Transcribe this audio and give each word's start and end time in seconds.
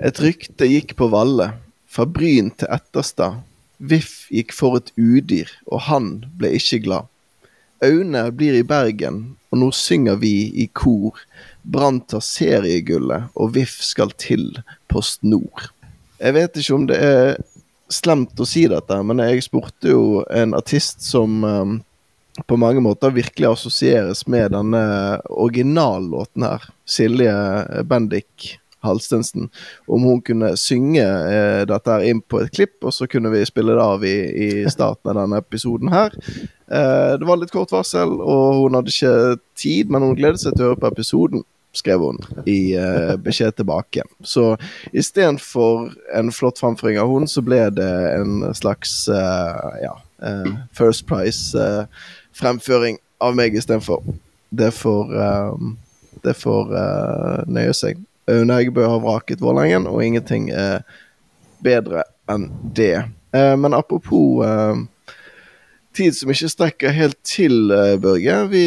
Et 0.00 0.16
rykte 0.16 0.64
gikk 0.64 0.94
på 0.96 1.10
Valle, 1.12 1.50
fra 1.84 2.06
Bryn 2.08 2.46
til 2.56 2.70
Etterstad. 2.72 3.42
Viff 3.76 4.30
gikk 4.32 4.54
for 4.56 4.78
et 4.78 4.88
udyr, 4.96 5.50
og 5.68 5.82
han 5.90 6.06
ble 6.40 6.54
ikke 6.56 6.78
glad. 6.86 7.08
Aune 7.84 8.22
blir 8.32 8.56
i 8.56 8.64
Bergen, 8.64 9.18
og 9.52 9.60
nå 9.60 9.68
synger 9.76 10.16
vi 10.22 10.32
i 10.56 10.66
kor. 10.72 11.20
Brann 11.68 12.00
tar 12.08 12.24
seriegullet, 12.24 13.28
og 13.36 13.52
Viff 13.58 13.76
skal 13.84 14.14
til 14.16 14.62
Post 14.88 15.20
Nord. 15.20 15.68
Jeg 16.16 16.36
vet 16.36 16.56
ikke 16.56 16.78
om 16.78 16.88
det 16.88 17.00
er 17.04 17.36
slemt 17.92 18.40
å 18.40 18.48
si 18.48 18.64
dette, 18.72 19.02
men 19.04 19.20
jeg 19.20 19.44
spurte 19.44 19.92
jo 19.92 20.24
en 20.32 20.56
artist 20.56 21.04
som 21.04 21.44
um, 21.44 21.76
på 22.48 22.56
mange 22.56 22.80
måter 22.80 23.12
virkelig 23.12 23.50
assosieres 23.50 24.24
med 24.32 24.56
denne 24.56 24.82
originallåten 25.28 26.48
her. 26.48 26.68
Silje 26.88 27.36
Bendik 27.84 28.54
Halstensen. 28.86 29.50
Om 29.90 30.06
hun 30.08 30.22
kunne 30.24 30.54
synge 30.60 31.04
eh, 31.04 31.62
dette 31.68 31.92
her 31.92 32.06
inn 32.08 32.22
på 32.22 32.42
et 32.44 32.52
klipp, 32.54 32.78
og 32.82 32.94
så 32.96 33.08
kunne 33.10 33.32
vi 33.34 33.44
spille 33.48 33.76
det 33.76 33.84
av 33.84 34.04
i, 34.06 34.16
i 34.30 34.50
starten 34.72 35.12
av 35.12 35.22
denne 35.22 35.40
episoden 35.42 35.92
her. 35.92 36.16
Eh, 36.70 37.12
det 37.20 37.28
var 37.28 37.40
litt 37.40 37.54
kort 37.54 37.72
varsel, 37.74 38.16
og 38.20 38.64
hun 38.64 38.78
hadde 38.78 38.92
ikke 38.94 39.38
tid, 39.58 39.90
men 39.92 40.06
hun 40.06 40.18
gledet 40.18 40.42
seg 40.42 40.56
til 40.56 40.66
å 40.66 40.72
høre 40.72 40.82
på 40.84 40.92
episoden. 40.92 41.44
Skrev 41.72 42.02
hun 42.02 42.18
i 42.50 42.74
eh, 42.74 43.16
beskjed 43.22 43.54
tilbake. 43.60 44.02
Så 44.26 44.56
istedenfor 44.90 45.92
en 46.18 46.32
flott 46.34 46.58
framføring 46.58 46.98
av 46.98 47.06
hun, 47.12 47.28
så 47.30 47.44
ble 47.46 47.60
det 47.76 47.90
en 48.16 48.42
slags 48.58 49.04
eh, 49.08 49.84
ja, 49.84 49.94
eh, 50.26 50.50
First 50.74 51.06
Price-fremføring 51.06 52.98
av 53.22 53.38
meg 53.38 53.54
istedenfor. 53.54 54.02
Det 54.50 54.72
får, 54.74 55.12
det 56.24 56.32
får 56.34 56.72
nøye 57.46 57.74
seg. 57.76 58.00
Aune 58.28 58.58
Eggebø 58.60 58.84
har 58.86 59.00
vraket 59.02 59.40
Vålerengen, 59.40 59.86
og 59.86 60.04
ingenting 60.04 60.50
er 60.50 60.82
bedre 61.64 62.04
enn 62.30 62.48
det. 62.76 63.04
Eh, 63.32 63.56
men 63.56 63.74
apropos 63.74 64.44
eh, 64.46 64.76
tid 65.96 66.16
som 66.16 66.30
ikke 66.32 66.50
strekker 66.52 66.94
helt 66.94 67.18
til, 67.26 67.70
eh, 67.74 67.96
Børge. 68.00 68.38
Vi 68.52 68.64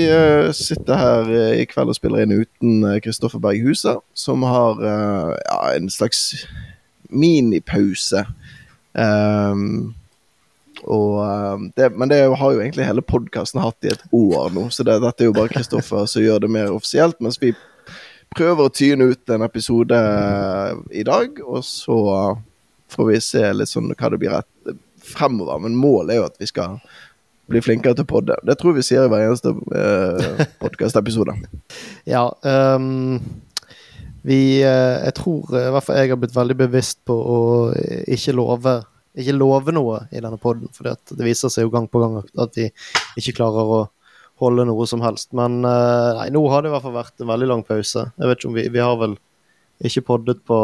sitter 0.54 1.00
her 1.00 1.34
i 1.62 1.66
kveld 1.70 1.94
og 1.94 2.00
spiller 2.00 2.24
inn 2.24 2.36
uten 2.44 2.86
Kristoffer 3.04 3.42
Berg 3.44 3.64
Husa, 3.64 3.98
som 4.14 4.44
har 4.48 4.84
ja, 4.84 5.60
en 5.76 5.90
slags 5.90 6.46
minipause. 7.10 8.26
Um, 8.94 9.96
og, 10.84 11.70
det, 11.78 11.88
men 11.98 12.10
det 12.12 12.20
har 12.38 12.52
jo 12.54 12.60
egentlig 12.62 12.86
hele 12.86 13.02
podkasten 13.02 13.62
hatt 13.64 13.88
i 13.88 13.90
et 13.94 14.04
år 14.14 14.52
nå, 14.54 14.68
så 14.70 14.84
det, 14.86 15.00
dette 15.02 15.24
er 15.24 15.30
jo 15.30 15.36
bare 15.38 15.50
Kristoffer 15.54 16.06
som 16.10 16.22
gjør 16.22 16.44
det 16.44 16.52
mer 16.52 16.74
offisielt, 16.76 17.18
mens 17.24 17.40
vi 17.42 17.54
prøver 18.36 18.66
å 18.66 18.74
tyne 18.74 19.12
ut 19.14 19.34
en 19.34 19.46
episode 19.46 19.98
eh, 19.98 20.82
i 21.02 21.06
dag, 21.08 21.40
og 21.46 21.64
så 21.66 21.98
får 22.94 23.10
vi 23.10 23.22
se 23.24 23.46
litt 23.54 23.72
sånn 23.72 23.94
hva 23.94 24.12
det 24.14 24.20
blir 24.22 24.36
rett 24.36 24.76
fremover. 25.04 25.62
Men 25.64 25.78
målet 25.80 26.16
er 26.16 26.22
jo 26.22 26.28
at 26.30 26.40
vi 26.42 26.50
skal 26.50 26.80
bli 27.52 27.62
flinkere 27.64 27.98
til 27.98 28.06
å 28.06 28.12
podde. 28.14 28.38
Det 28.48 28.56
tror 28.60 28.78
vi 28.78 28.86
sier 28.86 29.06
i 29.06 29.12
hver 29.12 29.28
eneste 29.28 29.54
eh, 29.54 30.46
podkastepisode. 30.64 31.38
ja. 32.10 32.28
Um, 32.42 33.20
vi 34.24 34.64
uh, 34.64 35.04
Jeg 35.04 35.18
tror 35.18 35.50
i 35.52 35.66
hvert 35.76 35.84
fall 35.84 35.98
jeg 36.00 36.14
har 36.14 36.20
blitt 36.22 36.36
veldig 36.36 36.56
bevisst 36.56 37.02
på 37.04 37.12
å 37.12 37.40
ikke 38.08 38.32
love 38.38 38.78
ikke 39.20 39.36
love 39.36 39.74
noe 39.76 40.00
i 40.10 40.22
denne 40.24 40.40
poden, 40.42 40.70
for 40.74 40.88
det 40.90 41.26
viser 41.26 41.52
seg 41.52 41.68
jo 41.68 41.74
gang 41.74 41.86
på 41.92 42.02
gang 42.02 42.16
at 42.24 42.56
vi 42.58 42.70
ikke 43.20 43.36
klarer 43.38 43.74
å 43.76 43.82
holde 44.44 44.66
noe 44.70 44.88
som 44.90 45.04
helst. 45.04 45.32
Men 45.36 45.62
uh, 45.66 46.14
nei, 46.20 46.30
nå 46.34 46.42
har 46.52 46.64
det 46.64 46.72
i 46.72 46.74
hvert 46.74 46.86
fall 46.86 46.98
vært 46.98 47.24
en 47.24 47.32
veldig 47.32 47.50
lang 47.50 47.64
pause. 47.68 48.08
Jeg 48.18 48.30
vet 48.30 48.42
ikke 48.42 48.52
om 48.52 48.58
Vi, 48.58 48.66
vi 48.74 48.84
har 48.84 48.98
vel 49.02 49.16
ikke 49.84 50.08
poddet 50.14 50.44
på 50.48 50.60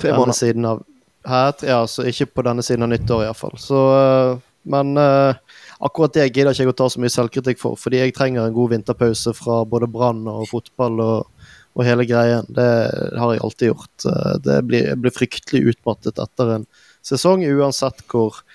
Tre 0.00 0.14
måneder. 0.16 0.36
Siden 0.38 0.64
av, 0.64 0.84
her, 1.28 1.50
ja, 1.66 1.82
så 1.90 2.06
ikke 2.08 2.30
på 2.32 2.44
denne 2.46 2.64
siden 2.64 2.86
av 2.86 2.92
nyttår, 2.92 3.26
iallfall. 3.26 3.58
Så 3.60 3.80
uh, 3.92 4.38
Men 4.70 4.94
uh, 4.96 5.36
akkurat 5.80 6.14
det 6.16 6.30
gidder 6.30 6.54
ikke 6.54 6.66
jeg 6.66 6.72
å 6.72 6.76
ta 6.76 6.88
så 6.92 7.00
mye 7.02 7.12
selvkritikk 7.12 7.60
for, 7.60 7.76
fordi 7.80 8.02
jeg 8.02 8.14
trenger 8.16 8.46
en 8.46 8.56
god 8.56 8.74
vinterpause 8.74 9.34
fra 9.36 9.62
både 9.68 9.88
Brann 9.90 10.26
og 10.28 10.46
fotball 10.50 11.00
og, 11.04 11.46
og, 11.74 11.84
hele 11.86 12.04
greien. 12.08 12.48
Det 12.48 12.70
har 13.16 13.34
jeg 13.34 13.44
alltid 13.44 13.72
gjort. 13.72 14.08
Det 14.44 14.58
blir, 14.68 14.90
jeg 14.92 15.00
blir 15.00 15.16
fryktelig 15.16 15.74
utmattet 15.74 16.20
etter 16.20 16.56
en 16.58 16.66
sesong, 17.04 17.44
uansett 17.48 18.04
hvor 18.12 18.40
Eh, 18.40 18.49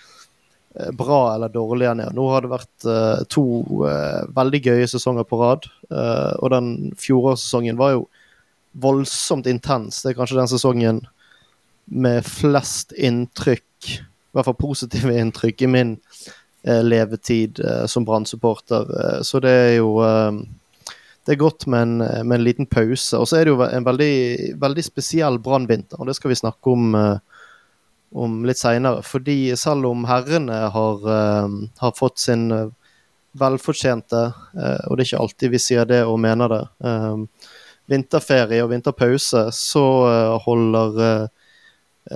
bra 0.94 1.19
eller 1.36 1.52
dårlig 1.53 1.88
enn 1.90 2.03
er. 2.03 2.13
Nå 2.16 2.28
har 2.34 2.44
det 2.44 2.52
vært 2.52 2.88
uh, 2.88 3.24
to 3.31 3.46
uh, 3.86 4.25
veldig 4.36 4.62
gøye 4.66 4.88
sesonger 4.91 5.28
på 5.28 5.40
rad, 5.40 5.68
uh, 5.91 6.34
og 6.41 6.52
den 6.52 6.72
fjorårssesongen 7.00 7.80
var 7.80 7.96
jo 7.96 8.06
voldsomt 8.84 9.47
intens. 9.47 10.02
Det 10.03 10.12
er 10.12 10.18
kanskje 10.19 10.40
den 10.41 10.52
sesongen 10.52 11.06
med 11.86 12.25
flest 12.28 12.91
inntrykk, 12.97 13.91
i 13.94 14.36
hvert 14.36 14.50
fall 14.50 14.59
positive 14.59 15.16
inntrykk, 15.22 15.63
i 15.63 15.72
min 15.72 15.96
levetid 16.66 17.59
som 17.86 18.07
Brann-supporter. 18.07 18.88
så 19.22 19.38
det 19.38 19.52
er 19.53 19.74
jo 19.75 20.00
det 20.02 21.36
er 21.36 21.38
godt 21.38 21.68
med 21.69 21.84
en, 21.84 22.25
med 22.25 22.40
en 22.40 22.44
liten 22.44 22.66
pause. 22.66 23.19
Og 23.19 23.28
så 23.30 23.38
er 23.38 23.46
det 23.46 23.53
jo 23.53 23.62
en 23.62 23.86
veldig, 23.86 24.16
veldig 24.57 24.86
spesiell 24.88 25.38
Brann-vinter, 25.46 26.00
og 26.02 26.09
det 26.09 26.16
skal 26.18 26.34
vi 26.34 26.40
snakke 26.40 26.74
om 26.74 26.97
uh, 26.97 27.22
om 28.15 28.45
litt 28.47 28.59
seinere. 28.59 29.03
Fordi 29.03 29.55
selv 29.59 29.89
om 29.89 30.05
herrene 30.07 30.65
har, 30.71 31.03
uh, 31.03 31.55
har 31.81 31.95
fått 31.97 32.21
sin 32.23 32.47
uh, 32.51 32.69
velfortjente, 33.35 34.21
uh, 34.55 34.83
og 34.87 34.95
det 34.95 35.03
er 35.03 35.09
ikke 35.09 35.23
alltid 35.25 35.55
vi 35.55 35.61
sier 35.61 35.89
det 35.89 36.03
og 36.07 36.19
mener 36.23 36.51
det, 36.51 36.63
vinterferie 37.85 38.63
og 38.65 38.71
vinterpause, 38.71 39.43
så 39.53 39.83
holder 40.41 41.27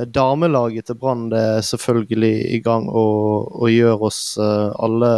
damelaget 0.09 0.87
til 0.87 0.97
Brann 0.97 1.27
det 1.29 1.61
selvfølgelig 1.67 2.31
i 2.55 2.57
gang 2.66 2.87
og, 2.89 3.51
og 3.53 3.69
gjør 3.69 4.05
oss 4.07 4.21
alle 4.41 5.11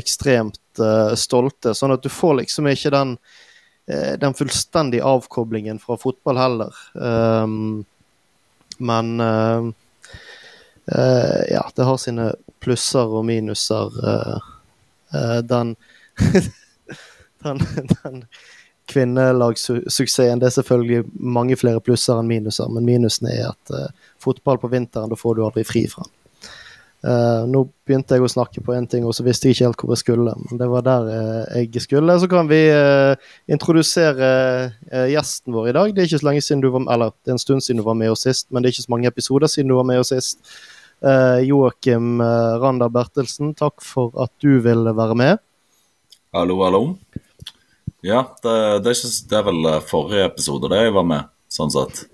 ekstremt 0.00 0.80
stolte. 1.20 1.74
Sånn 1.76 1.92
at 1.92 2.00
du 2.00 2.08
får 2.08 2.38
liksom 2.38 2.70
ikke 2.72 2.94
den, 2.94 3.12
den 4.24 4.38
fullstendige 4.38 5.04
avkoblingen 5.04 5.82
fra 5.82 5.98
fotball 6.00 6.40
heller. 6.40 6.80
Um, 6.96 7.84
men 8.80 9.12
ja, 10.90 11.62
det 11.76 11.84
har 11.86 11.98
sine 12.02 12.32
plusser 12.60 13.12
og 13.18 13.24
minuser. 13.28 13.94
Uh, 14.00 15.38
den, 15.46 15.76
den, 17.44 17.62
den 18.02 18.24
kvinnelagssuksessen 18.90 20.42
Det 20.42 20.48
er 20.48 20.56
selvfølgelig 20.56 21.04
mange 21.14 21.58
flere 21.58 21.82
plusser 21.82 22.18
enn 22.18 22.30
minuser, 22.30 22.70
men 22.74 22.86
minusen 22.86 23.30
er 23.30 23.52
at 23.52 23.74
fotball 24.18 24.58
på 24.58 24.70
vinteren, 24.72 25.10
da 25.10 25.18
får 25.18 25.38
du 25.38 25.44
aldri 25.46 25.66
fri 25.66 25.84
fra 25.90 26.06
den. 26.06 26.14
Uh, 27.00 27.46
nå 27.48 27.62
begynte 27.88 28.12
jeg 28.12 28.26
å 28.26 28.28
snakke 28.28 28.60
på 28.60 28.74
én 28.76 28.84
ting, 28.90 29.06
og 29.08 29.14
så 29.16 29.24
visste 29.24 29.48
jeg 29.48 29.56
ikke 29.56 29.68
helt 29.70 29.82
hvor 29.84 29.94
jeg 29.94 30.02
skulle. 30.02 30.34
Men 30.44 30.60
det 30.60 30.66
var 30.68 30.84
der 30.84 31.06
uh, 31.08 31.54
jeg 31.56 31.84
skulle. 31.86 32.16
Så 32.20 32.28
kan 32.28 32.50
vi 32.50 32.58
uh, 32.68 33.14
introdusere 33.48 34.28
gjesten 35.08 35.56
vår 35.56 35.70
i 35.70 35.74
dag. 35.78 35.94
Det 35.94 36.02
er 36.02 36.10
ikke 36.10 36.20
så 36.20 36.28
lenge 36.28 36.44
siden 36.44 36.64
du 36.64 36.68
var 36.68 36.84
med, 36.84 36.92
eller 36.92 37.14
det 37.16 37.32
er 37.32 37.38
en 37.38 37.42
stund 37.46 37.64
siden 37.64 37.80
du 37.80 37.86
var 37.88 37.96
med 37.96 38.12
oss 38.12 38.26
sist, 38.28 38.50
men 38.50 38.60
det 38.60 38.68
er 38.68 38.76
ikke 38.76 38.88
så 38.88 38.94
mange 38.96 39.08
episoder 39.08 39.48
siden 39.48 39.72
du 39.72 39.78
var 39.78 39.88
med 39.88 40.02
oss 40.02 40.12
sist. 40.12 40.44
Joakim 41.46 42.20
Randa 42.60 42.90
Bertelsen, 42.92 43.54
takk 43.56 43.80
for 43.84 44.12
at 44.20 44.32
du 44.44 44.58
ville 44.60 44.92
være 44.96 45.16
med. 45.16 45.40
Hallo, 46.36 46.58
hallo. 46.64 46.82
Ja, 48.04 48.22
det, 48.42 48.56
det, 48.84 48.92
er, 48.92 48.96
ikke, 48.96 49.12
det 49.30 49.38
er 49.38 49.46
vel 49.48 49.70
forrige 49.88 50.28
episode 50.30 50.70
det 50.72 50.84
jeg 50.84 50.96
var 50.96 51.08
med, 51.08 51.32
sånn 51.52 51.72
sett. 51.72 52.04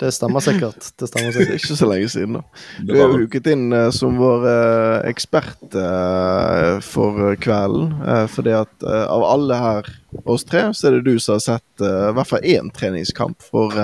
Det 0.00 0.08
stemmer 0.12 0.40
sikkert. 0.40 0.86
Det 0.96 1.08
stemmer 1.10 1.34
sikkert. 1.34 1.54
ikke 1.58 1.76
så 1.76 1.88
lenge 1.88 2.08
siden, 2.08 2.38
da. 2.38 2.62
Du 2.86 2.94
er 2.94 3.02
jo 3.02 3.18
huket 3.20 3.50
inn 3.52 3.66
uh, 3.74 3.90
som 3.92 4.16
vår 4.20 4.46
uh, 4.46 5.08
ekspert 5.10 5.76
uh, 5.76 6.78
for 6.84 7.34
kvelden. 7.42 7.92
fordi 8.32 8.54
at 8.56 8.86
av 8.86 9.24
alle 9.26 9.58
her, 9.60 9.90
oss 10.24 10.46
tre, 10.48 10.70
så 10.74 10.88
er 10.88 10.98
det 10.98 11.10
du 11.10 11.20
som 11.20 11.36
har 11.36 11.44
sett 11.44 11.84
i 11.84 12.14
hvert 12.16 12.30
fall 12.30 12.46
én 12.46 12.70
treningskamp. 12.74 13.42
For 13.44 13.76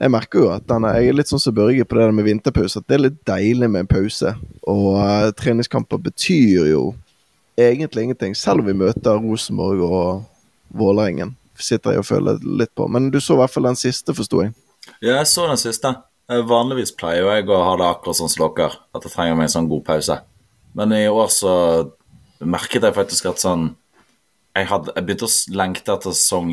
jeg 0.00 0.12
merker 0.12 0.40
jo 0.40 0.48
at 0.54 0.64
denne, 0.68 0.94
jeg 0.96 1.10
er 1.10 1.16
litt 1.18 1.28
sånn 1.28 1.42
som 1.42 1.54
Børge 1.56 1.84
på 1.84 1.98
det 1.98 2.06
der 2.06 2.14
med 2.16 2.24
vinterpause. 2.24 2.80
At 2.80 2.88
det 2.88 2.96
er 2.96 3.02
litt 3.04 3.18
deilig 3.28 3.68
med 3.68 3.84
en 3.84 3.90
pause. 3.90 4.32
Og 4.70 5.34
treningskamper 5.36 6.00
betyr 6.00 6.70
jo 6.70 6.84
egentlig 7.60 8.06
ingenting, 8.06 8.36
selv 8.38 8.62
om 8.62 8.70
vi 8.70 8.78
møter 8.80 9.20
Rosenborg 9.20 9.84
og 9.84 10.08
Vålerengen 10.80 11.34
sitter 11.60 11.92
jeg 11.92 12.00
og 12.00 12.08
føler 12.08 12.38
litt 12.40 12.72
på. 12.78 12.86
Men 12.88 13.10
du 13.12 13.18
så 13.20 13.36
i 13.36 13.42
hvert 13.42 13.52
fall 13.52 13.68
den 13.68 13.78
siste, 13.78 14.14
forsto 14.16 14.40
jeg. 14.44 14.54
Ja, 15.02 15.18
jeg 15.18 15.28
så 15.28 15.44
den 15.50 15.60
siste. 15.60 15.92
Vanligvis 16.30 16.94
pleier 16.96 17.26
jeg 17.26 17.48
å 17.50 17.58
ha 17.66 17.74
det 17.76 17.88
akkurat 17.90 18.16
sånn 18.16 18.30
som 18.30 18.46
dere, 18.46 18.78
at 18.94 19.04
jeg 19.04 19.12
trenger 19.12 19.36
meg 19.36 19.48
en 19.48 19.54
sånn 19.56 19.70
god 19.70 19.84
pause. 19.88 20.20
Men 20.78 20.94
i 20.94 21.04
år 21.10 21.30
så 21.34 21.52
merket 22.40 22.86
jeg 22.86 22.96
faktisk 22.96 23.26
at 23.32 23.42
sånn 23.42 23.72
Jeg, 24.56 24.66
hadde, 24.66 24.90
jeg 24.96 25.06
begynte 25.06 25.26
å 25.28 25.58
lengte 25.58 25.92
etter 25.94 26.14
sesong 26.14 26.48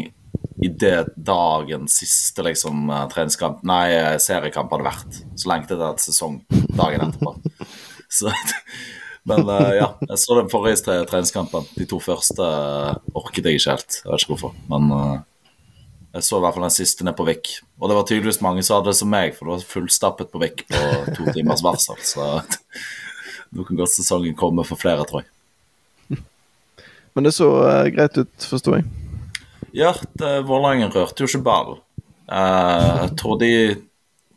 i 0.64 0.70
det 0.70 1.08
dagen 1.16 1.86
siste 1.92 2.44
liksom 2.46 2.90
treningskamp 3.12 3.62
Nei, 3.68 4.18
seriekamp 4.22 4.72
hadde 4.74 4.88
vært. 4.88 5.20
Så 5.38 5.52
lengtet 5.52 5.78
jeg 5.78 5.94
etter 5.94 6.08
sesong 6.08 6.40
dagen 6.78 7.06
etterpå. 7.08 7.36
Så, 8.18 8.32
men 9.28 9.44
uh, 9.44 9.74
ja, 9.76 9.88
jeg 10.08 10.20
så 10.24 10.38
den 10.38 10.48
forrige 10.48 10.80
tre 10.86 11.02
treningskampen. 11.10 11.66
De 11.76 11.86
to 11.90 12.00
første 12.00 12.46
orket 13.12 13.50
jeg 13.50 13.60
ikke 13.60 13.74
helt. 13.76 13.98
Jeg 14.00 14.12
vet 14.14 14.24
ikke 14.24 14.34
hvorfor, 14.38 14.54
men 14.72 14.94
Jeg 16.16 16.24
så 16.24 16.40
i 16.40 16.46
hvert 16.46 16.56
fall 16.56 16.64
den 16.64 16.74
siste 16.74 17.06
ned 17.06 17.18
på 17.20 17.26
Vik. 17.28 17.50
Og 17.78 17.92
det 17.92 17.98
var 17.98 18.08
tydeligvis 18.08 18.40
mange 18.42 18.64
som 18.64 18.78
hadde 18.78 18.94
det 18.94 19.00
som 19.02 19.12
meg, 19.12 19.36
for 19.36 19.46
det 19.46 19.58
var 19.58 19.66
fullstappet 19.74 20.32
på 20.32 20.40
Vik 20.42 20.64
på 20.72 20.86
to 21.18 21.28
timers 21.36 21.62
varsel. 21.66 22.00
Så 22.00 22.30
nå 23.52 23.68
kan 23.68 23.82
godt 23.84 23.94
sesongen 23.94 24.40
komme 24.40 24.66
for 24.66 24.80
flere, 24.80 25.04
tror 25.06 25.26
jeg. 25.26 25.34
Men 27.18 27.28
det 27.28 27.34
så 27.34 27.50
greit 27.92 28.18
ut, 28.18 28.34
forstår 28.46 28.80
jeg. 28.80 29.07
Ja, 29.76 29.92
Vålerengen 30.48 30.94
rørte 30.94 31.24
jo 31.24 31.30
ikke 31.30 31.44
ballen. 31.46 31.82
Uh, 32.28 33.06
jeg 33.06 33.14
tror 33.20 33.38
de, 33.40 33.52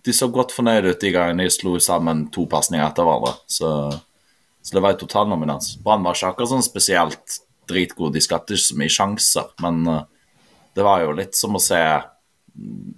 de 0.06 0.14
så 0.14 0.28
godt 0.30 0.54
fornøyd 0.54 0.92
ut 0.92 1.02
de 1.02 1.10
gangene 1.14 1.46
de 1.46 1.54
slo 1.54 1.74
sammen 1.82 2.28
to 2.34 2.46
pasninger 2.50 2.84
etter 2.86 3.06
hverandre. 3.06 3.34
Så, 3.50 3.70
så, 4.62 4.74
det 4.74 4.82
var 4.82 4.94
en 4.94 5.02
totalnominans. 5.02 5.74
Brann 5.82 6.06
var 6.06 6.18
ikke 6.18 6.32
akkurat 6.32 6.52
sånn 6.52 6.66
spesielt 6.66 7.40
dritgod. 7.70 8.14
De 8.14 8.22
skapte 8.22 8.54
ikke 8.54 8.68
så 8.68 8.78
mye 8.78 8.94
sjanser, 8.94 9.50
men 9.64 9.82
uh, 9.90 10.02
det 10.78 10.86
var 10.86 11.04
jo 11.04 11.16
litt 11.18 11.38
som 11.38 11.58
å 11.58 11.62
se 11.62 11.80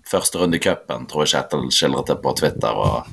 første 0.09 0.41
runde 0.41 0.59
i 0.59 0.63
cupen, 0.63 1.05
tror 1.09 1.25
jeg 1.25 1.35
Kjetil 1.35 1.69
skildret 1.75 2.13
det 2.13 2.19
på 2.25 2.33
Twitter. 2.39 2.77
og 2.77 3.09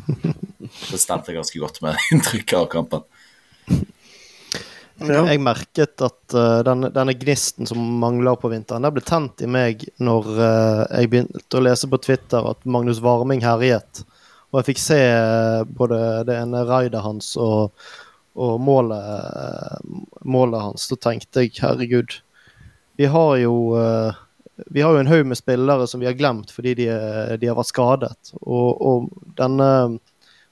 Det 0.89 0.99
stemte 0.99 1.35
ganske 1.35 1.59
godt 1.61 1.81
med 1.85 1.99
inntrykket 2.15 2.57
av 2.59 2.69
kampen. 2.71 3.07
Ja. 4.99 5.21
Jeg 5.29 5.39
merket 5.39 6.01
at 6.03 6.35
uh, 6.35 6.59
denne, 6.67 6.89
denne, 6.91 7.15
gnisten 7.15 7.67
som 7.69 7.79
mangler 8.01 8.35
på 8.39 8.51
vinteren, 8.51 8.83
det 8.83 8.91
ble 8.97 9.03
tent 9.05 9.43
i 9.45 9.47
meg 9.47 9.85
når 10.03 10.27
uh, 10.35 10.83
jeg 10.91 11.11
begynte 11.13 11.59
å 11.59 11.63
lese 11.63 11.87
på 11.89 12.01
Twitter 12.03 12.49
at 12.51 12.67
Magnus 12.67 12.99
Warming 13.03 13.43
herjet. 13.45 14.03
Og 14.51 14.59
jeg 14.59 14.71
fikk 14.71 14.81
se 14.83 14.99
uh, 14.99 15.63
både 15.63 16.01
det 16.27 16.35
ene 16.41 16.65
raidet 16.67 17.03
hans 17.05 17.31
og, 17.39 17.77
og 18.35 18.59
målet, 18.63 19.79
målet, 20.27 20.59
hans. 20.67 20.89
Da 20.91 20.99
tenkte 21.09 21.45
jeg 21.45 21.55
herregud, 21.63 22.19
vi 22.99 23.07
har 23.07 23.37
jo 23.39 23.55
vi 24.67 24.81
har 24.83 24.91
jo 24.91 24.99
en 24.99 25.07
haug 25.07 25.29
med 25.29 25.39
spillere 25.39 25.85
som 25.87 26.01
vi 26.01 26.07
har 26.09 26.17
glemt 26.19 26.49
fordi 26.51 26.73
de, 26.81 26.87
de 27.39 27.47
har 27.47 27.55
vært 27.55 27.71
skadet. 27.71 28.33
Og, 28.41 28.81
og, 28.83 29.05
denne 29.39 29.69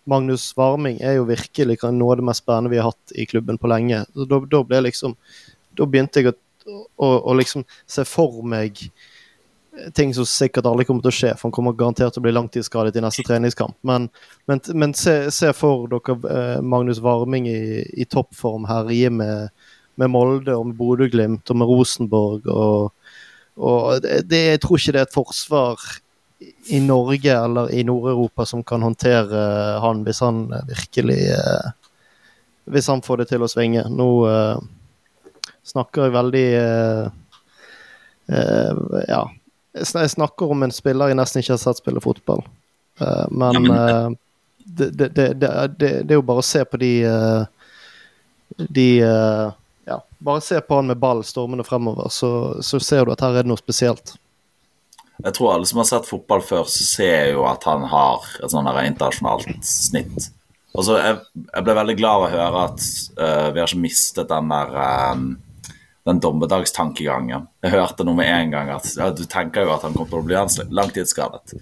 Magnus 0.08 0.50
Varming 0.58 1.02
er 1.04 1.18
jo 1.18 1.28
virkelig 1.28 1.80
noe 1.92 2.16
av 2.16 2.22
det 2.22 2.26
mest 2.30 2.44
spennende 2.44 2.72
vi 2.72 2.80
har 2.80 2.92
hatt 2.92 3.14
i 3.16 3.28
klubben 3.30 3.60
på 3.60 3.70
lenge. 3.72 4.06
Da, 4.16 4.40
da 4.40 4.64
ble 4.64 4.82
liksom 4.88 5.18
Da 5.78 5.86
begynte 5.86 6.24
jeg 6.24 6.32
å, 6.32 6.36
å, 6.98 7.08
å, 7.30 7.34
liksom 7.38 7.66
se 7.86 8.06
for 8.08 8.42
meg 8.42 8.80
ting 9.94 10.10
som 10.16 10.26
sikkert 10.26 10.66
aldri 10.66 10.88
kommer 10.88 11.06
til 11.06 11.12
å 11.12 11.18
skje, 11.20 11.34
for 11.38 11.48
han 11.48 11.54
kommer 11.54 11.76
garantert 11.78 12.16
til 12.16 12.24
å 12.24 12.26
bli 12.26 12.34
langtidsskadet 12.34 12.98
i 12.98 13.04
neste 13.06 13.26
treningskamp. 13.28 13.76
Men, 13.86 14.08
men, 14.50 14.64
men 14.74 14.96
se, 14.98 15.28
se, 15.32 15.52
for 15.54 15.86
dere 15.92 16.16
eh, 16.34 16.64
Magnus 16.66 16.98
Varming 17.06 17.46
i, 17.52 17.84
i 18.02 18.08
toppform 18.10 18.66
herje 18.66 19.12
med, 19.14 19.54
med 20.02 20.10
Molde 20.10 20.58
og 20.58 20.72
med 20.72 20.80
Bodø-Glimt 20.80 21.54
og 21.54 21.62
med 21.62 21.70
Rosenborg. 21.70 22.50
og 22.50 22.98
og 23.58 24.04
det, 24.04 24.22
det, 24.30 24.42
jeg 24.52 24.62
tror 24.62 24.78
ikke 24.78 24.94
det 24.94 25.00
er 25.02 25.08
et 25.08 25.16
forsvar 25.16 25.86
i 26.68 26.80
Norge 26.80 27.34
eller 27.34 27.72
i 27.74 27.84
Nord-Europa 27.84 28.46
som 28.46 28.64
kan 28.64 28.84
håndtere 28.86 29.40
han 29.82 30.04
hvis 30.06 30.20
han 30.22 30.44
virkelig 30.68 31.22
eh, 31.34 31.72
Hvis 32.68 32.88
han 32.92 33.02
får 33.02 33.18
det 33.18 33.26
til 33.30 33.44
å 33.46 33.48
svinge. 33.48 33.86
Nå 33.88 34.10
snakker 35.64 36.04
jeg 36.04 36.16
veldig 36.18 36.48
Ja. 39.08 39.22
Jeg 39.78 40.10
snakker 40.12 40.52
om 40.52 40.66
en 40.66 40.74
spiller 40.76 41.08
jeg 41.08 41.16
nesten 41.16 41.40
ikke 41.40 41.54
har 41.54 41.62
sett 41.62 41.80
spille 41.80 42.04
fotball. 42.04 42.44
men 43.32 43.70
det, 44.58 44.90
det, 45.00 45.08
det, 45.16 45.32
det, 45.80 46.12
er 46.12 46.20
jo 46.20 46.26
bare 46.28 46.44
å 46.44 46.50
se 46.50 46.66
på 46.68 46.82
de 46.82 46.92
de 48.58 48.90
ja, 49.88 50.04
bare 50.18 50.42
se 50.42 50.62
på 50.62 50.76
han 50.76 50.88
med 50.88 50.98
ball 50.98 51.24
stormende 51.24 51.64
fremover, 51.64 52.10
så, 52.10 52.64
så, 52.64 52.80
ser 52.80 53.06
du 53.06 53.12
at 53.14 53.22
her 53.24 53.38
er 53.38 53.46
det 53.46 53.52
noe 53.52 53.60
spesielt. 53.62 54.18
Jeg 55.24 55.34
tror 55.34 55.54
alle 55.54 55.66
som 55.70 55.82
har 55.82 55.88
sett 55.90 56.10
fotball 56.10 56.44
før, 56.46 56.68
så 56.70 56.86
ser 56.86 57.32
jo 57.34 57.48
at 57.50 57.66
han 57.66 57.88
har 57.90 58.26
et 58.44 58.54
sånn 58.54 58.70
internasjonalt 58.70 59.66
snitt. 59.66 60.30
Og 60.78 60.86
så 60.86 61.00
jeg, 61.00 61.18
jeg, 61.48 61.66
ble 61.66 61.74
veldig 61.74 61.98
glad 61.98 62.20
av 62.20 62.26
å 62.28 62.32
høre 62.36 62.64
at 62.68 62.88
uh, 63.18 63.48
vi 63.50 63.62
har 63.62 63.66
ikke 63.66 63.82
mistet 63.82 64.30
den 64.30 64.52
der 64.52 64.76
um, 65.16 65.30
den 66.08 66.22
dommedagstankegangen. 66.24 67.50
Jeg 67.66 67.74
hørte 67.74 68.06
noe 68.08 68.16
med 68.16 68.30
en 68.32 68.54
gang 68.54 68.70
at 68.78 68.88
ja, 68.96 69.10
du 69.12 69.26
tenker 69.28 69.66
jo 69.66 69.74
at 69.74 69.84
han 69.84 69.96
kommer 69.98 70.08
til 70.14 70.22
å 70.22 70.28
bli 70.28 70.70
langtidsskadet. 70.78 71.58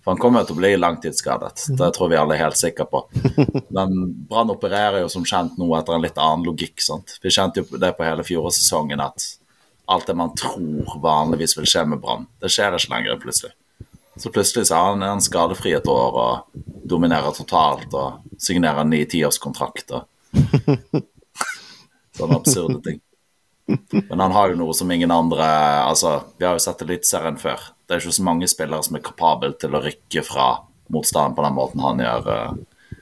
For 0.00 0.14
han 0.14 0.20
kommer 0.22 0.40
jo 0.40 0.48
til 0.48 0.56
å 0.56 0.60
bli 0.62 0.70
langtidsskadet, 0.78 1.66
det 1.76 1.90
tror 1.92 2.08
vi 2.08 2.16
alle 2.16 2.38
er 2.38 2.46
helt 2.46 2.56
sikre 2.56 2.86
på. 2.88 3.02
Men 3.76 3.98
Brann 4.30 4.52
opererer 4.54 5.02
jo 5.02 5.10
som 5.12 5.26
kjent 5.28 5.58
nå 5.60 5.68
etter 5.76 5.98
en 5.98 6.06
litt 6.06 6.16
annen 6.16 6.46
logikk. 6.48 6.80
sant? 6.80 7.18
Vi 7.20 7.32
kjente 7.34 7.60
jo 7.60 7.80
det 7.82 7.92
på 7.98 8.06
hele 8.06 8.24
fjorårssesongen 8.24 9.04
at 9.04 9.26
alt 9.90 10.06
det 10.06 10.16
man 10.18 10.34
tror 10.38 10.98
vanligvis 11.02 11.56
vil 11.58 11.68
skje 11.68 11.84
med 11.90 12.00
Brann, 12.02 12.28
det 12.42 12.52
skjer 12.52 12.76
ikke 12.78 12.92
lenger 12.94 13.20
plutselig. 13.22 13.52
Så 14.20 14.30
plutselig 14.30 14.68
så 14.68 14.76
er 14.76 14.88
han, 14.90 15.02
er 15.02 15.14
han 15.14 15.22
skadefri 15.24 15.72
et 15.76 15.88
år 15.88 16.18
og 16.20 16.64
dominerer 16.90 17.32
totalt 17.34 17.94
og 17.96 18.40
signerer 18.42 18.86
ny 18.86 19.04
tiårskontrakt 19.08 19.94
og 19.96 20.06
Sånne 22.20 22.36
absurde 22.36 22.80
ting. 22.84 22.98
Men 24.10 24.20
han 24.20 24.34
har 24.34 24.50
jo 24.50 24.58
noe 24.58 24.74
som 24.76 24.90
ingen 24.90 25.12
andre 25.14 25.46
Altså, 25.86 26.16
vi 26.38 26.46
har 26.46 26.56
jo 26.58 26.62
sett 26.62 26.82
Eliteserien 26.84 27.38
før. 27.40 27.70
Det 27.86 27.94
er 27.94 28.02
ikke 28.02 28.18
så 28.18 28.26
mange 28.26 28.48
spillere 28.50 28.82
som 28.86 28.98
er 28.98 29.04
kapable 29.06 29.52
til 29.62 29.74
å 29.74 29.82
rykke 29.84 30.24
fra 30.26 30.48
motstanden 30.90 31.36
på 31.38 31.44
den 31.46 31.56
måten 31.56 31.84
han 31.84 32.02
gjør 32.02 32.28
uh, 32.28 32.98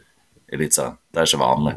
Eliteserien. 0.53 0.99
Det 1.11 1.23
er 1.23 1.31
ikke 1.31 1.43
vanlig. 1.43 1.75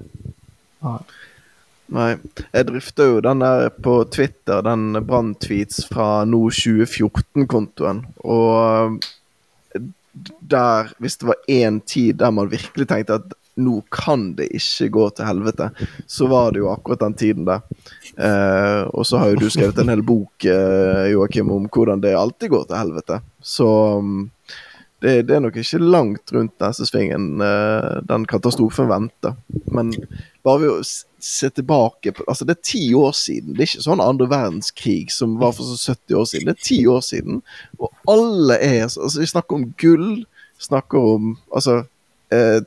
Nei. 1.92 2.16
Jeg 2.54 2.68
drifter 2.70 3.10
jo 3.10 3.24
den 3.24 3.44
der 3.44 3.68
på 3.84 3.98
Twitter, 4.14 4.64
den 4.64 4.96
brann-tweets 5.08 5.84
fra 5.92 6.24
nå 6.28 6.46
2014-kontoen. 6.56 8.06
Og 8.24 9.02
eh, 9.76 9.90
der, 10.40 10.94
hvis 11.04 11.20
det 11.20 11.28
var 11.34 11.52
én 11.52 11.82
tid 11.84 12.22
der 12.22 12.32
man 12.36 12.52
virkelig 12.52 12.88
tenkte 12.88 13.20
at 13.20 13.36
nå 13.62 13.82
kan 13.92 14.30
det 14.38 14.48
ikke 14.56 14.88
gå 14.96 15.06
til 15.16 15.28
helvete, 15.28 15.70
så 16.08 16.28
var 16.32 16.54
det 16.54 16.62
jo 16.62 16.72
akkurat 16.72 17.04
den 17.04 17.18
tiden 17.20 17.48
der. 17.50 17.66
Eh, 18.16 18.84
og 18.88 19.06
så 19.08 19.20
har 19.20 19.34
jo 19.34 19.42
du 19.44 19.50
skrevet 19.52 19.84
en 19.84 19.92
hel 19.92 20.04
bok, 20.08 20.46
eh, 20.48 21.12
Joakim, 21.12 21.52
om 21.52 21.68
hvordan 21.68 22.04
det 22.04 22.16
alltid 22.16 22.54
går 22.56 22.70
til 22.70 22.80
helvete. 22.80 23.20
Så 23.44 23.68
um, 24.00 24.30
det, 25.02 25.14
det, 25.28 25.36
er 25.36 25.42
nok 25.42 25.56
ikke 25.58 25.80
langt 25.82 26.32
rundt 26.36 26.54
neste 26.62 26.86
svingen 26.86 27.42
eh, 27.42 28.02
den 28.06 28.26
katastrofen 28.30 28.90
venter. 28.92 29.34
Men 29.74 29.90
bare 30.46 30.62
ved 30.62 30.74
å 30.76 30.84
se 31.22 31.50
tilbake 31.50 32.14
på 32.18 32.26
Altså, 32.30 32.46
det 32.46 32.58
er 32.58 32.68
ti 32.70 32.84
år 32.98 33.16
siden. 33.18 33.56
Det 33.56 33.64
er 33.64 33.72
ikke 33.72 33.88
sånn 33.88 34.04
andre 34.04 34.30
verdenskrig 34.30 35.10
som 35.14 35.40
var 35.42 35.56
for 35.58 35.66
så 35.66 35.96
70 35.96 36.20
år 36.22 36.30
siden. 36.30 36.52
Det 36.52 36.54
er 36.54 36.68
ti 36.70 36.80
år 36.90 37.02
siden, 37.06 37.42
og 37.82 38.14
alle 38.14 38.60
er 38.62 38.84
Altså, 38.86 39.24
vi 39.24 39.32
snakker 39.34 39.58
om 39.58 39.72
gull, 39.82 40.08
snakker 40.62 41.10
om 41.16 41.34
Altså 41.50 41.82
eh, 42.34 42.62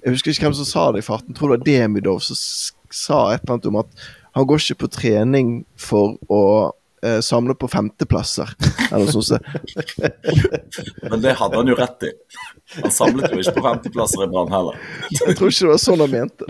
Jeg 0.00 0.16
husker 0.16 0.32
ikke 0.32 0.48
hvem 0.48 0.56
som 0.56 0.68
sa 0.72 0.88
det 0.94 1.04
i 1.04 1.08
farten. 1.10 1.34
Jeg 1.34 1.40
tror 1.40 1.52
det 1.52 1.60
var 1.60 1.68
Demidov 1.68 2.24
som 2.24 2.40
sa 2.90 3.20
et 3.30 3.44
eller 3.44 3.58
annet 3.58 3.70
om 3.70 3.82
at 3.84 4.08
han 4.38 4.46
går 4.46 4.62
ikke 4.62 4.84
på 4.84 4.94
trening 4.94 5.48
for 5.78 6.16
å 6.30 6.42
eh, 7.06 7.20
samle 7.20 7.54
på 7.54 7.68
femteplasser, 7.68 8.52
eller 8.92 9.08
noe 9.08 9.24
sånt. 9.24 9.42
Men 11.10 11.22
det 11.22 11.36
hadde 11.38 11.60
han 11.60 11.70
jo 11.70 11.76
rett 11.78 12.08
i. 12.08 12.12
Han 12.82 12.94
samlet 12.94 13.32
jo 13.34 13.40
ikke 13.42 13.56
på 13.58 13.64
femteplasser 13.64 14.24
i 14.24 14.28
Brann 14.30 14.52
heller. 14.52 14.78
Jeg 15.10 15.36
tror 15.38 15.50
ikke 15.50 15.66
det 15.66 15.72
var 15.72 15.80
sånn 15.82 16.04
han 16.04 16.12
mente 16.12 16.46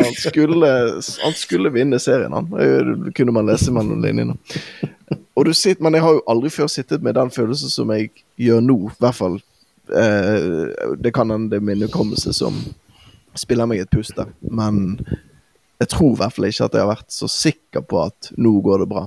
han 0.00 0.14
skulle, 0.16 0.70
han 1.20 1.36
skulle 1.36 1.72
vinne 1.74 2.00
serien, 2.00 2.32
han. 2.32 2.48
Det 2.50 3.12
kunne 3.18 3.34
man 3.36 3.50
lese 3.50 3.74
mellom 3.74 4.00
linjene. 4.04 4.38
Og 5.36 5.44
du 5.46 5.52
sitter, 5.54 5.82
Men 5.82 5.94
jeg 5.94 6.02
har 6.04 6.16
jo 6.16 6.26
aldri 6.28 6.50
før 6.52 6.68
sittet 6.70 7.02
med 7.02 7.14
den 7.18 7.30
følelsen 7.30 7.72
som 7.72 7.92
jeg 7.94 8.10
gjør 8.40 8.60
nå, 8.64 8.78
i 8.88 9.00
hvert 9.02 9.18
fall. 9.18 9.40
Eh, 9.90 10.94
det 10.98 11.12
kan 11.14 11.30
hende 11.30 11.50
det 11.50 11.60
er 11.60 11.66
min 11.66 11.82
hukommelse 11.82 12.32
som 12.36 12.56
spiller 13.38 13.66
meg 13.66 13.82
et 13.82 13.90
pust 13.90 14.18
men 14.40 15.00
jeg 15.80 15.92
tror 15.94 16.12
i 16.12 16.20
hvert 16.20 16.36
fall 16.36 16.48
ikke 16.50 16.68
at 16.68 16.76
jeg 16.76 16.84
har 16.84 16.92
vært 16.92 17.14
så 17.14 17.28
sikker 17.30 17.84
på 17.88 18.02
at 18.04 18.30
nå 18.36 18.52
går 18.64 18.84
det 18.84 18.90
bra. 18.90 19.06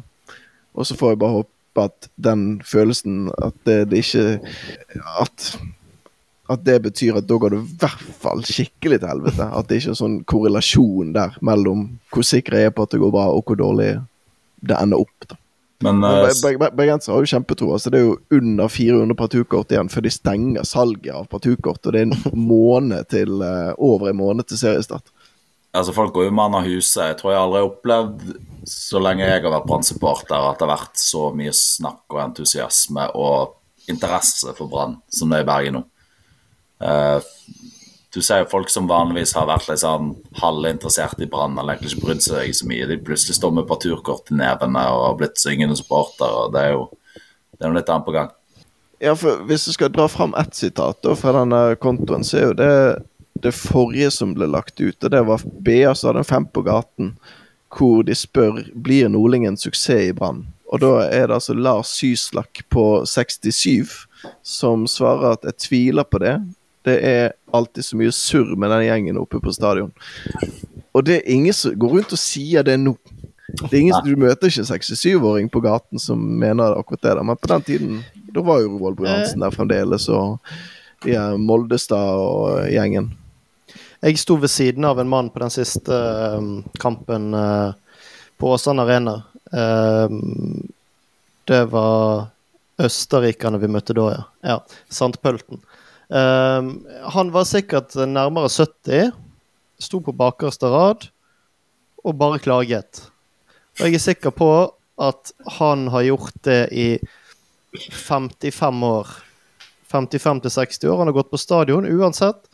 Og 0.74 0.90
så 0.90 0.98
får 0.98 1.14
jeg 1.14 1.22
bare 1.22 1.38
håpe 1.40 1.84
at 1.84 2.08
den 2.22 2.62
følelsen 2.66 3.32
At 3.42 3.56
det, 3.66 3.90
det 3.90 4.04
ikke 4.04 4.40
At 5.22 5.48
at 6.52 6.64
det 6.68 6.82
betyr 6.84 7.18
at 7.18 7.28
da 7.28 7.38
går 7.40 7.54
det 7.54 7.60
i 7.62 7.78
hvert 7.82 8.10
fall 8.20 8.42
skikkelig 8.46 9.00
til 9.00 9.10
helvete. 9.10 9.46
At 9.48 9.70
det 9.70 9.80
ikke 9.80 9.94
er 9.94 10.00
sånn 10.00 10.18
korrelasjon 10.28 11.14
der 11.16 11.38
mellom 11.46 11.86
hvor 12.12 12.26
sikker 12.28 12.58
jeg 12.60 12.70
er 12.70 12.76
på 12.76 12.84
at 12.84 12.92
det 12.92 13.00
går 13.02 13.14
bra, 13.16 13.30
og 13.32 13.48
hvor 13.48 13.58
dårlig 13.60 13.94
det 14.64 14.76
ender 14.76 15.02
opp. 15.06 15.30
da. 15.30 15.40
Men 15.84 16.04
uh, 16.04 16.28
Bergensere 16.76 17.16
har 17.16 17.24
jo 17.24 17.32
kjempetro. 17.32 17.72
Altså 17.76 17.92
det 17.92 18.00
er 18.00 18.06
jo 18.06 18.20
under 18.38 18.72
400 18.72 19.18
partukort 19.20 19.72
igjen 19.72 19.92
før 19.92 20.06
de 20.06 20.14
stenger 20.14 20.68
salget 20.68 21.12
av 21.16 21.28
partukort. 21.32 21.82
Og 21.84 21.96
det 21.96 22.04
er 22.04 22.12
en 22.12 22.46
måned 22.52 23.10
til, 23.12 23.40
uh, 23.44 23.74
over 23.80 24.12
en 24.12 24.20
måned 24.20 24.48
til 24.52 24.62
seriestart. 24.62 25.12
Altså, 25.74 25.94
folk 25.96 26.14
går 26.14 26.28
jo 26.28 26.36
mann 26.38 26.54
av 26.54 26.68
huset. 26.68 27.02
Jeg 27.08 27.18
tror 27.20 27.34
jeg 27.34 27.42
aldri 27.42 27.62
har 27.62 27.70
opplevd, 27.72 28.26
så 28.70 29.02
lenge 29.02 29.26
jeg 29.26 29.42
har 29.42 29.54
vært 29.56 29.70
Brann-supporter, 29.70 30.38
at 30.38 30.60
det 30.60 30.68
har 30.68 30.76
vært 30.76 31.02
så 31.02 31.24
mye 31.36 31.54
snakk 31.58 32.14
og 32.14 32.22
entusiasme 32.28 33.08
og 33.18 33.58
interesse 33.90 34.54
for 34.56 34.70
Brann 34.72 35.00
som 35.12 35.34
det 35.34 35.42
er 35.42 35.48
i 35.48 35.50
Bergen 35.50 35.80
nå. 35.80 35.82
Uh, 36.84 37.20
du 38.14 38.20
ser 38.22 38.44
jo 38.44 38.52
folk 38.52 38.70
som 38.70 38.86
vanligvis 38.86 39.34
har 39.34 39.48
vært 39.50 39.66
litt 39.72 39.82
sånn 39.82 40.12
halvinteressert 40.38 41.22
i 41.26 41.28
Brann, 41.32 41.58
eller 41.58 41.74
egentlig 41.74 41.96
ikke 41.96 42.06
brydd 42.06 42.26
seg 42.28 42.54
så 42.54 42.68
mye. 42.70 42.86
De 42.92 43.00
plutselig 43.02 43.40
står 43.40 43.56
med 43.58 43.66
parturkort 43.70 44.30
i 44.30 44.38
nevene 44.38 44.84
og 44.94 45.08
har 45.08 45.18
blitt 45.18 45.42
syngende 45.42 45.78
supportere. 45.80 46.52
Det 46.54 46.62
er 46.62 46.76
jo 46.76 46.84
det 47.58 47.66
er 47.66 47.72
noe 47.72 47.80
litt 47.80 47.90
annet 47.90 48.06
på 48.06 48.14
gang. 48.14 48.30
Ja, 49.04 49.16
for 49.18 49.42
Hvis 49.50 49.66
du 49.66 49.74
skal 49.74 49.92
dra 49.92 50.06
fram 50.08 50.36
ett 50.38 50.54
sitat 50.56 51.02
da, 51.04 51.16
fra 51.18 51.34
denne 51.40 51.76
kontoen, 51.82 52.24
så 52.24 52.38
er 52.38 52.46
jo 52.46 52.58
det 52.60 52.74
det 53.44 53.54
forrige 53.56 54.12
som 54.12 54.34
ble 54.38 54.48
lagt 54.50 54.80
ut. 54.82 54.98
Og 55.04 55.12
det 55.12 55.22
var 55.28 55.44
BA 55.66 55.94
som 55.96 56.10
hadde 56.10 56.24
en 56.24 56.32
Fem 56.32 56.46
på 56.48 56.64
gaten, 56.66 57.14
hvor 57.74 58.04
de 58.08 58.16
spør 58.16 58.62
blir 58.74 59.10
Nordling 59.12 59.48
en 59.48 59.60
suksess 59.60 60.10
i 60.10 60.16
Brann. 60.16 60.46
Og 60.74 60.82
da 60.82 60.92
er 61.06 61.28
det 61.28 61.38
altså 61.38 61.54
Lars 61.54 61.92
Syslak 61.94 62.64
på 62.74 63.04
67 63.06 64.08
som 64.42 64.88
svarer 64.90 65.36
at 65.36 65.44
jeg 65.46 65.60
tviler 65.68 66.08
på 66.08 66.22
det. 66.24 66.38
Det 66.84 66.96
er 67.06 67.34
alltid 67.54 67.86
så 67.86 68.00
mye 68.00 68.14
surr 68.16 68.56
med 68.60 68.72
den 68.74 68.88
gjengen 68.88 69.20
oppe 69.22 69.40
på 69.44 69.54
stadion. 69.54 69.92
Og 70.94 71.06
det 71.06 71.20
er 71.20 71.36
ingen 71.36 71.54
som 71.56 71.76
går 71.80 71.98
rundt 71.98 72.16
og 72.16 72.22
sier 72.22 72.66
det 72.66 72.80
nå. 72.82 72.96
Det 73.54 73.70
er 73.70 73.82
ingen, 73.84 74.06
du 74.06 74.18
møter 74.18 74.50
ikke 74.50 74.64
en 74.64 74.72
67-åring 74.72 75.50
på 75.54 75.62
gaten 75.62 76.02
som 76.02 76.18
mener 76.18 76.78
akkurat 76.78 77.06
det. 77.06 77.26
Men 77.28 77.38
på 77.38 77.52
den 77.52 77.66
tiden 77.68 78.00
da 78.34 78.42
var 78.42 78.64
jo 78.64 78.80
Roald 78.80 78.98
Brunansen 78.98 79.44
der 79.44 79.54
fremdeles, 79.54 80.08
og 80.10 80.40
de 81.06 81.18
Moldestad 81.38 82.18
og 82.18 82.64
gjengen. 82.72 83.12
Jeg 84.04 84.20
sto 84.20 84.36
ved 84.36 84.52
siden 84.52 84.84
av 84.84 85.00
en 85.00 85.08
mann 85.08 85.30
på 85.32 85.40
den 85.40 85.52
siste 85.54 85.96
uh, 85.96 86.48
kampen 86.84 87.30
uh, 87.32 87.72
på 88.36 88.50
Åsane 88.52 88.84
Arena. 88.84 89.14
Uh, 89.48 90.12
det 91.48 91.62
var 91.72 92.26
østerrikerne 92.84 93.62
vi 93.62 93.70
møtte 93.72 93.96
da, 93.96 94.10
ja. 94.12 94.26
ja 94.44 94.58
Sandpølten. 94.92 95.62
han 97.16 97.30
var 97.32 97.46
sikkert 97.48 97.96
nærmere 97.96 98.50
70, 98.52 99.12
sto 99.82 100.00
på 100.04 100.14
bakerste 100.16 100.70
rad 100.72 101.08
og 102.04 102.16
bare 102.20 102.42
klaget. 102.44 103.06
Og 103.80 103.86
jeg 103.88 103.98
er 104.00 104.04
sikker 104.04 104.34
på 104.36 104.50
at 105.02 105.32
han 105.60 105.88
har 105.94 106.08
gjort 106.08 106.40
det 106.48 106.62
i 106.72 106.88
55 107.92 108.84
år. 108.88 109.14
55 109.92 110.44
60 110.50 110.90
år. 110.90 110.98
Han 110.98 111.12
har 111.12 111.20
gått 111.20 111.32
på 111.32 111.42
stadion 111.42 111.88
uansett 111.88 112.50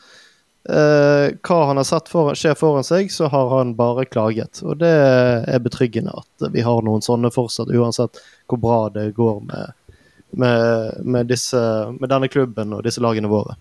eh, 0.69 1.29
hva 1.45 1.59
han 1.69 1.79
har 1.79 1.87
sett 1.87 2.09
for, 2.11 2.35
skje 2.35 2.55
foran 2.57 2.85
seg, 2.85 3.11
så 3.13 3.29
har 3.31 3.53
han 3.57 3.75
bare 3.77 4.07
klaget. 4.09 4.61
Og 4.65 4.79
det 4.81 4.91
er 4.91 5.63
betryggende 5.63 6.15
at 6.19 6.49
vi 6.53 6.65
har 6.65 6.83
noen 6.85 7.05
sånne 7.05 7.31
fortsatt, 7.33 7.71
uansett 7.71 8.21
hvor 8.49 8.61
bra 8.61 8.79
det 8.93 9.11
går 9.17 9.39
med, 9.47 9.95
med, 10.31 10.99
med, 11.05 11.31
disse, 11.31 11.61
med 11.99 12.11
denne 12.11 12.31
klubben 12.31 12.75
og 12.75 12.83
disse 12.87 13.03
lagene 13.03 13.31
våre. 13.31 13.55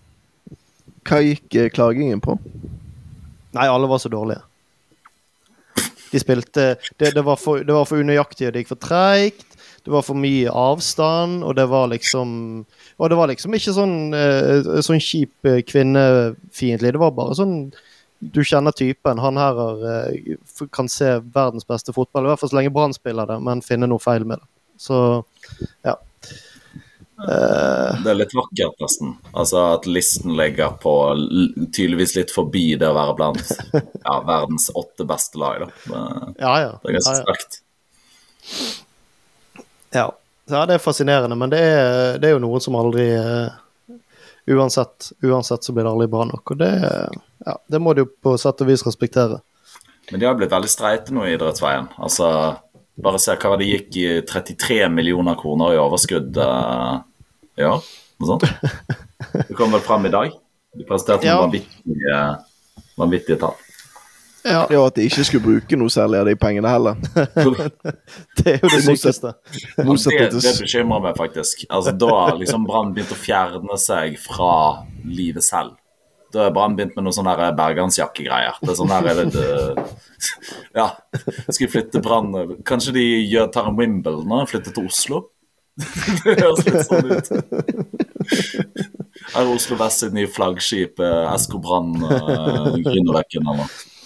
Hva 1.07 1.21
gikk 1.23 1.55
eh, 1.55 1.71
klagingen 1.73 2.21
på? 2.23 2.37
Nei, 3.55 3.65
alle 3.65 3.89
var 3.89 4.01
så 4.01 4.11
dårlige. 4.13 4.43
De 6.09 6.19
spilte 6.19 6.75
Det, 6.97 7.11
det 7.13 7.21
var 7.21 7.37
for, 7.37 7.61
det 7.63 7.73
var 7.73 7.85
for 7.85 8.01
unøyaktig, 8.01 8.47
og 8.47 8.53
det 8.53 8.63
gikk 8.63 8.73
for 8.73 8.81
treigt. 8.81 9.45
Det 9.85 9.93
var 9.93 10.03
for 10.05 10.17
mye 10.19 10.51
avstand, 10.51 11.43
og 11.45 11.55
det 11.55 11.65
var 11.71 11.87
liksom 11.93 12.31
Og 12.99 13.09
det 13.09 13.17
var 13.19 13.31
liksom 13.31 13.55
ikke 13.55 13.75
sånn, 13.75 13.95
uh, 14.11 14.81
sånn 14.83 14.99
kjip 15.03 15.47
uh, 15.47 15.61
kvinnefiendtlig. 15.67 16.93
Det 16.95 17.01
var 17.01 17.15
bare 17.15 17.37
sånn 17.37 17.55
Du 18.19 18.41
kjenner 18.43 18.75
typen. 18.75 19.21
Han 19.23 19.39
her 19.39 19.61
er, 19.63 19.85
uh, 20.43 20.67
kan 20.75 20.91
se 20.91 21.15
verdens 21.31 21.67
beste 21.67 21.95
fotball, 21.95 22.27
i 22.27 22.33
hvert 22.33 22.41
fall 22.41 22.51
så 22.51 22.59
lenge 22.59 22.73
Brann 22.75 22.95
spiller 22.95 23.29
det, 23.29 23.39
men 23.45 23.63
finne 23.63 23.87
noe 23.87 24.03
feil 24.03 24.27
med 24.27 24.41
det. 24.41 24.49
Så 24.79 24.99
ja. 25.87 25.95
Det 27.19 28.07
er 28.07 28.15
litt 28.15 28.31
vakkert, 28.35 28.77
nesten. 28.79 29.15
Altså 29.35 29.63
At 29.73 29.87
listen 29.91 30.37
ligger 30.39 30.77
på 30.79 30.93
tydeligvis 31.75 32.15
litt 32.15 32.31
forbi 32.31 32.77
det 32.79 32.87
å 32.87 32.95
være 32.95 33.15
blant 33.17 33.41
ja, 34.07 34.13
verdens 34.27 34.69
åtte 34.71 35.07
beste 35.07 35.39
lag. 35.39 35.65
da. 35.65 35.71
Det, 35.83 36.03
ja, 36.39 36.53
ja. 36.63 36.71
det 36.79 36.91
er 36.91 36.99
ganske 36.99 37.17
sterkt. 37.19 37.59
Ja. 39.95 40.07
Ja, 40.51 40.65
det 40.69 40.77
er 40.77 40.83
fascinerende, 40.83 41.35
men 41.39 41.51
det 41.51 41.59
er, 41.59 42.17
det 42.21 42.29
er 42.29 42.35
jo 42.35 42.43
noen 42.43 42.63
som 42.63 42.77
aldri 42.79 43.09
uh, 43.15 43.49
uansett, 44.49 45.11
uansett, 45.21 45.63
så 45.63 45.75
blir 45.75 45.85
det 45.85 45.91
aldri 45.91 46.07
bra 46.11 46.25
nok. 46.29 46.53
Og 46.53 46.59
det, 46.59 46.71
ja, 47.45 47.55
det 47.67 47.81
må 47.83 47.93
de 47.93 48.05
jo 48.05 48.09
på 48.23 48.35
sett 48.41 48.63
og 48.63 48.71
vis 48.71 48.85
respektere. 48.87 49.41
Men 50.09 50.21
de 50.21 50.25
har 50.25 50.37
blitt 50.37 50.53
veldig 50.53 50.71
streite 50.71 51.13
nå 51.13 51.27
i 51.27 51.35
idrettsveien. 51.35 51.91
Altså, 52.01 52.29
bare 52.99 53.21
se 53.21 53.35
hva 53.37 53.55
det 53.59 53.69
gikk 53.69 53.99
i 54.01 54.07
33 54.27 54.81
millioner 54.93 55.37
kroner 55.39 55.75
i 55.75 55.81
overskudd 55.81 56.39
uh, 56.41 56.99
i 57.59 57.67
år. 57.67 57.85
Noe 58.19 58.33
sånt. 58.33 58.47
Det 59.19 59.53
kom 59.53 59.73
vel 59.75 59.83
fram 59.83 60.07
i 60.07 60.11
dag. 60.13 60.31
De 60.79 60.85
presenterte 60.87 61.27
ja. 61.27 61.35
vanvittige, 61.41 62.19
vanvittige 62.97 63.37
tall. 63.41 63.57
Ja. 64.43 64.65
var 64.69 64.87
At 64.87 64.95
de 64.95 65.05
ikke 65.09 65.25
skulle 65.27 65.43
bruke 65.43 65.79
noe 65.79 65.91
særlig 65.93 66.21
av 66.21 66.29
de 66.29 66.35
pengene 66.39 66.71
heller. 66.71 66.99
det 68.39 68.53
er 68.53 68.63
jo 68.63 68.71
det 68.71 68.81
sykeste. 68.85 69.33
det, 69.77 70.29
det 70.35 70.55
bekymrer 70.61 71.03
meg 71.09 71.19
faktisk. 71.19 71.65
Altså, 71.69 71.91
Da 71.91 72.09
har 72.13 72.39
liksom 72.39 72.67
Brann 72.67 72.93
begynt 72.95 73.13
å 73.15 73.19
fjerne 73.19 73.79
seg 73.81 74.17
fra 74.21 74.53
livet 75.05 75.45
selv. 75.45 75.75
Da 76.33 76.45
har 76.45 76.53
Brann 76.53 76.77
begynt 76.77 76.95
med 76.95 77.07
noen 77.07 77.15
sånne 77.17 77.49
bergansjakkegreier. 77.57 78.61
Det 78.61 78.71
er 78.71 78.77
sånn 78.77 78.93
her 78.93 79.11
er 79.11 79.23
det, 79.33 79.49
Ja, 80.77 80.91
skal 81.49 81.71
flytte 81.71 82.01
Brann 82.05 82.57
Kanskje 82.67 82.93
de 82.99 83.05
gjør, 83.23 83.49
tar 83.53 83.69
en 83.71 83.77
Wimbledon 83.79 84.35
og 84.37 84.49
flytter 84.51 84.75
til 84.75 84.89
Oslo? 84.89 85.23
det 86.25 86.35
høres 86.41 86.65
litt 86.67 86.81
sånn 86.85 87.07
ut. 87.07 87.29
Her 89.29 89.45
er 89.45 89.53
Oslo 89.53 89.77
Vest 89.79 90.03
sitt 90.03 90.15
nye 90.15 90.27
flaggskip, 90.31 90.99
eh, 90.99 91.29
SK 91.39 91.55
Brann, 91.63 91.93
uh, 92.03 92.75
Grünerløkken 92.75 93.47
eller 93.47 93.63
noe. 93.63 93.98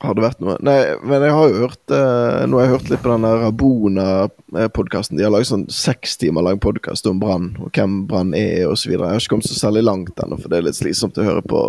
Har 0.00 0.16
det 0.16 0.22
vært 0.24 0.38
noe? 0.40 0.54
Nei, 0.64 0.78
men 1.04 1.24
jeg 1.26 1.32
har 1.36 1.50
jo 1.50 1.58
hørt 1.66 1.92
eh, 1.92 2.42
Nå 2.48 2.56
har 2.56 2.64
jeg 2.64 2.72
hørt 2.72 2.86
litt 2.88 3.02
på 3.04 3.10
den 3.12 3.26
Rabona-podkasten. 3.42 5.18
De 5.18 5.26
har 5.26 5.32
laget 5.34 5.50
sånn 5.50 5.66
seks 5.74 6.16
timer 6.22 6.46
lang 6.46 6.60
podkast 6.62 7.08
om 7.10 7.20
Brann, 7.20 7.50
og 7.60 7.68
hvem 7.76 7.98
Brann 8.08 8.32
er 8.36 8.64
osv. 8.70 8.94
Jeg 8.94 9.02
har 9.02 9.20
ikke 9.20 9.34
kommet 9.34 9.50
så 9.50 9.58
særlig 9.58 9.84
langt 9.84 10.22
ennå, 10.24 10.38
for 10.40 10.48
det 10.48 10.60
er 10.60 10.66
litt 10.70 10.78
slitsomt 10.78 11.20
å 11.20 11.26
høre 11.26 11.44
på 11.44 11.60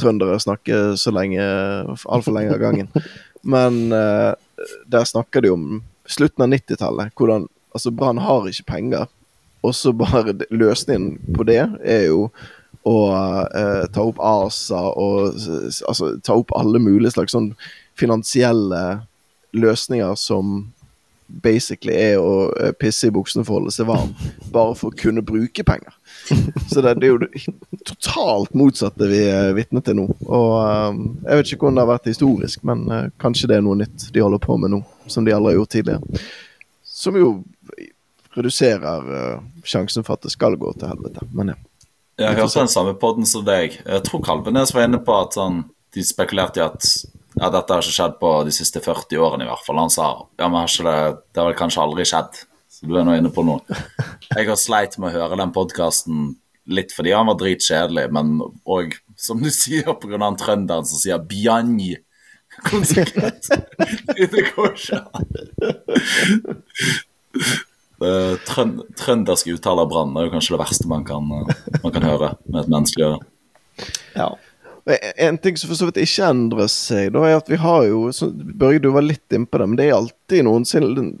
trøndere 0.00 0.36
snakke 0.44 0.82
så 1.00 1.14
lenge, 1.16 1.40
altfor 2.04 2.36
lenge 2.36 2.58
av 2.58 2.60
gangen. 2.60 2.92
Men 3.40 3.80
eh, 3.96 4.30
der 4.92 5.08
snakker 5.08 5.44
de 5.44 5.54
om 5.56 5.66
slutten 6.04 6.44
av 6.44 6.52
90-tallet. 6.52 7.16
Hvordan 7.16 7.48
Altså, 7.72 7.88
Brann 7.88 8.18
har 8.20 8.44
ikke 8.50 8.68
penger, 8.68 9.06
og 9.64 9.72
så 9.72 9.94
bare 9.96 10.34
Løsningen 10.52 11.14
på 11.32 11.46
det 11.48 11.62
er 11.80 12.02
jo 12.10 12.26
og 12.88 13.12
uh, 13.54 13.84
ta 13.94 14.02
opp 14.02 14.18
ASA 14.18 14.80
og 14.98 15.36
altså, 15.88 16.16
ta 16.24 16.34
opp 16.34 16.54
alle 16.58 16.80
mulige 16.82 17.14
slags 17.14 17.34
sånn 17.36 17.52
finansielle 17.98 18.82
løsninger 19.52 20.14
som 20.18 20.72
basically 21.26 21.94
er 21.96 22.18
å 22.20 22.50
uh, 22.50 22.72
pisse 22.76 23.08
i 23.08 23.14
buksene 23.14 23.44
for 23.46 23.56
å 23.56 23.60
holde 23.60 23.72
seg 23.74 23.88
varm, 23.88 24.12
bare 24.52 24.74
for 24.78 24.92
å 24.92 24.98
kunne 24.98 25.24
bruke 25.24 25.64
penger. 25.64 25.94
Så 26.68 26.82
det, 26.84 26.96
det 27.00 27.08
er 27.08 27.14
jo 27.14 27.20
det 27.22 27.30
totalt 27.88 28.52
motsatte 28.58 29.08
vi 29.10 29.22
er 29.30 29.54
vitne 29.56 29.82
til 29.84 29.98
nå. 29.98 30.06
Og 30.26 30.52
uh, 30.58 30.92
Jeg 31.24 31.40
vet 31.40 31.54
ikke 31.54 31.66
hvordan 31.66 31.80
det 31.80 31.86
har 31.86 31.92
vært 31.94 32.12
historisk, 32.12 32.62
men 32.68 32.84
uh, 32.90 33.08
kanskje 33.22 33.52
det 33.52 33.58
er 33.58 33.66
noe 33.66 33.80
nytt 33.80 34.10
de 34.12 34.24
holder 34.24 34.42
på 34.42 34.58
med 34.60 34.74
nå, 34.74 34.82
som 35.06 35.26
de 35.26 35.34
aldri 35.34 35.54
har 35.54 35.62
gjort 35.62 35.74
tidligere. 35.78 36.22
Som 36.92 37.18
jo 37.18 37.34
reduserer 38.32 39.40
sjansen 39.68 40.04
for 40.06 40.16
at 40.16 40.24
det 40.24 40.32
skal 40.32 40.56
gå 40.56 40.70
til 40.80 40.88
helvete. 40.88 41.24
Men 41.36 41.52
ja. 41.52 41.58
Jeg 42.20 42.36
hørte 42.36 42.60
den 42.60 42.70
samme 42.72 42.92
poden 43.00 43.26
som 43.28 43.44
deg. 43.46 43.78
Jeg 43.80 44.04
tror 44.06 44.22
Kalvenes 44.24 44.74
var 44.74 44.86
inne 44.86 45.00
på 45.02 45.14
at 45.16 45.38
sånn, 45.38 45.62
de 45.92 46.04
spekulerte 46.04 46.60
i 46.60 46.64
at 46.64 46.86
ja, 47.38 47.48
dette 47.48 47.72
har 47.72 47.80
ikke 47.80 47.96
skjedd 47.96 48.18
på 48.20 48.30
de 48.46 48.52
siste 48.54 48.82
40 48.84 49.22
årene 49.24 49.46
i 49.46 49.48
hvert 49.48 49.64
fall. 49.66 49.80
Han 49.80 49.92
sa 49.92 50.08
ja, 50.38 50.46
men 50.46 50.60
har 50.60 50.68
ikke 50.68 50.86
det, 50.88 50.98
det 51.32 51.40
har 51.40 51.48
vel 51.48 51.58
kanskje 51.58 51.84
aldri 51.84 52.06
skjedd. 52.08 52.42
Så 52.72 52.88
du 52.88 52.96
er 52.98 53.06
nå 53.08 53.16
inne 53.16 53.32
på 53.32 53.44
noe. 53.46 53.80
Jeg 54.36 54.48
har 54.48 54.60
sleit 54.60 54.98
med 54.98 55.10
å 55.10 55.16
høre 55.16 55.40
den 55.40 55.54
podkasten 55.56 56.30
litt 56.72 56.92
fordi 56.94 57.10
han 57.10 57.26
var 57.26 57.40
dritkjedelig, 57.40 58.06
men 58.14 58.36
òg, 58.70 58.94
som 59.18 59.40
du 59.42 59.50
sier, 59.50 59.88
pga. 59.98 60.20
han 60.22 60.38
trønderen 60.38 60.86
som 60.86 61.00
sier 61.00 61.18
'bjanj' 61.18 61.96
konsekvent. 62.68 63.48
det 64.34 64.44
går 64.52 64.72
ikke 64.76 65.00
an. 65.16 65.26
Eh, 68.02 68.36
trønd, 68.48 68.80
trøndersk 68.98 69.52
uttale 69.54 69.84
av 69.84 69.90
Brann 69.92 70.16
er 70.16 70.26
jo 70.26 70.32
kanskje 70.34 70.56
det 70.56 70.62
verste 70.64 70.88
man 70.90 71.04
kan, 71.06 71.28
eh, 71.38 71.76
man 71.84 71.92
kan 71.94 72.06
høre 72.06 72.32
med 72.48 72.64
et 72.64 72.72
menneskelig 72.72 73.06
øre. 73.08 73.18
Ja. 74.16 74.30
En 75.16 75.38
ting 75.38 75.56
som 75.56 75.70
for 75.70 75.78
så 75.78 75.86
vidt 75.86 76.00
ikke 76.02 76.26
endrer 76.26 76.70
seg, 76.70 77.12
da 77.14 77.22
er 77.28 77.36
at 77.38 77.50
vi 77.50 77.58
har 77.62 77.84
jo 77.86 78.08
Børge, 78.10 78.82
du 78.82 78.90
var 78.90 79.06
litt 79.06 79.30
innpå 79.30 79.60
det, 79.60 79.68
men 79.68 79.78
det 79.78 79.86
er 79.86 80.00
alltid 80.00 80.42
noensinne 80.48 81.12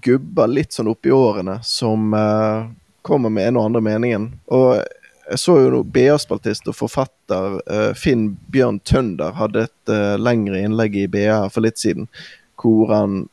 gubber 0.00 0.48
litt 0.48 0.72
sånn 0.72 0.88
oppi 0.88 1.12
årene 1.12 1.58
som 1.66 2.14
uh, 2.16 2.70
kommer 3.04 3.28
med 3.28 3.50
en 3.50 3.58
og 3.60 3.66
andre 3.68 3.82
meningen. 3.84 4.30
Og 4.48 4.80
jeg 4.80 5.42
så 5.42 5.58
jo 5.60 5.82
BA-spaltist 5.84 6.70
og 6.70 6.78
forfatter 6.78 7.58
uh, 7.60 7.92
Finn 7.92 8.30
Bjørn 8.54 8.80
Tønder 8.88 9.36
hadde 9.36 9.66
et 9.68 9.92
uh, 9.92 10.16
lengre 10.16 10.62
innlegg 10.64 10.96
i 11.02 11.08
BA 11.10 11.42
for 11.52 11.66
litt 11.66 11.76
siden, 11.82 12.08
hvor 12.56 12.88
han 12.94 13.26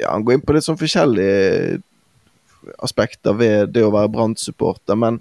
ja, 0.00 0.10
han 0.12 0.24
går 0.24 0.38
inn 0.38 0.44
på 0.44 0.56
litt 0.56 0.66
sånn 0.66 0.80
forskjellige 0.80 1.80
aspekter 2.84 3.36
ved 3.36 3.72
det 3.74 3.84
å 3.86 3.92
være 3.94 4.12
Brann-supporter, 4.12 4.98
men 4.98 5.20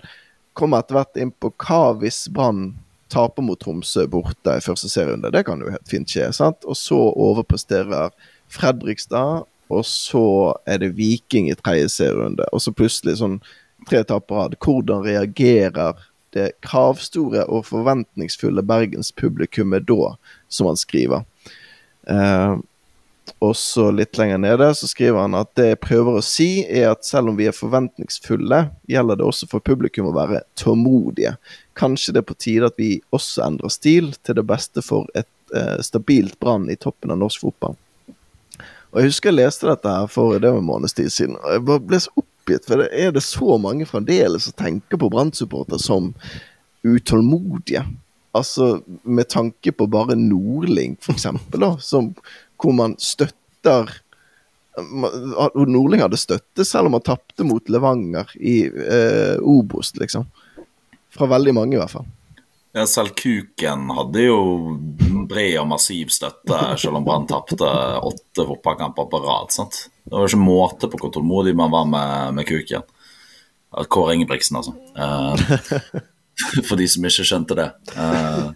kommer 0.57 0.81
etter 0.81 0.97
hvert 0.97 1.19
inn 1.19 1.31
på 1.31 1.51
hva 1.63 1.93
hvis 2.01 2.25
Brann 2.33 2.73
taper 3.09 3.45
mot 3.45 3.59
Tromsø 3.61 4.03
borte 4.11 4.57
i 4.59 4.63
første 4.63 4.89
serierunde. 4.91 5.31
Det 5.33 5.45
kan 5.47 5.61
jo 5.63 5.71
helt 5.71 5.87
fint 5.89 6.09
skje. 6.11 6.27
sant? 6.35 6.65
Og 6.69 6.77
så 6.77 6.97
overpresterer 6.97 8.11
Fredrikstad 8.53 9.47
og 9.69 9.85
så 9.85 10.25
er 10.69 10.81
det 10.81 10.95
Viking 10.97 11.49
i 11.49 11.57
tredje 11.57 11.89
serierunde. 11.93 12.45
Og 12.53 12.61
så 12.61 12.73
plutselig 12.73 13.19
sånn 13.19 13.37
tre 13.89 14.01
etapper 14.03 14.41
rad. 14.41 14.57
Hvordan 14.61 15.05
reagerer 15.05 15.97
det 16.35 16.51
kravstore 16.65 17.45
og 17.49 17.65
forventningsfulle 17.69 18.61
bergenspublikummet 18.65 19.87
da, 19.89 20.13
som 20.49 20.69
han 20.69 20.77
skriver. 20.77 21.25
Eh, 22.09 22.55
og 23.39 23.55
så 23.57 23.89
litt 23.93 24.17
lenger 24.19 24.39
nede 24.41 24.67
så 24.75 24.87
skriver 24.89 25.21
han 25.23 25.37
at 25.37 25.51
det 25.59 25.67
jeg 25.71 25.81
prøver 25.83 26.19
å 26.19 26.25
si, 26.25 26.63
er 26.65 26.89
at 26.91 27.05
selv 27.07 27.31
om 27.31 27.37
vi 27.39 27.47
er 27.49 27.55
forventningsfulle, 27.55 28.61
gjelder 28.89 29.19
det 29.19 29.27
også 29.27 29.49
for 29.51 29.63
publikum 29.63 30.09
å 30.09 30.15
være 30.15 30.41
tålmodige. 30.59 31.35
Kanskje 31.79 32.15
det 32.15 32.23
er 32.23 32.29
på 32.31 32.37
tide 32.39 32.71
at 32.71 32.79
vi 32.81 32.97
også 33.15 33.45
endrer 33.45 33.73
stil 33.73 34.11
til 34.25 34.39
det 34.39 34.45
beste 34.49 34.83
for 34.85 35.07
et 35.17 35.29
eh, 35.55 35.77
stabilt 35.85 36.39
Brann 36.41 36.67
i 36.71 36.77
toppen 36.79 37.13
av 37.13 37.21
norsk 37.21 37.45
fotball. 37.45 37.77
Og 38.89 38.99
Jeg 38.99 39.11
husker 39.11 39.29
jeg 39.29 39.39
leste 39.43 39.69
dette 39.69 39.93
her 39.93 40.09
for 40.09 40.35
det 40.41 40.49
var 40.49 40.59
en 40.59 40.69
måneds 40.69 40.97
tid 40.97 41.13
siden, 41.13 41.37
og 41.37 41.55
jeg 41.55 41.85
ble 41.87 42.01
så 42.01 42.13
oppgitt. 42.17 42.65
For 42.65 42.81
det 42.81 42.89
er 42.97 43.13
det 43.13 43.25
så 43.25 43.57
mange 43.61 43.87
fremdeles 43.89 44.49
som 44.49 44.57
tenker 44.57 44.97
på 44.97 45.11
Brann-supporter 45.13 45.81
som 45.81 46.13
utålmodige. 46.81 47.85
Altså 48.39 48.79
med 49.03 49.29
tanke 49.31 49.73
på 49.75 49.87
bare 49.91 50.17
Nordling, 50.19 50.97
for 51.03 51.17
eksempel, 51.17 51.61
da, 51.65 51.73
som, 51.83 52.13
hvor 52.59 52.75
man 52.75 52.95
støtter 53.03 53.99
Nordling 54.79 55.99
hadde 55.99 56.17
støtte 56.17 56.63
selv 56.63 56.87
om 56.87 56.95
han 56.95 57.03
tapte 57.03 57.43
mot 57.43 57.69
Levanger 57.69 58.31
i 58.39 58.61
eh, 58.69 59.35
Obos, 59.41 59.91
liksom. 59.99 60.29
Fra 61.11 61.27
veldig 61.27 61.53
mange, 61.57 61.75
i 61.75 61.81
hvert 61.81 61.91
fall. 61.91 62.07
Ja, 62.77 62.85
selv 62.85 63.15
Kuken 63.17 63.89
hadde 63.97 64.27
jo 64.27 64.41
bred 65.29 65.57
og 65.57 65.71
massiv 65.71 66.11
støtte, 66.13 66.59
selv 66.77 66.99
om 66.99 67.07
Brann 67.07 67.25
tapte 67.29 67.65
åtte 67.65 68.45
fotballkamper 68.45 69.09
på 69.09 69.21
rad. 69.23 69.49
sant? 69.51 69.87
Det 70.05 70.13
var 70.13 70.29
ikke 70.29 70.43
måte 70.43 70.89
på 70.89 71.01
hvor 71.01 71.13
tålmodig 71.13 71.55
man 71.57 71.73
var 71.73 71.89
med, 71.89 72.37
med 72.37 72.47
Kuken. 72.49 72.85
Kåre 73.89 74.15
Ingebrigtsen, 74.15 74.61
altså. 74.61 74.75
Uh, 74.97 76.01
for 76.67 76.79
de 76.79 76.87
som 76.91 77.05
ikke 77.09 77.25
skjønte 77.27 77.57
det. 77.59 77.67
Uh, 77.95 78.49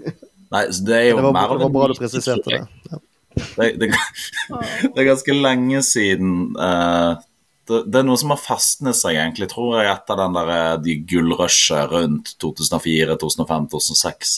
nei, 0.53 0.63
det 0.87 0.99
er 0.99 1.09
jo 1.11 1.19
det 1.19 1.27
var, 1.27 1.35
mer 1.35 1.53
det 1.57 1.67
var 1.67 1.75
bra 1.75 1.89
du 1.91 1.97
presiserte 1.99 2.55
det. 2.55 2.63
Ja. 2.91 3.01
Det, 3.33 3.67
det, 3.81 3.89
det, 3.89 4.93
er 4.93 5.07
ganske 5.07 5.33
lenge 5.33 5.79
siden 5.85 6.51
uh, 6.53 7.17
det, 7.65 7.79
det, 7.87 7.99
er 7.99 8.05
noe 8.05 8.19
som 8.19 8.33
har 8.33 8.41
fastnet 8.41 8.97
seg, 8.99 9.17
egentlig, 9.17 9.49
tror 9.53 9.79
jeg, 9.79 9.89
etter 9.89 10.19
den 10.19 10.37
der, 10.37 10.53
de 10.83 10.97
gullrushet 11.09 11.91
rundt 11.91 12.33
2004, 12.43 13.17
2005, 13.21 13.67
2006. 13.73 14.33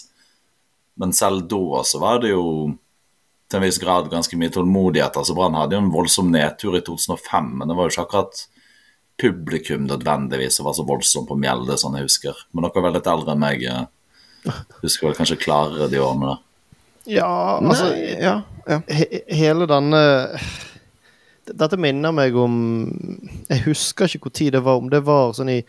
Men 1.02 1.14
selv 1.16 1.48
da 1.52 1.84
så 1.88 2.00
var 2.00 2.22
det 2.24 2.32
jo 2.32 2.46
til 3.50 3.60
en 3.60 3.66
viss 3.66 3.80
grad 3.82 4.10
ganske 4.10 4.38
mye 4.40 4.54
tålmodighet. 4.54 5.18
altså 5.18 5.36
Brann 5.38 5.58
hadde 5.58 5.78
jo 5.78 5.84
en 5.84 5.94
voldsom 5.94 6.32
nedtur 6.34 6.78
i 6.78 6.84
2005, 6.86 7.52
men 7.60 7.70
det 7.70 7.78
var 7.78 7.88
jo 7.88 7.94
ikke 7.94 8.06
akkurat 8.08 8.46
publikum 9.22 9.86
nødvendigvis 9.88 10.58
som 10.58 10.68
var 10.68 10.76
så 10.78 10.86
voldsomt 10.88 11.30
på 11.30 11.38
Mjelde, 11.40 11.78
sånn 11.80 11.96
jeg 12.00 12.10
husker. 12.10 12.46
Men 12.52 12.68
dere 12.68 12.82
er 12.82 12.88
vel 12.88 12.98
litt 12.98 13.10
eldre 13.12 13.36
enn 13.36 13.44
meg. 13.44 13.66
Husker 14.82 15.10
vel 15.10 15.18
kanskje 15.18 15.40
klarere 15.42 15.90
de 15.92 16.02
årene 16.04 16.34
der. 16.34 16.44
Ja, 17.06 17.60
altså 17.62 17.92
Nei, 17.92 18.16
ja, 18.18 18.40
ja. 18.66 18.80
he 18.90 19.20
Hele 19.30 19.68
denne 19.70 20.00
Dette 21.46 21.78
minner 21.78 22.10
meg 22.16 22.34
om 22.34 22.56
Jeg 23.46 23.62
husker 23.68 24.10
ikke 24.10 24.26
hvor 24.26 24.34
tid 24.34 24.56
det 24.58 24.64
var, 24.66 24.80
om 24.82 24.90
det 24.90 25.04
var 25.06 25.36
sånn 25.38 25.54
i 25.54 25.60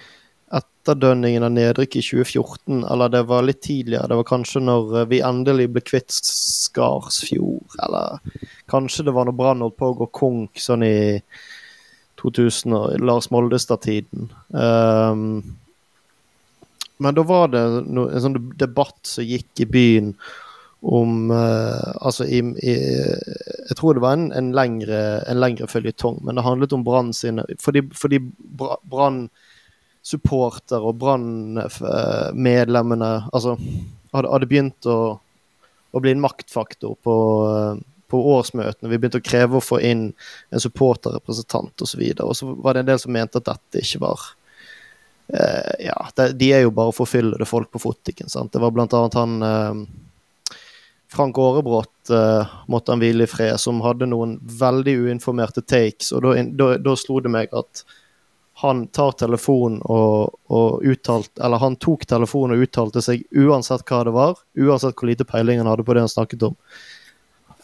etterdønningen 0.57 1.43
av 1.43 1.50
nedrykk 1.50 1.97
i 1.99 2.03
2014, 2.07 2.85
eller 2.87 3.11
det 3.11 3.23
var 3.26 3.43
litt 3.43 3.59
tidligere. 3.67 4.07
Det 4.07 4.19
var 4.21 4.29
kanskje 4.29 4.62
når 4.62 5.09
vi 5.11 5.19
endelig 5.26 5.67
ble 5.75 5.83
kvitt 5.83 6.15
Skarsfjord, 6.15 7.75
eller 7.83 8.23
kanskje 8.71 9.09
det 9.09 9.15
var 9.17 9.26
når 9.26 9.37
Brann 9.41 9.65
holdt 9.67 9.76
på 9.83 9.91
å 9.91 9.97
gå 10.05 10.09
konk 10.15 10.62
sånn 10.62 10.87
i 10.87 10.97
2000 12.23 12.76
og 12.76 13.04
Lars 13.04 13.28
Moldestad-tiden. 13.35 14.30
Um, 14.49 15.56
men 16.99 17.16
da 17.16 17.23
var 17.28 17.49
det 17.52 17.62
no, 17.85 18.06
en 18.08 18.25
sånn 18.25 18.38
debatt 18.56 19.02
som 19.05 19.24
gikk 19.26 19.61
i 19.61 19.66
byen 19.68 20.14
om 20.87 21.33
uh, 21.33 21.92
Altså 22.05 22.24
i, 22.29 22.42
i, 22.62 22.74
Jeg 23.68 23.76
tror 23.79 23.94
det 23.96 24.02
var 24.05 24.12
en, 24.16 24.31
en 24.37 24.52
lengre, 24.57 25.00
en 25.29 25.40
lengre 25.40 25.66
føljetong, 25.68 26.20
men 26.24 26.38
det 26.38 26.46
handlet 26.46 26.72
om 26.76 26.85
Brann 26.87 27.12
sine 27.16 27.44
Fordi, 27.61 27.81
fordi 27.96 28.18
Brann 28.57 29.26
supporter 30.07 30.85
og 30.87 31.00
Brann-medlemmene 31.02 33.11
altså, 33.35 33.57
hadde, 34.14 34.29
hadde, 34.31 34.46
begynt 34.46 34.87
å, 34.87 35.18
å, 35.18 36.00
bli 36.02 36.12
en 36.14 36.22
maktfaktor 36.22 36.94
på, 37.02 37.14
på 38.11 38.21
årsmøtene. 38.37 38.90
Vi 38.90 38.99
begynte 38.99 39.21
å 39.21 39.27
kreve 39.27 39.59
å 39.59 39.64
få 39.64 39.81
inn 39.85 40.09
en 40.51 40.62
supporterrepresentant 40.62 41.83
osv. 41.83 42.03
Og, 42.03 42.16
så 42.16 42.27
og 42.27 42.38
så 42.38 42.51
var 42.64 42.77
det 42.77 42.85
en 42.85 42.90
del 42.92 43.03
som 43.03 43.14
mente 43.16 43.42
at 43.42 43.49
dette 43.49 43.83
ikke 43.83 44.03
var 44.07 44.27
uh, 45.35 45.75
Ja, 45.83 45.99
det, 46.16 46.33
de 46.40 46.53
er 46.55 46.66
jo 46.66 46.75
bare 46.77 46.95
forfyllede 46.97 47.49
folk 47.49 47.73
på 47.75 47.83
fotikken. 47.83 48.31
sant? 48.33 48.53
Det 48.55 48.62
var 48.62 48.75
blant 48.75 48.95
annet 48.97 49.19
han 49.19 49.37
uh, 49.42 49.85
Frank 51.12 51.38
Aarebrot 51.38 52.11
uh, 52.11 52.57
måtte 52.69 52.92
han 52.92 53.03
hvile 53.03 53.27
i 53.27 53.31
fred, 53.31 53.55
som 53.62 53.83
hadde 53.85 54.09
noen 54.11 54.38
veldig 54.42 54.97
uinformerte 55.07 55.62
takes. 55.62 56.12
Og 56.12 56.27
da, 56.59 56.97
slo 56.99 57.21
det 57.23 57.33
meg 57.33 57.55
at 57.57 57.87
han 58.62 58.87
tar 58.88 59.12
telefonen 59.21 59.83
og, 59.85 60.38
og 60.49 60.85
uttalt, 60.88 61.35
eller 61.45 61.61
han 61.61 61.75
tok 61.77 62.07
telefonen 62.09 62.57
og 62.57 62.62
uttalte 62.64 63.03
seg 63.05 63.27
uansett 63.37 63.85
hva 63.85 63.99
det 64.09 64.14
var, 64.16 64.38
uansett 64.57 64.97
hvor 64.97 65.11
lite 65.11 65.27
peiling 65.29 65.61
han 65.61 65.69
hadde 65.69 65.85
på 65.85 65.92
det 65.92 66.07
han 66.07 66.12
snakket 66.12 66.47
om. 66.49 66.55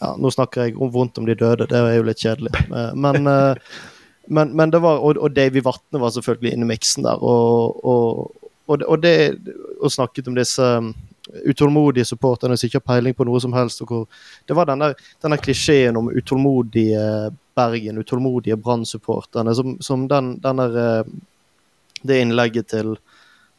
Ja, 0.03 0.13
nå 0.19 0.31
snakker 0.35 0.67
jeg 0.67 0.75
om 0.81 0.91
vondt 0.91 1.21
om 1.21 1.27
de 1.29 1.35
døde, 1.39 1.67
det 1.69 1.79
er 1.79 1.95
jo 1.95 2.07
litt 2.07 2.19
kjedelig. 2.19 2.51
Men, 2.99 3.23
men, 4.27 4.51
men 4.51 4.73
det 4.73 4.81
var, 4.83 4.99
og, 4.99 5.15
og 5.15 5.31
Davy 5.35 5.63
Vatne 5.63 6.01
var 6.01 6.11
selvfølgelig 6.15 6.51
inne 6.57 6.67
i 6.67 6.71
miksen 6.73 7.07
der, 7.07 7.23
og, 7.23 7.79
og, 7.87 8.33
og, 8.67 8.97
det, 9.03 9.15
og 9.79 9.93
snakket 9.93 10.27
om 10.27 10.35
disse 10.35 10.67
utålmodige 11.47 12.05
supporterne 12.05 12.57
som 12.59 12.67
ikke 12.67 12.81
har 12.81 12.87
peiling 12.89 13.15
på 13.15 13.27
noe 13.27 13.39
som 13.39 13.55
helst. 13.55 13.83
Hvor, 13.87 14.03
det 14.47 14.57
var 14.57 14.67
denne, 14.67 14.91
denne 15.23 15.39
klisjeen 15.39 15.97
om 15.99 16.11
utålmodige 16.11 17.31
Bergen, 17.55 18.01
utålmodige 18.03 18.59
Brann-supporterne, 18.59 19.55
som, 19.55 19.77
som 19.79 20.07
den, 20.11 20.35
denne, 20.43 20.67
det 22.03 22.19
innlegget 22.19 22.73
til 22.73 22.95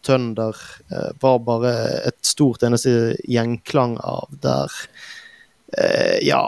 Tønder 0.04 0.56
eh, 0.92 1.12
var 1.20 1.38
bare 1.46 1.74
et 2.10 2.18
stort 2.26 2.66
eneste 2.66 3.14
gjengklang 3.24 3.96
av 4.04 4.34
der 4.42 4.68
eh, 4.68 5.14
Ja 6.24 6.42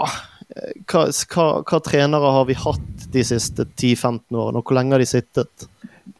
hva, 0.86 1.06
hva, 1.10 1.46
hva, 1.66 1.80
trenere 1.84 2.32
har 2.32 2.46
vi 2.48 2.56
hatt 2.58 3.08
de 3.12 3.24
siste 3.26 3.66
10-15 3.66 4.36
årene, 4.36 4.60
og 4.60 4.68
hvor 4.68 4.78
lenge 4.78 4.96
har 4.96 5.02
de 5.02 5.08
sittet? 5.08 5.66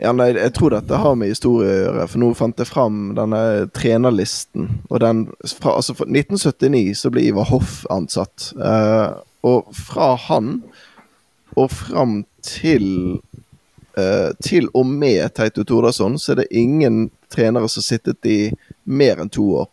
Ja, 0.02 0.12
nei, 0.12 0.32
Jeg 0.35 0.52
tror 0.56 0.74
dette 0.74 0.98
har 1.00 1.14
med 1.16 1.30
historie 1.32 1.70
å 1.70 1.78
gjøre, 1.85 2.09
for 2.11 2.20
nå 2.20 2.32
fant 2.37 2.59
jeg 2.61 2.68
fram 2.68 3.14
denne 3.16 3.40
trenerlisten. 3.76 4.68
og 4.90 5.00
den, 5.00 5.26
fra, 5.46 5.76
altså 5.78 5.94
Fra 5.96 6.09
1979 6.09 6.98
så 7.00 7.12
ble 7.14 7.24
Ivar 7.30 7.48
Hoff 7.48 7.87
ansatt. 7.90 8.50
Eh, 8.59 9.09
og 9.46 9.70
fra 9.72 10.14
han 10.26 10.61
og 11.56 11.70
fram 11.72 12.24
til 12.44 13.20
eh, 13.96 14.35
Til 14.42 14.68
og 14.74 14.87
med 14.90 15.32
Teito 15.32 15.64
Tordasson 15.64 16.18
så 16.18 16.35
er 16.35 16.42
det 16.42 16.50
ingen 16.50 17.06
trenere 17.32 17.70
som 17.70 17.80
har 17.80 17.87
sittet 17.87 18.28
i 18.28 18.40
mer 18.85 19.22
enn 19.22 19.32
to 19.32 19.46
år. 19.62 19.70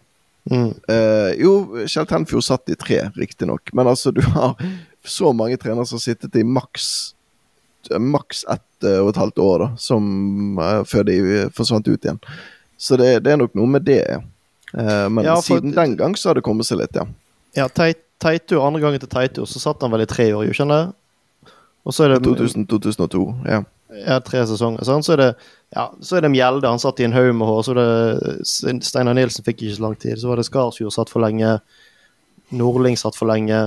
Mm. 0.51 0.71
Eh, 0.91 1.31
jo, 1.39 1.53
Kjell 1.87 2.07
Tenfjord 2.09 2.43
satt 2.43 2.71
i 2.73 2.75
tre, 2.79 3.05
riktignok, 3.15 3.71
men 3.73 3.87
altså 3.87 4.11
du 4.11 4.21
har 4.35 4.57
så 5.05 5.33
mange 5.35 5.57
trenere 5.59 5.85
som 5.87 5.99
har 5.99 6.05
sittet 6.05 6.35
i 6.39 6.43
maks 6.47 7.13
maks 7.99 8.45
ett 8.47 8.85
og 8.87 9.09
et 9.09 9.17
halvt 9.19 9.39
år, 9.43 9.59
da, 9.59 9.67
som, 9.79 10.05
uh, 10.59 10.83
før 10.87 11.03
de 11.07 11.17
forsvant 11.55 11.87
ut 11.87 12.05
igjen. 12.05 12.19
Så 12.79 12.95
det, 12.99 13.09
det 13.25 13.33
er 13.33 13.39
nok 13.39 13.55
noe 13.59 13.69
med 13.75 13.85
det. 13.87 14.05
Uh, 14.71 15.09
men 15.11 15.27
ja, 15.27 15.35
for, 15.35 15.59
siden 15.59 15.75
den 15.75 15.97
gang 15.99 16.15
så 16.19 16.31
har 16.31 16.39
det 16.39 16.45
kommet 16.45 16.67
seg 16.67 16.79
litt, 16.79 16.95
ja. 16.95 17.05
Ja, 17.55 17.67
Teitu, 17.69 18.57
andre 18.63 18.81
gangen 18.83 19.03
til 19.03 19.11
Teitu, 19.11 19.43
så 19.49 19.61
satt 19.61 19.83
han 19.83 19.91
vel 19.93 20.05
i 20.05 20.09
tre 20.09 20.29
år, 20.31 20.45
gjorde 20.47 20.63
han 20.63 20.73
det? 20.73 20.83
Og 21.83 21.95
så 21.95 22.05
er 22.05 22.15
det 22.15 22.23
2000-2002, 22.23 23.23
ja. 23.51 23.61
Ja, 24.01 24.19
tre 24.25 24.41
sesonger. 24.49 24.85
Sånn. 24.87 25.03
Så 25.05 25.15
er 25.15 25.21
det 25.21 25.29
ja, 25.73 25.87
så 26.05 26.17
er 26.17 26.25
det 26.25 26.29
Mjelde, 26.33 26.69
han 26.69 26.81
satt 26.81 26.99
i 27.01 27.05
en 27.07 27.15
haug 27.15 27.31
med 27.35 27.49
hår. 27.49 27.61
Så 27.65 27.73
det 27.77 28.85
Steinar 28.85 29.17
Nilsen 29.17 29.45
fikk 29.45 29.63
ikke 29.63 29.77
så 29.79 29.85
lang 29.87 29.95
tid. 29.97 30.19
Så 30.21 30.29
var 30.29 30.37
det 30.37 30.45
Skarsfjord 30.45 30.93
satt 30.93 31.13
for 31.13 31.23
lenge. 31.23 31.55
Nordling 32.53 32.97
satt 32.99 33.17
for 33.17 33.29
lenge. 33.31 33.65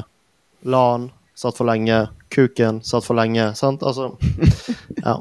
Lan 0.66 1.08
satt 1.36 1.58
for 1.58 1.68
lenge. 1.68 2.04
Kuken 2.32 2.78
satt 2.86 3.04
for 3.06 3.18
lenge. 3.18 3.50
Sant? 3.58 3.82
Altså 3.82 4.12
Ja. 5.06 5.18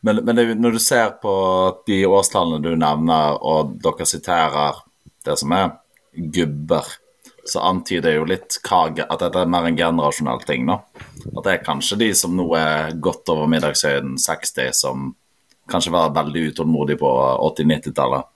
men, 0.00 0.24
men 0.24 0.36
det, 0.36 0.46
når 0.60 0.76
du 0.76 0.80
ser 0.82 1.12
på 1.22 1.34
de 1.86 2.02
årstallene 2.08 2.64
du 2.64 2.72
nevner, 2.76 3.36
og 3.40 3.76
dere 3.84 4.08
siterer 4.08 4.80
det 5.28 5.36
som 5.40 5.52
er 5.56 5.70
gubber, 6.34 6.88
så 7.50 7.62
antyder 7.66 8.14
jo 8.14 8.26
litt 8.28 8.58
at 8.70 9.20
dette 9.20 9.40
er 9.40 9.50
mer 9.50 9.66
en 9.68 9.78
generasjonell 9.78 10.42
ting. 10.46 10.66
nå. 10.66 10.78
At 11.36 11.44
det 11.44 11.52
er 11.52 11.64
kanskje 11.64 11.98
de 12.00 12.10
som 12.14 12.36
nå 12.36 12.46
er 12.56 12.94
godt 12.96 13.28
over 13.28 13.50
middagshøyden, 13.50 14.16
60, 14.18 14.70
som 14.72 15.14
kanskje 15.70 15.92
var 15.94 16.14
veldig 16.14 16.50
utålmodige 16.50 17.00
på 17.00 17.10
80-90-tallet, 17.50 18.28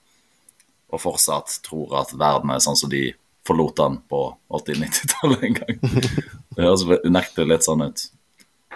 og 0.93 1.01
fortsatt 1.01 1.59
tror 1.65 1.97
at 2.01 2.13
verden 2.15 2.53
er 2.53 2.63
sånn 2.63 2.77
som 2.79 2.91
de 2.91 3.09
forlot 3.45 3.77
den 3.77 3.97
på 4.09 4.21
80-90-tallet 4.49 5.43
en 5.43 5.57
gang. 5.59 5.79
Det 6.55 6.63
høres 6.63 6.85
unektelig 7.03 7.49
litt 7.51 7.65
sånn 7.67 7.83
ut. 7.83 8.05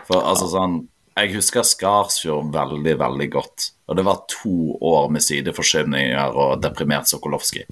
For 0.08 0.20
altså 0.20 0.50
sånn 0.52 0.82
Jeg 1.20 1.34
husker 1.36 1.66
Skarsfjord 1.68 2.54
veldig, 2.54 2.94
veldig 3.00 3.28
godt. 3.34 3.66
Og 3.90 3.98
det 3.98 4.06
var 4.08 4.22
to 4.30 4.78
år 4.86 5.10
med 5.12 5.24
sideforskyvninger 5.26 6.38
og 6.38 6.62
deprimert 6.64 7.10
Sokolowski. 7.10 7.66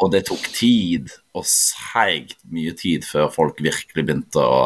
og 0.00 0.06
det 0.12 0.26
tok 0.28 0.44
tid, 0.54 1.10
og 1.34 1.46
seigt 1.48 2.36
mye 2.52 2.74
tid, 2.78 3.06
før 3.08 3.32
folk 3.34 3.62
virkelig 3.64 4.04
begynte 4.04 4.44
å 4.44 4.60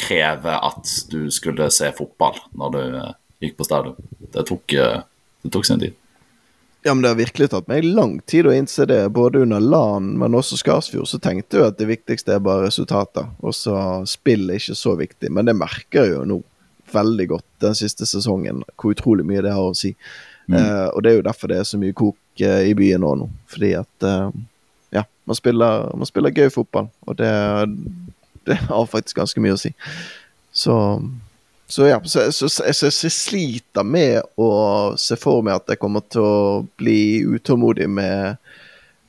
kreve 0.00 0.52
at 0.52 0.92
du 1.12 1.30
skulle 1.32 1.70
se 1.74 1.90
fotball 1.96 2.36
når 2.56 2.76
du 2.76 2.82
eh, 2.82 3.16
gikk 3.46 3.56
på 3.58 3.68
stadion. 3.68 3.96
Det 4.34 4.44
tok, 4.50 4.76
eh, 4.76 5.00
det 5.44 5.54
tok 5.54 5.68
sin 5.68 5.80
tid. 5.80 5.96
Ja, 6.82 6.94
men 6.94 7.02
det 7.02 7.10
har 7.12 7.18
virkelig 7.18 7.50
tatt 7.52 7.66
meg 7.68 7.84
lang 7.84 8.14
tid 8.30 8.46
å 8.48 8.54
innse 8.56 8.86
det, 8.88 9.02
både 9.12 9.42
under 9.44 9.60
LAN, 9.60 10.14
men 10.18 10.36
også 10.36 10.56
Skarsfjord. 10.56 11.08
Så 11.10 11.20
tenkte 11.20 11.60
jeg 11.60 11.72
at 11.74 11.80
det 11.80 11.90
viktigste 11.90 12.38
er 12.38 12.44
bare 12.44 12.70
resultater, 12.70 13.28
og 13.44 13.52
så 13.56 13.76
spill 14.08 14.48
er 14.48 14.62
ikke 14.62 14.78
så 14.78 14.94
viktig. 14.96 15.28
Men 15.28 15.50
det 15.50 15.58
merker 15.60 16.06
jeg 16.06 16.14
jo 16.14 16.22
nå 16.28 16.38
veldig 16.94 17.26
godt 17.30 17.48
den 17.64 17.76
siste 17.78 18.08
sesongen, 18.08 18.64
hvor 18.76 18.94
utrolig 18.94 19.26
mye 19.26 19.42
det 19.44 19.54
har 19.54 19.70
å 19.70 19.76
si. 19.76 19.94
Mm. 20.50 20.56
Uh, 20.56 20.88
og 20.90 21.02
det 21.02 21.10
er 21.10 21.18
jo 21.18 21.26
derfor 21.28 21.50
det 21.52 21.60
er 21.60 21.68
så 21.68 21.78
mye 21.80 21.96
kok 21.96 22.44
uh, 22.44 22.62
i 22.66 22.74
byen 22.78 23.04
nå, 23.04 23.14
nå. 23.22 23.28
Fordi 23.50 23.72
at 23.78 24.06
uh, 24.06 24.30
ja, 24.94 25.04
man 25.30 25.38
spiller, 25.38 25.90
man 25.94 26.10
spiller, 26.10 26.34
gøy 26.34 26.50
fotball, 26.54 26.90
og 27.06 27.18
det, 27.20 27.32
det 28.50 28.58
har 28.66 28.90
faktisk 28.90 29.20
ganske 29.22 29.42
mye 29.42 29.56
å 29.58 29.60
si. 29.60 29.74
Så 30.50 30.76
så 31.70 31.86
ja, 31.86 32.00
så, 32.04 32.32
så, 32.32 32.48
så, 32.48 32.88
jeg 32.90 33.12
sliter 33.14 33.86
med 33.86 34.24
å 34.34 34.50
se 34.98 35.14
for 35.14 35.44
meg 35.46 35.60
at 35.60 35.70
jeg 35.70 35.78
kommer 35.78 36.02
til 36.10 36.24
å 36.26 36.38
bli 36.80 37.22
utålmodig 37.22 37.86
med 37.86 38.40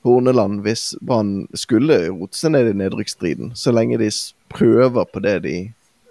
Horneland 0.06 0.62
hvis 0.62 0.92
Brann 1.02 1.48
skulle 1.58 1.98
rote 2.12 2.38
seg 2.38 2.54
ned 2.54 2.70
i 2.70 2.76
nedrykksstriden, 2.84 3.56
så 3.58 3.74
lenge 3.74 3.98
de 3.98 4.12
prøver 4.54 5.10
på 5.10 5.24
det 5.26 5.40
de 5.48 5.56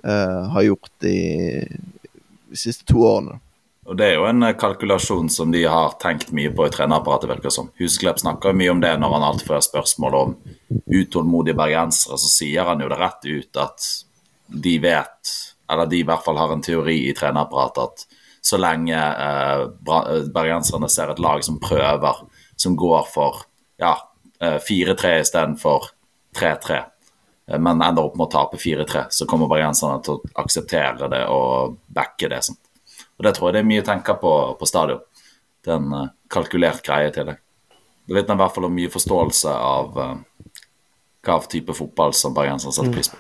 har 0.03 0.63
gjort 0.63 0.91
de, 1.05 1.15
de, 2.49 2.57
siste 2.57 2.87
to 2.89 3.03
årene. 3.05 3.39
Og 3.91 3.97
Det 3.99 4.07
er 4.07 4.15
jo 4.17 4.27
en 4.29 4.47
kalkulasjon 4.55 5.29
som 5.33 5.51
de 5.53 5.65
har 5.67 5.97
tenkt 6.01 6.31
mye 6.37 6.53
på 6.55 6.69
i 6.69 6.73
trenerapparatet, 6.73 7.31
virker 7.33 7.53
som. 7.53 7.69
Husklepp 7.81 8.21
snakker 8.23 8.57
mye 8.57 8.73
om 8.73 8.81
det 8.81 8.93
når 9.01 9.15
han 9.17 9.27
alltid 9.29 9.49
får 9.49 9.65
spørsmål 9.67 10.19
om 10.19 10.35
utålmodige 10.87 11.59
bergensere. 11.59 12.19
Så 12.21 12.31
sier 12.33 12.69
han 12.71 12.85
jo 12.85 12.91
det 12.93 13.01
rett 13.01 13.27
ut 13.27 13.61
at 13.65 13.89
de 14.51 14.77
vet 14.85 15.35
eller 15.71 15.87
de 15.87 16.01
i 16.01 16.07
hvert 16.07 16.25
fall 16.25 16.39
har 16.41 16.53
en 16.53 16.63
teori 16.63 16.97
i 17.09 17.15
trenerapparatet 17.17 17.83
at 17.85 18.07
så 18.43 18.59
lenge 18.59 18.97
eh, 18.97 19.63
eh 19.63 20.29
bergenserne 20.35 20.89
ser 20.89 21.13
et 21.13 21.21
lag 21.23 21.45
som 21.45 21.61
prøver, 21.61 22.23
som 22.57 22.77
går 22.77 23.07
for 23.13 23.43
ja, 23.79 23.95
4-3 24.41 25.11
eh, 25.11 25.21
istedenfor 25.21 25.91
3-3, 26.37 26.79
eh, 26.79 26.89
men 27.59 27.83
ender 27.83 28.07
opp 28.07 28.17
med 28.17 28.29
å 28.29 28.31
tape 28.31 28.59
4-3, 28.61 29.07
så 29.11 29.27
kommer 29.27 29.51
bergenserne 29.51 29.99
til 30.07 30.19
å 30.19 30.33
akseptere 30.43 31.09
det 31.11 31.25
og 31.33 31.79
backe 31.91 32.29
det. 32.31 32.43
Sånn. 32.47 32.59
Og 33.19 33.27
Det 33.27 33.35
tror 33.37 33.49
jeg 33.49 33.57
det 33.57 33.63
er 33.65 33.71
mye 33.71 33.83
å 33.83 33.89
tenke 33.91 34.15
på 34.21 34.35
på 34.61 34.69
stadion. 34.69 35.01
Det 35.65 35.73
er 35.75 35.81
en 35.81 36.11
kalkulert 36.31 36.85
greie 36.87 37.11
til 37.13 37.27
det. 37.29 37.37
Det 38.07 38.17
vitner 38.17 38.39
i 38.39 38.43
hvert 38.43 38.55
fall 38.55 38.67
om 38.67 38.75
mye 38.75 38.91
forståelse 38.91 39.51
av 39.55 39.99
uh, 39.99 40.15
hva 41.27 41.41
type 41.51 41.75
fotball 41.77 42.15
som 42.17 42.35
bergenserne 42.37 42.75
setter 42.75 42.95
pris 42.95 43.11
på. 43.13 43.19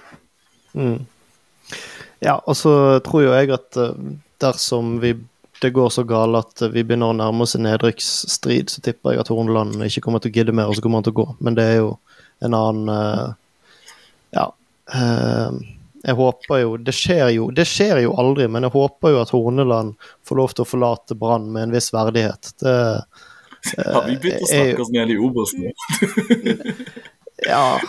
Mm. 0.74 0.94
Mm. 0.94 1.76
Ja, 2.20 2.38
og 2.38 2.56
så 2.56 2.72
tror 3.04 3.24
jo 3.24 3.34
jeg 3.34 3.52
at 3.54 3.76
eh, 3.80 4.00
dersom 4.42 4.98
vi, 5.02 5.14
det 5.62 5.72
går 5.76 5.92
så 5.92 6.04
galt 6.08 6.38
at 6.38 6.64
vi 6.72 6.84
begynner 6.84 7.12
å 7.12 7.16
nærme 7.16 7.44
oss 7.44 7.56
en 7.56 7.64
nedrykksstrid, 7.66 8.72
så 8.72 8.82
tipper 8.84 9.14
jeg 9.14 9.22
at 9.22 9.32
Horneland 9.32 9.80
ikke 9.86 10.04
kommer 10.04 10.22
til 10.22 10.32
å 10.32 10.36
gidde 10.36 10.54
mer, 10.56 10.68
og 10.68 10.76
så 10.76 10.84
kommer 10.84 11.00
han 11.00 11.08
til 11.08 11.16
å 11.16 11.20
gå. 11.20 11.26
Men 11.40 11.56
det 11.58 11.66
er 11.66 11.78
jo 11.80 11.94
en 12.44 12.56
annen 12.56 13.36
jeg 16.00 16.16
håper 16.16 16.62
jo 16.62 16.76
det 16.80 16.94
skjer 16.96 17.28
jo 17.34 17.50
Det 17.52 17.66
skjer 17.68 17.98
jo 18.06 18.14
aldri, 18.18 18.46
men 18.48 18.64
jeg 18.64 18.72
håper 18.72 19.14
jo 19.14 19.20
at 19.20 19.32
Horneland 19.34 19.94
får 20.28 20.38
lov 20.40 20.54
til 20.54 20.64
å 20.64 20.70
forlate 20.70 21.16
Brann 21.18 21.50
med 21.52 21.68
en 21.68 21.74
viss 21.76 21.90
verdighet. 21.92 22.54
Det 22.62 22.74
Har 23.76 24.06
vi 24.06 24.16
begynt 24.16 24.42
å 24.42 24.48
snakke 24.48 24.84
oss 24.86 24.92
ned 24.94 25.10
i 25.12 25.18
nå? 25.20 25.72
Ja, 27.40 27.80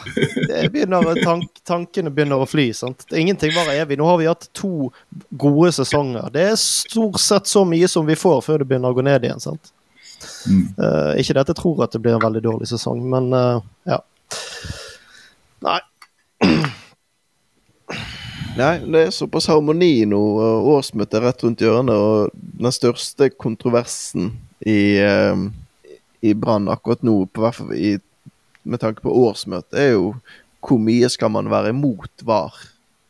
begynner, 0.71 1.23
tank, 1.23 1.59
tankene 1.67 2.11
begynner 2.13 2.39
å 2.39 2.47
fly. 2.47 2.69
sant? 2.73 3.03
Ingenting 3.11 3.51
varer 3.55 3.81
evig. 3.81 3.97
Nå 3.99 4.05
har 4.07 4.17
vi 4.21 4.29
hatt 4.29 4.47
to 4.55 4.87
gode 5.29 5.73
sesonger. 5.75 6.29
Det 6.31 6.45
er 6.53 6.55
stort 6.59 7.19
sett 7.19 7.51
så 7.51 7.65
mye 7.67 7.89
som 7.91 8.07
vi 8.07 8.15
får 8.15 8.39
før 8.45 8.61
det 8.61 8.69
begynner 8.69 8.93
å 8.93 8.95
gå 8.95 9.03
ned 9.03 9.27
igjen. 9.27 9.43
sant? 9.43 9.73
Mm. 10.47 10.63
Uh, 10.77 11.19
ikke 11.19 11.35
det 11.35 11.43
at 11.43 11.51
jeg 11.51 11.59
tror 11.59 11.83
at 11.83 11.91
det 11.91 11.99
blir 12.03 12.15
en 12.15 12.23
veldig 12.23 12.43
dårlig 12.45 12.69
sesong, 12.71 13.03
men 13.11 13.31
uh, 13.35 13.59
ja. 13.89 13.99
Nei. 15.67 15.79
Nei, 18.57 18.81
det 18.83 19.01
er 19.01 19.13
såpass 19.15 19.47
harmoni 19.47 20.03
nå. 20.11 20.19
Årsmøtet 20.73 21.17
er 21.19 21.27
rett 21.29 21.43
rundt 21.45 21.63
hjørnet, 21.63 21.95
og 21.95 22.31
den 22.61 22.75
største 22.75 23.29
kontroversen 23.31 24.33
i, 24.67 24.99
uh, 24.99 25.47
i 26.21 26.33
Brann 26.37 26.67
akkurat 26.71 27.05
nå, 27.07 27.15
på 27.31 27.45
hvert 27.45 27.57
fall 27.61 27.71
i 27.77 27.95
med 28.63 28.81
tanke 28.83 29.01
på 29.01 29.13
årsmøtet, 29.23 29.77
er 29.79 29.95
jo 29.95 30.11
hvor 30.61 30.77
mye 30.81 31.09
skal 31.09 31.31
man 31.33 31.49
være 31.49 31.71
imot 31.73 32.21
VAR? 32.27 32.59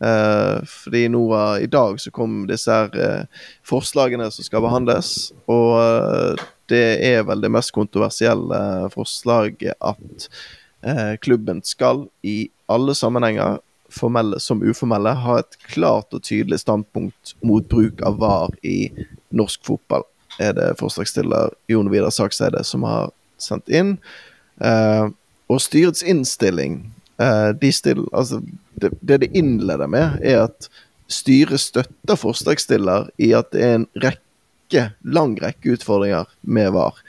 Eh, 0.02 0.62
fordi 0.66 1.04
nå 1.14 1.22
i 1.62 1.68
dag 1.70 2.00
så 2.02 2.10
kom 2.16 2.46
disse 2.50 2.74
her 2.74 2.96
eh, 2.98 3.42
forslagene 3.68 4.32
som 4.34 4.48
skal 4.48 4.64
behandles, 4.66 5.30
og 5.52 5.76
eh, 5.78 6.46
det 6.72 6.86
er 7.06 7.26
vel 7.28 7.44
det 7.44 7.52
mest 7.54 7.74
kontroversielle 7.76 8.90
forslaget 8.96 9.76
at 9.78 10.30
eh, 10.82 11.20
klubben 11.22 11.62
skal 11.68 12.08
i 12.26 12.48
alle 12.72 12.96
sammenhenger, 12.98 13.60
formelle 13.92 14.40
som 14.40 14.64
uformelle, 14.64 15.14
har 15.24 15.44
et 15.44 15.58
klart 15.74 16.14
og 16.16 16.24
tydelig 16.28 16.62
standpunkt 16.64 17.36
mot 17.46 17.68
bruk 17.70 18.02
av 18.08 18.20
VAR 18.22 18.56
i 18.66 18.92
norsk 19.36 19.64
fotball, 19.68 20.06
er 20.40 20.56
det 20.58 20.70
forslagsstiller 20.80 21.54
Jon 21.72 21.92
Vidar 21.92 22.14
Sakseide 22.14 22.64
som 22.68 22.86
har 22.88 23.12
sendt 23.42 23.70
inn. 23.72 23.98
Eh, 24.64 25.08
og 25.52 25.62
styrets 25.62 26.04
innstilling 26.08 26.86
eh, 27.20 27.50
de 27.62 27.72
still, 27.76 28.06
altså, 28.14 28.42
det, 28.80 28.94
det 29.02 29.22
de 29.26 29.32
innleder 29.38 29.90
med, 29.92 30.22
er 30.24 30.46
at 30.48 30.70
styret 31.12 31.60
støtter 31.60 32.20
forslagsstiller 32.20 33.10
i 33.22 33.34
at 33.36 33.52
det 33.52 33.66
er 33.66 33.78
en 33.80 33.88
rekke, 34.04 34.88
lang 35.04 35.36
rekke 35.42 35.76
utfordringer 35.76 36.30
med 36.42 36.72
VAR. 36.78 37.00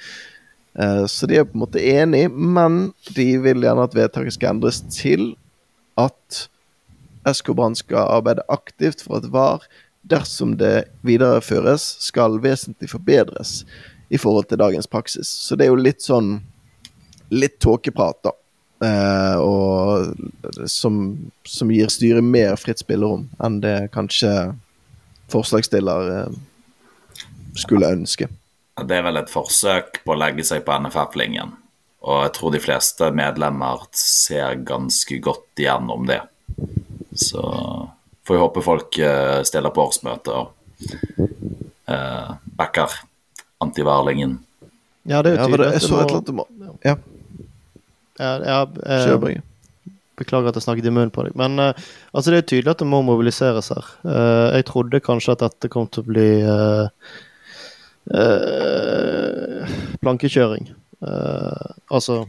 Eh, 0.78 1.04
så 1.06 1.28
de 1.28 1.38
er 1.38 1.46
på 1.46 1.56
en 1.56 1.64
måte 1.64 1.82
enig, 1.82 2.26
men 2.32 2.88
de 3.14 3.28
vil 3.44 3.62
gjerne 3.64 3.86
at 3.86 3.96
vedtaket 3.96 4.38
skal 4.38 4.56
endres 4.56 4.82
til 4.90 5.34
at 6.00 6.46
SK 7.28 7.54
Brann 7.56 7.76
skal 7.78 8.10
arbeide 8.10 8.44
aktivt 8.52 9.04
for 9.04 9.20
at 9.20 9.30
VAR, 9.32 9.66
dersom 10.02 10.56
det 10.58 10.88
videreføres, 11.06 11.84
skal 12.02 12.40
vesentlig 12.42 12.90
forbedres 12.90 13.62
i 14.10 14.18
forhold 14.20 14.50
til 14.50 14.60
dagens 14.60 14.90
praksis. 14.90 15.28
Så 15.28 15.56
det 15.56 15.66
er 15.66 15.72
jo 15.72 15.80
litt 15.80 16.02
sånn 16.04 16.40
litt 17.32 17.58
tåkeprat, 17.62 18.18
da. 18.26 18.34
Eh, 18.82 19.36
og 19.38 20.68
som, 20.68 20.96
som, 21.46 21.70
gir 21.70 21.90
styret 21.92 22.24
mer 22.26 22.56
fritt 22.58 22.82
spillerom 22.82 23.28
enn 23.38 23.60
det 23.62 23.92
kanskje 23.94 24.32
forslagsstiller 25.30 26.10
eh, 26.16 26.34
skulle 27.62 27.92
ønske. 27.94 28.26
Det 28.82 28.96
er 28.98 29.04
vel 29.06 29.20
et 29.20 29.30
forsøk 29.30 30.02
på 30.02 30.14
å 30.14 30.18
legge 30.18 30.44
seg 30.48 30.64
på 30.66 30.74
NFF-linjen. 30.82 31.54
Og 32.02 32.24
jeg 32.24 32.34
tror 32.34 32.54
de 32.54 32.62
fleste 32.64 33.12
medlemmer 33.14 33.86
ser 33.94 34.58
ganske 34.66 35.20
godt 35.22 35.62
igjennom 35.62 36.08
det. 36.10 36.18
Så 37.14 37.42
får 38.24 38.34
vi 38.34 38.40
håpe 38.40 38.64
folk 38.64 38.98
eh, 38.98 39.42
stiller 39.46 39.74
på 39.74 39.86
årsmøte 39.88 40.34
og 40.34 40.52
eh, 41.90 42.34
backer 42.58 42.98
antiværlingen. 43.62 44.38
Ja, 45.08 45.22
det 45.22 45.34
er 45.34 45.40
jo 45.40 45.48
tydelig. 45.50 45.72
Ja, 45.82 46.20
det, 46.20 46.34
må... 46.36 46.46
ja. 46.86 46.96
Ja, 48.20 48.36
ja, 48.46 48.60
eh, 48.86 49.40
beklager 50.20 50.52
at 50.52 50.58
jeg 50.58 50.66
snakket 50.66 50.86
i 50.86 50.92
munnen 50.94 51.12
på 51.14 51.24
deg. 51.26 51.34
Men 51.38 51.58
eh, 51.58 51.82
altså, 52.12 52.30
det 52.30 52.42
er 52.42 52.48
tydelig 52.52 52.74
at 52.74 52.84
det 52.84 52.88
må 52.90 53.02
mobiliseres 53.06 53.72
her. 53.74 53.90
Eh, 54.06 54.48
jeg 54.58 54.68
trodde 54.70 55.02
kanskje 55.04 55.36
at 55.36 55.44
dette 55.46 55.70
kom 55.72 55.88
til 55.90 56.04
å 56.04 56.08
bli 56.10 56.28
eh, 56.46 56.86
eh, 58.20 59.74
plankekjøring. 60.04 60.70
Eh, 61.02 61.68
altså 61.90 62.22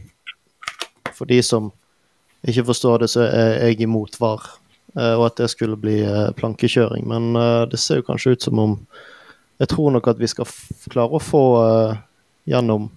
For 1.14 1.30
de 1.30 1.38
som 1.46 1.70
ikke 2.44 2.66
forstår 2.72 3.04
det, 3.04 3.10
så 3.12 3.28
er 3.28 3.68
jeg 3.68 3.84
imot 3.86 4.18
VAR. 4.20 4.42
Og 4.94 5.24
at 5.26 5.40
det 5.40 5.48
skulle 5.50 5.74
bli 5.80 5.96
plankekjøring. 6.38 7.08
Men 7.10 7.34
det 7.66 7.80
ser 7.82 7.98
jo 7.98 8.04
kanskje 8.06 8.36
ut 8.36 8.44
som 8.46 8.60
om 8.62 8.76
Jeg 9.58 9.68
tror 9.70 9.90
nok 9.90 10.06
at 10.10 10.20
vi 10.22 10.28
skal 10.30 10.46
klare 10.90 11.18
å 11.18 11.22
få 11.22 11.42
gjennom 12.46 12.88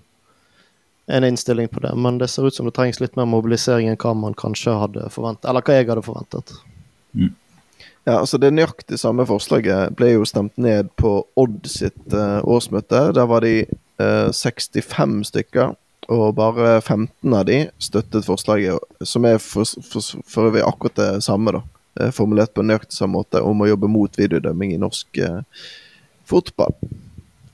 en 1.08 1.24
innstilling 1.24 1.68
på 1.68 1.80
det. 1.80 1.96
Men 1.96 2.18
det 2.18 2.28
ser 2.28 2.48
ut 2.48 2.56
som 2.56 2.66
det 2.66 2.76
trengs 2.76 3.00
litt 3.00 3.16
mer 3.16 3.26
mobilisering 3.26 3.90
enn 3.90 4.00
hva 4.02 4.14
man 4.14 4.36
kanskje 4.38 4.76
hadde 4.76 5.10
forventet. 5.14 5.48
Eller 5.50 5.64
hva 5.64 5.78
jeg 5.78 5.88
hadde 5.90 6.06
forventet. 6.06 6.54
Mm. 7.14 7.34
Ja, 8.08 8.20
altså 8.20 8.38
Det 8.38 8.54
nøyaktig 8.56 9.00
samme 9.00 9.26
forslaget 9.28 9.96
ble 10.00 10.14
jo 10.14 10.28
stemt 10.28 10.56
ned 10.60 10.92
på 11.00 11.26
Odd 11.40 11.68
sitt 11.68 12.14
uh, 12.14 12.40
årsmøte. 12.44 13.10
Der 13.16 13.28
var 13.28 13.44
de 13.44 13.66
uh, 13.68 14.28
eh, 14.28 14.32
65 14.32 15.26
stykker, 15.28 15.74
og 16.08 16.36
bare 16.36 16.78
15 16.82 17.34
av 17.36 17.48
de 17.50 17.66
støttet 17.84 18.28
forslaget, 18.28 18.80
som 19.04 19.28
er 19.28 19.42
for, 19.44 19.68
for, 19.68 20.24
for 20.24 20.48
for 20.48 20.60
akkurat 20.64 20.96
det 20.96 21.10
samme, 21.28 21.52
da. 21.58 21.64
Eh, 22.00 22.12
formulert 22.16 22.54
på 22.56 22.66
nøyaktig 22.66 22.98
samme 22.98 23.20
måte, 23.20 23.42
om 23.44 23.62
å 23.62 23.70
jobbe 23.70 23.90
mot 23.92 24.20
videodømming 24.20 24.74
i 24.76 24.82
norsk 24.82 25.22
eh, 25.24 25.40
fotball. 26.28 26.76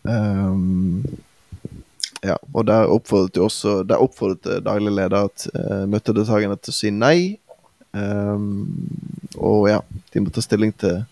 Um, 0.03 1.03
ja, 2.23 2.35
og 2.51 2.65
der 2.67 2.91
oppfordret 2.91 3.37
jo 3.39 3.45
også 3.47 3.85
Der 3.87 4.01
oppfordret 4.03 4.49
eh, 4.51 4.63
daglig 4.63 4.91
leder 4.91 5.29
at 5.29 5.45
uh, 5.55 5.83
møtedeltakerne 5.87 6.57
til 6.59 6.73
å 6.73 6.75
si 6.75 6.91
nei. 6.91 7.17
Um, 7.93 8.67
og 9.37 9.67
ja, 9.69 9.79
de 10.13 10.23
må 10.23 10.33
ta 10.33 10.41
stilling 10.43 10.73
til 10.81 11.03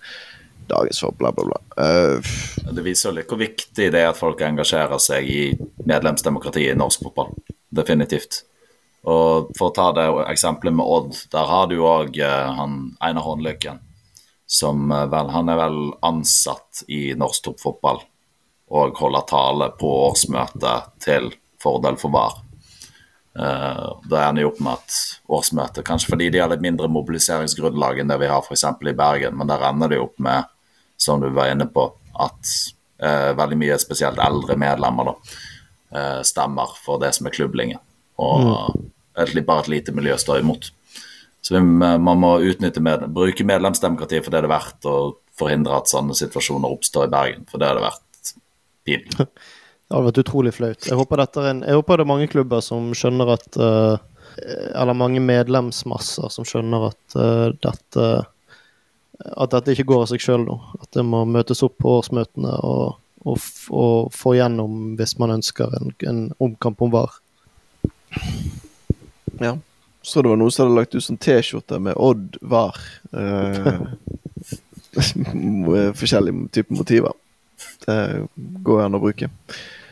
dagens 0.72 1.02
for 1.04 1.16
bla, 1.18 1.34
bla, 1.36 1.46
bla. 1.52 1.60
Uh, 1.76 2.72
det 2.72 2.86
viser 2.86 3.10
jo 3.10 3.18
litt 3.20 3.32
hvor 3.32 3.42
viktig 3.42 3.90
det 3.94 4.02
er 4.02 4.12
at 4.12 4.20
folk 4.20 4.42
engasjerer 4.46 5.02
seg 5.04 5.28
i 5.28 5.42
medlemsdemokratiet 5.84 6.74
i 6.74 6.80
norsk 6.80 7.04
fotball. 7.08 7.36
Definitivt. 7.72 8.44
Og 9.02 9.50
For 9.58 9.72
å 9.72 9.74
ta 9.74 9.88
det 9.98 10.06
eksempelet 10.30 10.76
med 10.78 10.86
Odd, 10.86 11.16
der 11.34 11.48
har 11.50 11.70
du 11.72 11.80
òg 11.82 12.20
uh, 12.22 12.52
han 12.58 12.92
Einar 13.02 13.26
Håndlykken. 13.26 13.80
Som 14.46 14.92
uh, 14.94 15.08
vel 15.10 15.32
Han 15.34 15.50
er 15.50 15.58
vel 15.58 15.80
ansatt 16.06 16.84
i 16.88 17.12
norsk 17.18 17.50
toppfotball 17.50 18.04
og 18.72 18.96
holder 18.96 19.26
tale 19.28 19.68
på 19.76 19.90
årsmøtet 20.08 20.94
til 21.04 21.26
fordel 21.60 21.98
for 22.00 22.14
VAR. 22.14 22.38
Uh, 23.32 24.00
da 24.12 24.26
ender 24.28 24.42
de 24.42 24.48
opp 24.48 24.62
med 24.64 24.80
at 24.80 24.96
årsmøtet, 25.32 25.84
kanskje 25.88 26.14
fordi 26.14 26.30
de 26.32 26.40
har 26.40 26.52
litt 26.52 26.64
mindre 26.64 26.88
mobiliseringsgrunnlag 26.92 28.00
enn 28.00 28.12
det 28.12 28.20
vi 28.22 28.30
har 28.32 28.44
f.eks. 28.44 28.66
i 28.88 28.96
Bergen, 28.96 29.36
men 29.40 29.52
der 29.52 29.68
ender 29.68 29.92
det 29.92 30.00
opp 30.04 30.18
med, 30.24 30.48
som 31.00 31.20
du 31.20 31.30
var 31.36 31.52
inne 31.52 31.68
på, 31.68 31.86
at 32.16 32.56
uh, 33.04 33.32
veldig 33.40 33.60
mye 33.60 33.80
spesielt 33.82 34.20
eldre 34.24 34.56
medlemmer 34.60 35.12
da, 35.12 35.16
uh, 35.96 36.20
stemmer 36.28 36.76
for 36.80 37.02
det 37.04 37.14
som 37.18 37.28
er 37.28 37.36
klubblingen. 37.36 37.84
Og 38.22 38.46
mm. 38.46 38.86
et, 39.24 39.34
bare 39.48 39.66
et 39.66 39.74
lite 39.76 39.96
miljø 39.96 40.18
står 40.20 40.44
imot. 40.44 40.70
Så 41.42 41.56
vi, 41.56 41.62
man 41.62 42.22
må 42.22 42.36
utnytte 42.46 42.84
med, 42.86 43.08
bruke 43.16 43.46
medlemsdemokratiet 43.48 44.26
for 44.26 44.34
det 44.34 44.44
det 44.44 44.50
er 44.50 44.54
verdt, 44.54 44.86
og 44.90 45.18
forhindre 45.42 45.80
at 45.82 45.90
sånne 45.90 46.16
situasjoner 46.18 46.70
oppstår 46.70 47.08
i 47.08 47.14
Bergen, 47.16 47.48
for 47.50 47.62
det 47.62 47.70
er 47.70 47.80
det 47.80 47.88
verdt 47.88 48.36
pinlig. 48.86 49.28
Det 49.92 49.98
hadde 49.98 50.08
vært 50.08 50.20
utrolig 50.22 50.52
flaut. 50.56 50.86
Jeg 50.88 50.96
håper, 50.96 51.22
en, 51.50 51.58
jeg 51.68 51.76
håper, 51.76 52.00
det 52.00 52.04
er 52.06 52.08
mange 52.08 52.28
klubber 52.32 52.62
som 52.64 52.94
skjønner 52.96 53.34
at 53.34 53.58
uh, 53.60 53.98
Eller 54.72 54.96
mange 54.96 55.20
medlemsmasser 55.20 56.32
som 56.32 56.48
skjønner 56.48 56.86
at 56.88 57.16
uh, 57.20 57.50
dette 57.60 58.06
At 59.20 59.52
dette 59.52 59.76
ikke 59.76 59.90
går 59.90 60.06
av 60.06 60.14
seg 60.14 60.24
sjøl 60.24 60.46
nå. 60.46 60.56
At 60.80 60.96
det 60.96 61.04
må 61.04 61.26
møtes 61.28 61.60
opp 61.68 61.76
på 61.84 61.98
årsmøtene 61.98 62.54
og, 62.64 63.02
og, 63.28 63.50
og 63.76 64.16
få 64.16 64.38
gjennom 64.40 64.96
hvis 64.96 65.18
man 65.20 65.36
ønsker 65.36 65.76
en, 65.82 65.92
en 66.08 66.24
omkamp 66.40 66.88
om 66.88 66.96
VAR. 66.96 67.20
Ja. 69.42 69.58
Så 70.02 70.22
det 70.22 70.32
var 70.32 70.40
noen 70.42 70.54
som 70.54 70.66
hadde 70.66 70.80
lagt 70.80 70.96
ut 70.96 71.06
sånn 71.06 71.20
T-skjorte 71.22 71.78
med 71.84 71.98
Odd 72.02 72.40
VAR. 72.42 72.78
Eh, 73.14 73.84
forskjellige 76.02 76.48
typer 76.58 76.80
motiver. 76.80 77.14
Det 77.86 77.98
går 78.66 78.86
an 78.86 78.98
å 78.98 79.02
bruke. 79.04 79.30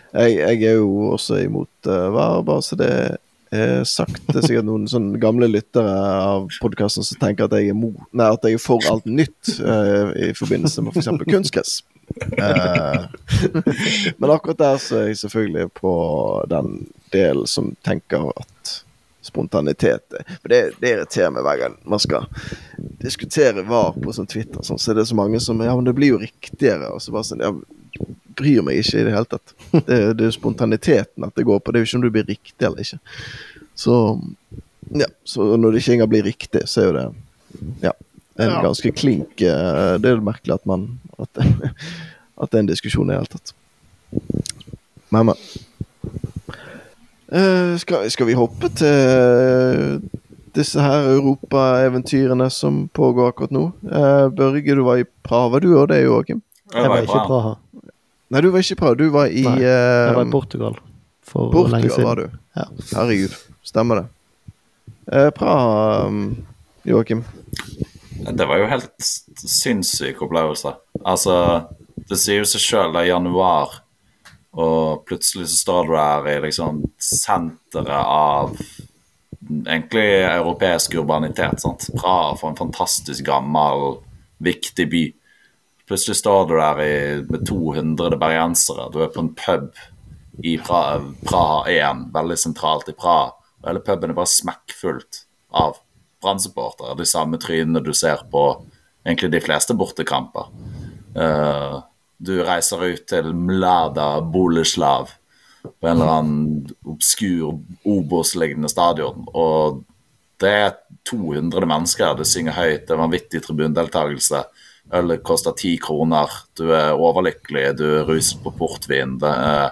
Jeg, 0.09 0.39
jeg 0.39 0.63
er 0.65 0.79
jo 0.79 1.11
også 1.13 1.43
imot 1.43 1.89
uh, 1.89 2.09
VAR, 2.15 2.41
bare 2.47 2.65
så 2.65 2.77
det 2.79 2.91
Det 3.49 3.61
er 3.61 4.43
sikkert 4.45 4.67
noen 4.67 4.85
sånn 4.89 5.13
gamle 5.21 5.47
lyttere 5.49 5.93
av 6.21 6.49
podkasten 6.61 7.05
som 7.05 7.17
tenker 7.21 7.47
at 7.47 7.55
jeg 7.57 7.73
mo 7.77 7.93
nei, 8.13 8.27
at 8.29 8.45
jeg 8.45 8.59
er 8.59 8.61
for 8.61 8.85
alt 8.91 9.07
nytt 9.09 9.55
eh, 9.57 10.11
i 10.29 10.33
forbindelse 10.37 10.83
med 10.85 10.93
f.eks. 10.93 11.09
For 11.09 11.31
kunstgress. 11.33 11.79
Eh, 12.37 13.01
men 14.17 14.33
akkurat 14.33 14.61
der 14.61 14.77
så 14.81 15.01
er 15.01 15.09
jeg 15.09 15.23
selvfølgelig 15.23 15.71
på 15.81 15.95
den 16.49 16.85
delen 17.13 17.49
som 17.49 17.73
tenker 17.85 18.29
at 18.35 18.75
spontanitet 19.21 20.13
For 20.41 20.49
det, 20.49 20.61
det 20.79 20.93
irriterer 20.93 21.33
meg 21.33 21.45
hver 21.45 21.59
gang 21.63 21.75
man 21.89 22.01
skal 22.01 22.25
diskutere 23.03 23.65
VAR 23.67 23.97
på 23.99 24.13
sånn 24.15 24.29
Twitter, 24.29 24.63
sånn, 24.65 24.79
så 24.81 24.93
er 24.93 25.01
det 25.01 25.09
så 25.09 25.17
mange 25.17 25.41
som 25.43 25.59
Ja, 25.63 25.75
men 25.75 25.87
det 25.87 25.95
blir 25.97 26.15
jo 26.15 26.21
riktigere. 26.21 26.89
Og 26.95 27.03
så 27.03 27.13
bare 27.13 27.27
sånn, 27.27 27.43
ja, 27.43 27.51
bryr 28.39 28.63
meg 28.65 28.81
ikke 28.81 29.01
i 29.01 29.05
det 29.07 29.13
hele 29.15 29.29
tatt. 29.29 29.53
Det, 29.75 29.99
det 30.19 30.27
er 30.27 30.35
spontaniteten 30.35 31.27
at 31.27 31.35
det 31.37 31.47
går 31.47 31.61
på. 31.61 31.71
Det 31.71 31.79
er 31.79 31.85
jo 31.85 31.89
ikke 31.89 31.99
om 31.99 32.05
du 32.05 32.11
blir 32.15 32.29
riktig 32.29 32.67
eller 32.67 32.83
ikke. 32.85 32.99
Så 33.79 33.95
ja, 34.89 35.07
så 35.23 35.57
når 35.57 35.71
det 35.71 35.83
ikke 35.83 35.93
engang 35.97 36.09
blir 36.09 36.25
riktig, 36.25 36.61
så 36.65 36.81
er 36.81 36.87
jo 36.87 36.93
det 36.97 37.05
ja, 37.83 37.91
en 38.39 38.51
ja. 38.51 38.61
ganske 38.63 38.91
klink 38.91 39.41
uh, 39.41 39.97
Det 40.01 40.09
er 40.09 40.21
merkelig 40.23 40.55
at 40.55 40.65
man 40.69 40.87
at, 41.19 41.41
at 42.41 42.51
det 42.51 42.57
er 42.57 42.63
en 42.63 42.71
diskusjon 42.71 43.09
i 43.09 43.13
det 43.13 43.19
hele 43.19 43.33
tatt. 43.33 43.53
Men, 45.09 45.31
men. 45.31 45.35
Uh, 47.29 47.77
skal, 47.77 48.09
skal, 48.09 48.25
vi 48.29 48.37
hoppe 48.37 48.71
til 48.73 49.99
disse 50.57 50.81
her 50.81 51.11
europaeventyrene 51.13 52.49
som 52.53 52.87
pågår 52.93 53.33
akkurat 53.33 53.53
nå? 53.53 53.69
Uh, 53.85 54.29
Børge, 54.33 54.75
du 54.75 54.83
var 54.87 55.01
i 55.01 55.05
Praha, 55.05 55.61
du 55.61 55.71
og 55.75 55.89
det, 55.91 56.01
Joakim? 56.07 56.41
Jeg 56.73 56.89
var 56.89 57.05
ikke 57.05 57.21
i 57.21 57.27
Praha. 57.29 57.55
Nei, 58.29 58.41
du 58.45 58.51
var 58.53 58.61
ikke 58.61 58.75
i 58.75 58.79
Praha. 58.79 58.97
Du 58.97 59.07
var 59.13 59.31
i 59.33 59.43
Nei, 59.45 59.57
Jeg 59.63 60.15
var 60.15 60.27
i 60.27 60.31
Portugal 60.33 60.77
for 61.25 61.51
Portugal 61.51 61.79
lenge 61.79 61.89
siden. 61.89 62.05
var 62.05 62.15
du. 62.15 62.37
Ja. 62.55 62.65
Herregud. 62.93 63.35
Stemmer 63.65 64.01
det. 64.01 64.07
Uh, 65.09 65.29
Praha, 65.33 66.07
um, 66.07 66.45
Joakim? 66.85 67.23
Det 68.19 68.45
var 68.45 68.59
jo 68.61 68.67
helt 68.69 69.09
sinnssyk 69.39 70.21
opplevelse. 70.21 70.75
Altså, 71.05 71.35
det 72.09 72.19
sier 72.19 72.43
jo 72.43 72.49
seg 72.49 72.61
sjøl, 72.61 72.91
det 72.93 73.05
er 73.05 73.13
januar, 73.13 73.79
og 74.59 75.05
plutselig 75.07 75.47
så 75.49 75.61
står 75.63 75.89
du 75.89 75.95
her 75.97 76.29
i 76.33 76.35
liksom 76.43 76.83
senteret 77.01 77.89
av 77.95 78.53
egentlig 79.65 80.07
europeisk 80.25 80.99
urbanitet. 80.99 81.61
sant? 81.61 81.87
Praha 81.97 82.35
for 82.37 82.51
en 82.51 82.59
fantastisk 82.59 83.25
gammel, 83.25 83.99
viktig 84.43 84.89
by. 84.91 85.03
Plutselig 85.89 86.19
står 86.19 86.43
du 86.45 86.53
der 86.53 86.81
i, 86.83 86.97
med 87.25 87.47
200 87.49 88.17
bergensere. 88.21 88.91
Du 88.93 88.99
er 89.01 89.09
på 89.09 89.23
en 89.23 89.31
pub 89.33 89.71
i 90.45 90.51
Praha, 90.61 90.99
Praha 91.25 91.63
1, 91.73 92.03
veldig 92.13 92.37
sentralt 92.37 92.91
i 92.91 92.93
Praha. 92.93 93.31
Og 93.59 93.71
hele 93.71 93.81
puben 93.81 94.13
er 94.13 94.19
bare 94.19 94.29
smekkfullt 94.29 95.23
av 95.49 95.79
brann 96.21 96.39
De 96.97 97.05
samme 97.09 97.39
trynene 97.41 97.81
du 97.81 97.89
ser 97.93 98.21
på 98.29 98.43
egentlig 99.01 99.31
de 99.31 99.41
fleste 99.41 99.73
bortekamper. 99.73 100.53
Uh, 101.17 101.81
du 102.17 102.43
reiser 102.43 102.85
ut 102.85 103.05
til 103.09 103.33
Mlada 103.33 104.21
Boleslav 104.21 105.09
på 105.63 105.87
en 105.87 105.95
eller 105.95 106.13
annen 106.19 106.69
obskur 106.85 107.57
Obos-lignende 107.83 108.69
stadion, 108.69 109.25
og 109.33 109.81
det 110.39 110.51
er 110.53 110.73
200 111.09 111.65
mennesker. 111.65 112.13
Det 112.15 112.27
synger 112.29 112.55
høyt, 112.55 112.85
det 112.85 112.93
er 112.93 113.01
vanvittig 113.01 113.41
tribundeltakelse. 113.43 114.45
Ølet 114.95 115.21
koster 115.25 115.53
ti 115.57 115.75
kroner. 115.81 116.29
Du 116.57 116.71
er 116.73 116.97
overlykkelig, 116.97 117.65
du 117.77 117.85
er 117.99 118.07
ruset 118.09 118.41
på 118.43 118.53
portvin. 118.57 119.17
Det 119.21 119.29
er 119.29 119.69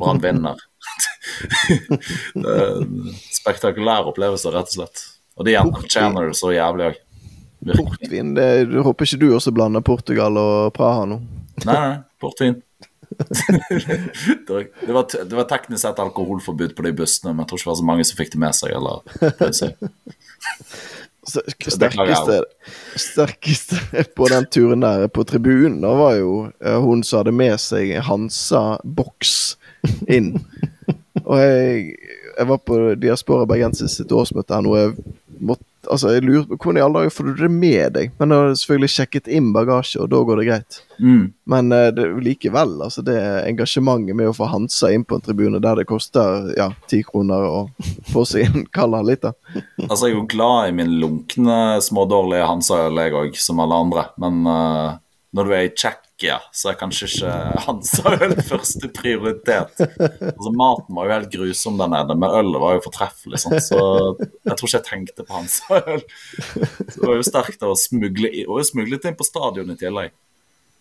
Brann 0.00 0.20
vinner. 0.22 0.58
spektakulær 3.40 4.08
opplevelse, 4.10 4.50
rett 4.54 4.70
og 4.72 4.78
slett. 4.78 5.04
Og 5.38 5.48
de 5.48 5.56
tjener 5.88 6.30
det 6.30 6.36
så 6.38 6.52
jævlig 6.54 6.84
òg. 6.90 6.96
Portvin? 7.78 8.34
Det, 8.34 8.48
du 8.72 8.80
håper 8.82 9.06
ikke 9.06 9.20
du 9.22 9.28
også 9.36 9.52
blander 9.54 9.84
Portugal 9.86 10.34
og 10.40 10.72
Praha 10.74 11.04
nå? 11.06 11.20
Nei, 11.62 11.76
nei. 11.76 11.96
Portvin. 12.22 12.56
det, 14.48 14.54
var, 14.88 15.04
det, 15.12 15.34
var, 15.36 15.44
teknisk 15.44 15.82
sett 15.82 15.98
alkoholforbud 16.00 16.72
på 16.76 16.82
de 16.86 16.92
bussene, 16.96 17.34
men 17.34 17.44
jeg 17.44 17.50
tror 17.50 17.58
ikke 17.58 17.66
det 17.66 17.72
var 17.72 17.82
så 17.82 17.90
mange 17.90 18.04
som 18.08 18.18
fikk 18.18 18.32
det 18.32 18.40
med 18.40 18.54
seg. 18.56 18.70
eller 18.72 18.96
sterkeste, 21.26 22.42
sterkeste 22.98 23.78
på 24.16 24.28
den 24.32 24.46
turen 24.50 24.82
der 24.82 25.06
på 25.12 25.24
tribunen, 25.28 25.80
da 25.84 25.92
var 25.96 26.16
jo 26.18 26.32
uh, 26.50 26.78
hun 26.82 27.04
som 27.06 27.22
hadde 27.22 27.34
med 27.36 27.58
seg 27.62 27.94
Hansa-boks 28.08 29.36
inn. 30.10 30.34
Og 31.28 31.38
jeg, 31.38 31.92
jeg, 32.38 32.48
var 32.48 32.62
på 32.66 32.78
Diaspora 32.98 33.46
Bergensis 33.46 33.98
sitt 34.00 34.12
årsmøte 34.14 34.56
her 34.56 34.64
nå. 34.64 34.74
Jeg 34.78 34.96
måtte 35.38 35.66
Altså, 35.90 36.12
jeg 36.14 36.22
lurer 36.22 36.44
på 36.46 36.58
Hvordan 36.58 36.78
i 36.78 36.84
alle 36.84 37.00
dager 37.00 37.14
får 37.14 37.28
du 37.28 37.40
det 37.42 37.50
med 37.50 37.94
deg? 37.96 38.12
Men 38.20 38.32
jeg 38.32 38.42
har 38.42 38.56
selvfølgelig 38.60 38.92
sjekket 38.94 39.30
inn 39.38 39.50
bagasje, 39.54 40.00
og 40.02 40.10
da 40.12 40.20
går 40.28 40.40
det 40.40 40.46
greit. 40.48 40.78
Mm. 40.98 41.24
Men 41.54 41.74
uh, 41.74 41.88
det, 41.94 42.06
likevel, 42.22 42.76
altså 42.86 43.02
det 43.06 43.16
engasjementet 43.48 44.18
med 44.18 44.30
å 44.30 44.36
få 44.36 44.50
Hansa 44.52 44.92
inn 44.94 45.06
på 45.08 45.18
en 45.18 45.24
tribune 45.24 45.62
der 45.62 45.80
det 45.80 45.88
koster 45.90 46.52
ja, 46.58 46.70
ti 46.90 47.02
kroner 47.06 47.48
å 47.48 47.60
få 48.12 48.26
seg 48.28 48.46
en 48.46 48.68
kald 48.74 48.94
halvliter 48.94 49.34
Altså, 49.88 50.06
jeg 50.06 50.12
er 50.12 50.18
jo 50.20 50.28
glad 50.30 50.70
i 50.70 50.76
min 50.76 50.94
lunkne, 51.02 51.58
smådårlige 51.82 52.46
Hansa-øl, 52.46 53.02
jeg 53.02 53.18
òg, 53.18 53.38
som 53.40 53.62
alle 53.64 53.82
andre. 53.86 54.06
Men 54.22 54.42
uh, 54.46 55.00
når 55.34 55.48
du 55.48 55.54
er 55.56 55.66
i 55.66 55.74
Czech 55.74 56.11
Tsjekkia, 56.22 56.38
så 56.52 56.70
er 56.70 56.76
kanskje 56.78 57.08
ikke 57.08 57.32
hans 57.66 57.92
øl 58.06 58.34
første 58.46 58.88
prioritet. 58.94 59.80
Altså, 59.82 60.52
maten 60.54 60.94
var 60.94 61.08
jo 61.08 61.14
helt 61.16 61.32
grusom 61.32 61.78
der 61.80 61.90
nede, 61.90 62.14
men 62.14 62.30
ølet 62.30 62.60
var 62.62 62.76
jo 62.76 62.82
fortreffelig. 62.84 63.40
Sånn, 63.42 63.58
så 63.58 63.80
jeg 64.20 64.54
tror 64.54 64.68
ikke 64.68 64.78
jeg 64.78 64.86
tenkte 64.86 65.26
på 65.26 65.34
hans 65.34 65.58
øl. 65.74 66.02
Så 66.86 67.00
det 67.00 67.08
var 67.08 67.18
jo 67.18 67.26
sterkt 67.26 67.66
å 67.66 67.74
smugle, 67.78 68.30
og 68.46 68.62
smuglet 68.68 69.08
inn 69.08 69.18
på 69.18 69.26
stadion 69.26 69.74
i 69.74 69.78
tillegg. 69.80 70.14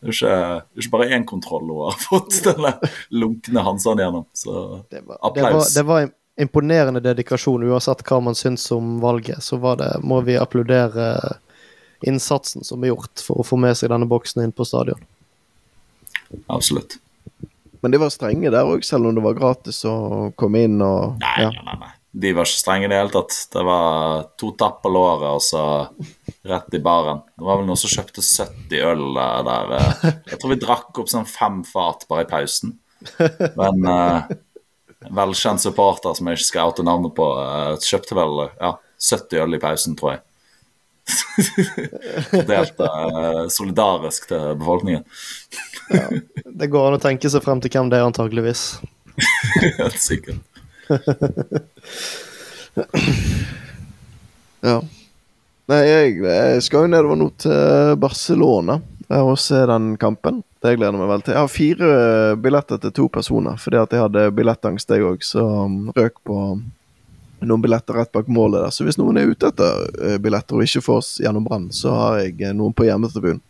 Det 0.02 0.10
er 0.10 0.12
jo 0.12 0.18
ikke, 0.18 0.36
ikke 0.82 0.94
bare 0.94 1.12
én 1.18 1.26
kontroll 1.30 1.70
hun 1.70 1.88
har 1.90 1.98
fått 2.02 2.42
denne 2.48 2.76
lunkne 3.14 3.64
Hansan 3.66 4.02
gjennom. 4.02 4.28
Så 4.38 4.58
applaus. 4.86 5.34
Det 5.34 5.46
var, 5.46 5.70
det 5.74 5.86
var 5.90 6.12
imponerende 6.42 7.02
dedikasjon, 7.06 7.66
uansett 7.70 8.04
hva 8.06 8.20
man 8.30 8.38
syns 8.38 8.68
om 8.74 9.00
valget. 9.02 9.42
Så 9.46 9.58
var 9.62 9.82
det, 9.82 9.96
må 10.06 10.22
vi 10.26 10.38
applaudere 10.38 11.16
innsatsen 12.06 12.66
som 12.66 12.82
er 12.82 12.94
gjort 12.94 13.22
for 13.22 13.42
å 13.42 13.46
få 13.46 13.58
med 13.62 13.78
seg 13.78 13.92
denne 13.94 14.10
boksen 14.10 14.46
inn 14.46 14.54
på 14.54 14.66
stadion. 14.66 15.02
Absolutt. 16.52 16.98
Men 17.82 17.94
de 17.94 17.98
var 18.02 18.12
strenge 18.14 18.52
der 18.54 18.68
òg, 18.70 18.84
selv 18.86 19.10
om 19.10 19.16
det 19.18 19.24
var 19.26 19.38
gratis 19.40 19.82
å 19.90 19.96
komme 20.38 20.68
inn 20.68 20.78
og 20.86 21.18
Nei, 21.22 21.38
ja. 21.48 21.50
nei, 21.66 21.78
nei. 21.82 21.90
De 22.12 22.34
var 22.36 22.44
ikke 22.44 22.60
strenge 22.60 22.86
i 22.86 22.92
det 22.92 22.98
hele 23.00 23.14
tatt. 23.14 23.36
Det 23.54 23.62
var 23.64 24.26
to 24.40 24.50
tapp 24.60 24.82
på 24.84 24.90
låret, 24.92 25.30
og 25.32 25.40
så 25.46 25.62
rett 26.52 26.76
i 26.76 26.82
baren. 26.84 27.22
Det 27.40 27.46
var 27.48 27.62
vel 27.62 27.70
noen 27.70 27.80
som 27.80 27.94
kjøpte 27.94 28.24
70 28.26 28.82
øl 28.90 29.04
eh, 29.24 29.38
der. 29.48 29.72
eh. 29.78 30.08
Jeg 30.34 30.42
tror 30.42 30.52
vi 30.52 30.58
drakk 30.60 31.00
opp 31.00 31.12
sånn 31.12 31.30
fem 31.30 31.62
fat 31.68 32.04
bare 32.12 32.26
i 32.26 32.30
pausen. 32.30 32.76
Men 33.56 33.88
uh, 33.88 34.28
velkjent 35.22 35.64
supporter 35.64 36.14
som 36.18 36.28
jeg 36.28 36.42
ikke 36.42 36.50
skal 36.50 36.74
oute 36.74 36.86
navnet 36.86 37.16
på, 37.18 37.30
uh, 37.40 37.80
kjøpte 37.80 38.20
vel 38.20 38.44
ja, 38.60 38.76
70 39.08 39.46
øl 39.46 39.56
i 39.58 39.62
pausen, 39.64 39.96
tror 39.98 40.18
jeg. 40.18 40.24
Delte 42.52 42.88
uh, 42.88 43.48
solidarisk 43.52 44.28
til 44.30 44.56
befolkningen. 44.60 45.04
Det 46.46 46.68
går 46.72 46.88
an 46.88 46.98
å 46.98 47.04
tenke 47.04 47.30
seg 47.32 47.44
frem 47.46 47.60
til 47.64 47.72
hvem 47.74 47.88
det 47.92 47.98
er, 48.00 48.08
antageligvis. 48.08 48.64
Helt 49.82 50.02
sikkert. 50.02 50.42
Ja. 54.62 54.78
Nei, 55.72 55.80
jeg, 55.88 56.18
jeg 56.22 56.64
skal 56.66 56.86
jo 56.86 56.92
nedover 56.92 57.18
nå 57.18 57.28
til 57.42 57.96
Barcelona 58.02 58.76
eh, 59.10 59.22
og 59.22 59.40
se 59.42 59.58
den 59.70 59.96
kampen. 60.02 60.42
Det 60.62 60.76
gleder 60.76 60.94
jeg 60.94 61.02
meg 61.02 61.10
vel 61.10 61.24
til. 61.26 61.34
Jeg 61.34 61.42
har 61.42 61.50
fire 61.50 61.88
billetter 62.44 62.82
til 62.84 62.94
to 62.94 63.08
personer, 63.14 63.58
fordi 63.62 63.80
at 63.82 63.96
jeg 63.96 64.04
hadde 64.04 64.28
billettangst, 64.38 64.94
jeg 64.94 65.08
òg, 65.08 65.26
så 65.26 65.46
røk 65.98 66.20
på 66.28 66.38
noen 67.42 67.62
billetter 67.62 67.94
rett 67.98 68.12
bak 68.12 68.28
målet 68.28 68.62
der. 68.62 68.74
Så 68.74 68.86
hvis 68.86 69.00
noen 69.02 69.18
er 69.18 69.30
ute 69.32 69.50
etter 69.50 69.86
eh, 70.06 70.18
billetter 70.22 70.58
og 70.58 70.66
ikke 70.66 70.84
får 70.86 71.02
oss 71.02 71.12
gjennom 71.24 71.46
Brann, 71.48 71.70
så 71.74 71.94
har 71.96 72.20
jeg 72.22 72.38
eh, 72.42 72.56
noen 72.58 72.76
på 72.76 72.86
hjemmetribunen. 72.88 73.42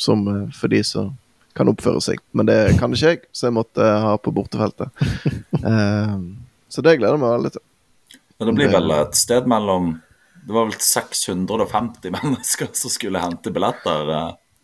Som 0.00 0.26
eh, 0.28 0.46
for 0.56 0.72
de 0.72 0.82
som 0.86 1.12
kan 1.56 1.70
oppføre 1.70 2.02
seg. 2.02 2.20
Men 2.36 2.48
det 2.48 2.58
kan 2.80 2.92
ikke 2.94 3.14
jeg, 3.14 3.22
så 3.34 3.48
jeg 3.48 3.56
måtte 3.58 3.86
ha 4.06 4.16
på 4.18 4.34
bortefeltet. 4.34 4.92
Eh, 5.60 6.12
så 6.72 6.80
det 6.80 6.94
gleder 6.96 7.18
jeg 7.18 7.20
meg 7.20 7.32
veldig 7.34 7.50
til. 7.52 7.62
Men 8.38 8.48
det 8.48 8.52
blir 8.56 8.70
vel 8.72 8.92
et 8.94 9.18
sted 9.18 9.48
mellom 9.50 9.90
Det 10.46 10.54
var 10.56 10.70
vel 10.70 10.78
650 10.80 12.14
mennesker 12.16 12.70
som 12.72 12.94
skulle 12.94 13.20
hente 13.20 13.52
billetter. 13.52 14.08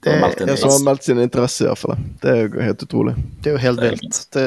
Det 0.01 0.15
er 0.15 0.57
som 0.57 0.73
har 0.73 0.87
meldt 0.87 1.05
sin 1.05 1.21
interesse, 1.21 1.67
i 1.67 1.69
hvert 1.69 1.83
fall. 1.83 2.01
Det 2.23 2.33
er 2.33 2.41
jo 2.47 2.65
helt 2.65 2.87
utrolig. 2.87 3.13
Det 3.43 3.51
er 3.51 3.59
jo 3.59 3.63
helt 3.67 3.85
vilt. 3.85 4.39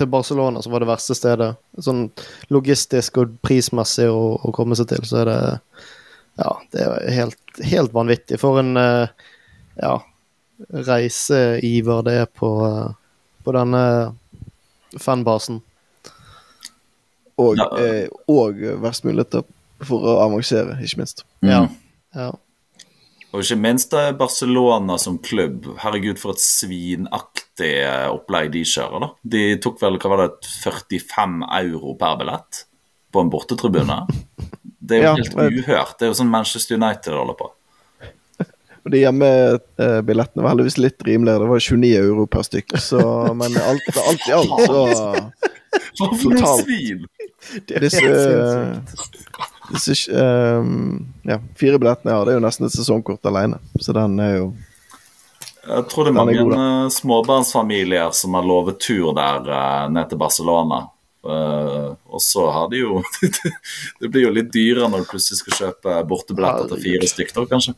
Til 0.00 0.08
Barcelona, 0.10 0.62
som 0.64 0.72
var 0.74 0.82
det 0.84 0.88
verste 0.90 1.14
stedet, 1.16 1.50
sånn 1.84 2.06
logistisk 2.52 3.20
og 3.22 3.36
prismessig 3.44 4.08
å, 4.10 4.22
å 4.40 4.52
komme 4.56 4.76
seg 4.78 4.88
til, 4.94 5.04
så 5.06 5.22
er 5.22 5.30
det 5.30 5.40
Ja, 6.40 6.54
det 6.72 6.84
er 6.86 7.10
helt, 7.12 7.40
helt 7.68 7.92
vanvittig. 7.92 8.38
For 8.40 8.60
en 8.62 8.72
eh, 8.80 9.10
ja, 9.82 9.98
reiseiver 10.72 12.04
det 12.06 12.14
er 12.22 12.28
på, 12.32 12.48
eh, 12.64 12.92
på 13.44 13.52
denne 13.56 13.82
fanbasen. 14.98 15.60
Og, 17.40 17.56
Ja. 17.58 17.66
eh, 17.80 18.08
og 18.28 18.56
verst 18.80 19.04
muligheter 19.04 19.44
for 19.84 20.04
å 20.04 20.16
avansere, 20.24 20.78
ikke 20.84 21.02
minst. 21.02 21.24
Mm. 21.44 21.68
ja. 22.14 22.30
Og 23.30 23.44
ikke 23.44 23.60
minst 23.62 23.92
er 23.94 24.16
Barcelona 24.18 24.96
som 24.98 25.18
klubb. 25.22 25.68
Herregud, 25.78 26.18
for 26.18 26.34
et 26.34 26.42
svinaktig 26.42 27.49
eh, 27.68 28.08
opplegg 28.10 28.50
de 28.54 28.64
kjører, 28.66 29.04
da. 29.04 29.08
De 29.36 29.44
tok 29.62 29.78
vel 29.82 29.98
hva 30.00 30.10
var 30.14 30.24
det, 30.24 30.50
45 30.64 31.40
euro 31.60 31.94
per 32.00 32.18
billett 32.20 32.64
på 33.12 33.24
en 33.24 33.32
bortetribune. 33.32 34.02
Det 34.90 34.96
er 34.96 35.02
jo 35.04 35.08
Ja, 35.10 35.14
helt 35.14 35.34
uhørt. 35.38 35.98
Det 36.00 36.06
er 36.06 36.10
jo 36.10 36.18
sånn 36.18 36.30
Manchester 36.32 36.78
United 36.80 37.14
holder 37.14 37.36
på. 37.38 37.50
Og 38.82 38.90
de 38.90 39.02
hjemmebillettene 39.04 40.42
var 40.42 40.54
heldigvis 40.54 40.78
litt 40.80 41.04
rimeligere. 41.06 41.44
Det 41.44 41.50
var 41.52 41.62
29 41.62 41.90
euro 42.00 42.24
per 42.26 42.46
stykk. 42.48 42.74
Så, 42.82 43.02
men 43.38 43.54
alt, 43.60 43.90
alt 44.02 44.26
i 44.26 44.34
alt, 44.34 44.56
så 44.66 44.80
Totalt. 46.00 46.66
Det 47.68 47.78
Disse, 47.84 48.82
disse 49.70 50.10
um, 50.10 51.06
ja, 51.22 51.38
fire 51.60 51.78
billettene 51.78 52.10
jeg 52.10 52.18
har, 52.18 52.26
det 52.26 52.34
er 52.34 52.40
jo 52.40 52.44
nesten 52.44 52.66
et 52.66 52.74
sesongkort 52.74 53.30
alene. 53.30 53.60
Så 53.78 53.94
den 53.96 54.18
er 54.22 54.34
jo 54.40 54.48
Jeg 55.66 55.84
tror 55.90 56.06
det 56.06 56.12
er 56.12 56.16
mange 56.16 56.34
er 56.38 56.46
god, 56.46 56.54
eh, 56.56 56.86
småbarnsfamilier 56.94 58.14
som 58.16 58.34
har 58.38 58.46
lovet 58.48 58.80
tur 58.80 59.12
der 59.16 59.44
uh, 59.50 59.90
ned 59.92 60.08
til 60.08 60.20
Barcelona. 60.20 60.86
Uh, 61.20 61.92
og 62.08 62.22
så 62.24 62.46
har 62.48 62.70
de 62.72 62.78
jo 62.80 63.02
Det 64.00 64.08
blir 64.08 64.22
jo 64.24 64.32
litt 64.32 64.48
dyrere 64.54 64.88
når 64.88 65.02
du 65.02 65.10
plutselig 65.10 65.42
skal 65.42 65.56
kjøpe 65.58 65.98
bortebilletter 66.08 66.70
til 66.72 66.84
fire 66.86 67.10
stykker, 67.12 67.48
kanskje. 67.50 67.76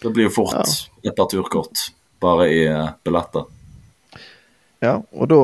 Det 0.00 0.10
blir 0.10 0.26
jo 0.26 0.34
fort 0.40 0.74
et 1.04 1.14
par 1.14 1.28
turkort 1.30 1.86
bare 2.20 2.50
i 2.50 2.60
uh, 2.66 2.90
billetter. 3.06 3.46
Ja, 4.80 4.96
og 5.12 5.28
da 5.28 5.40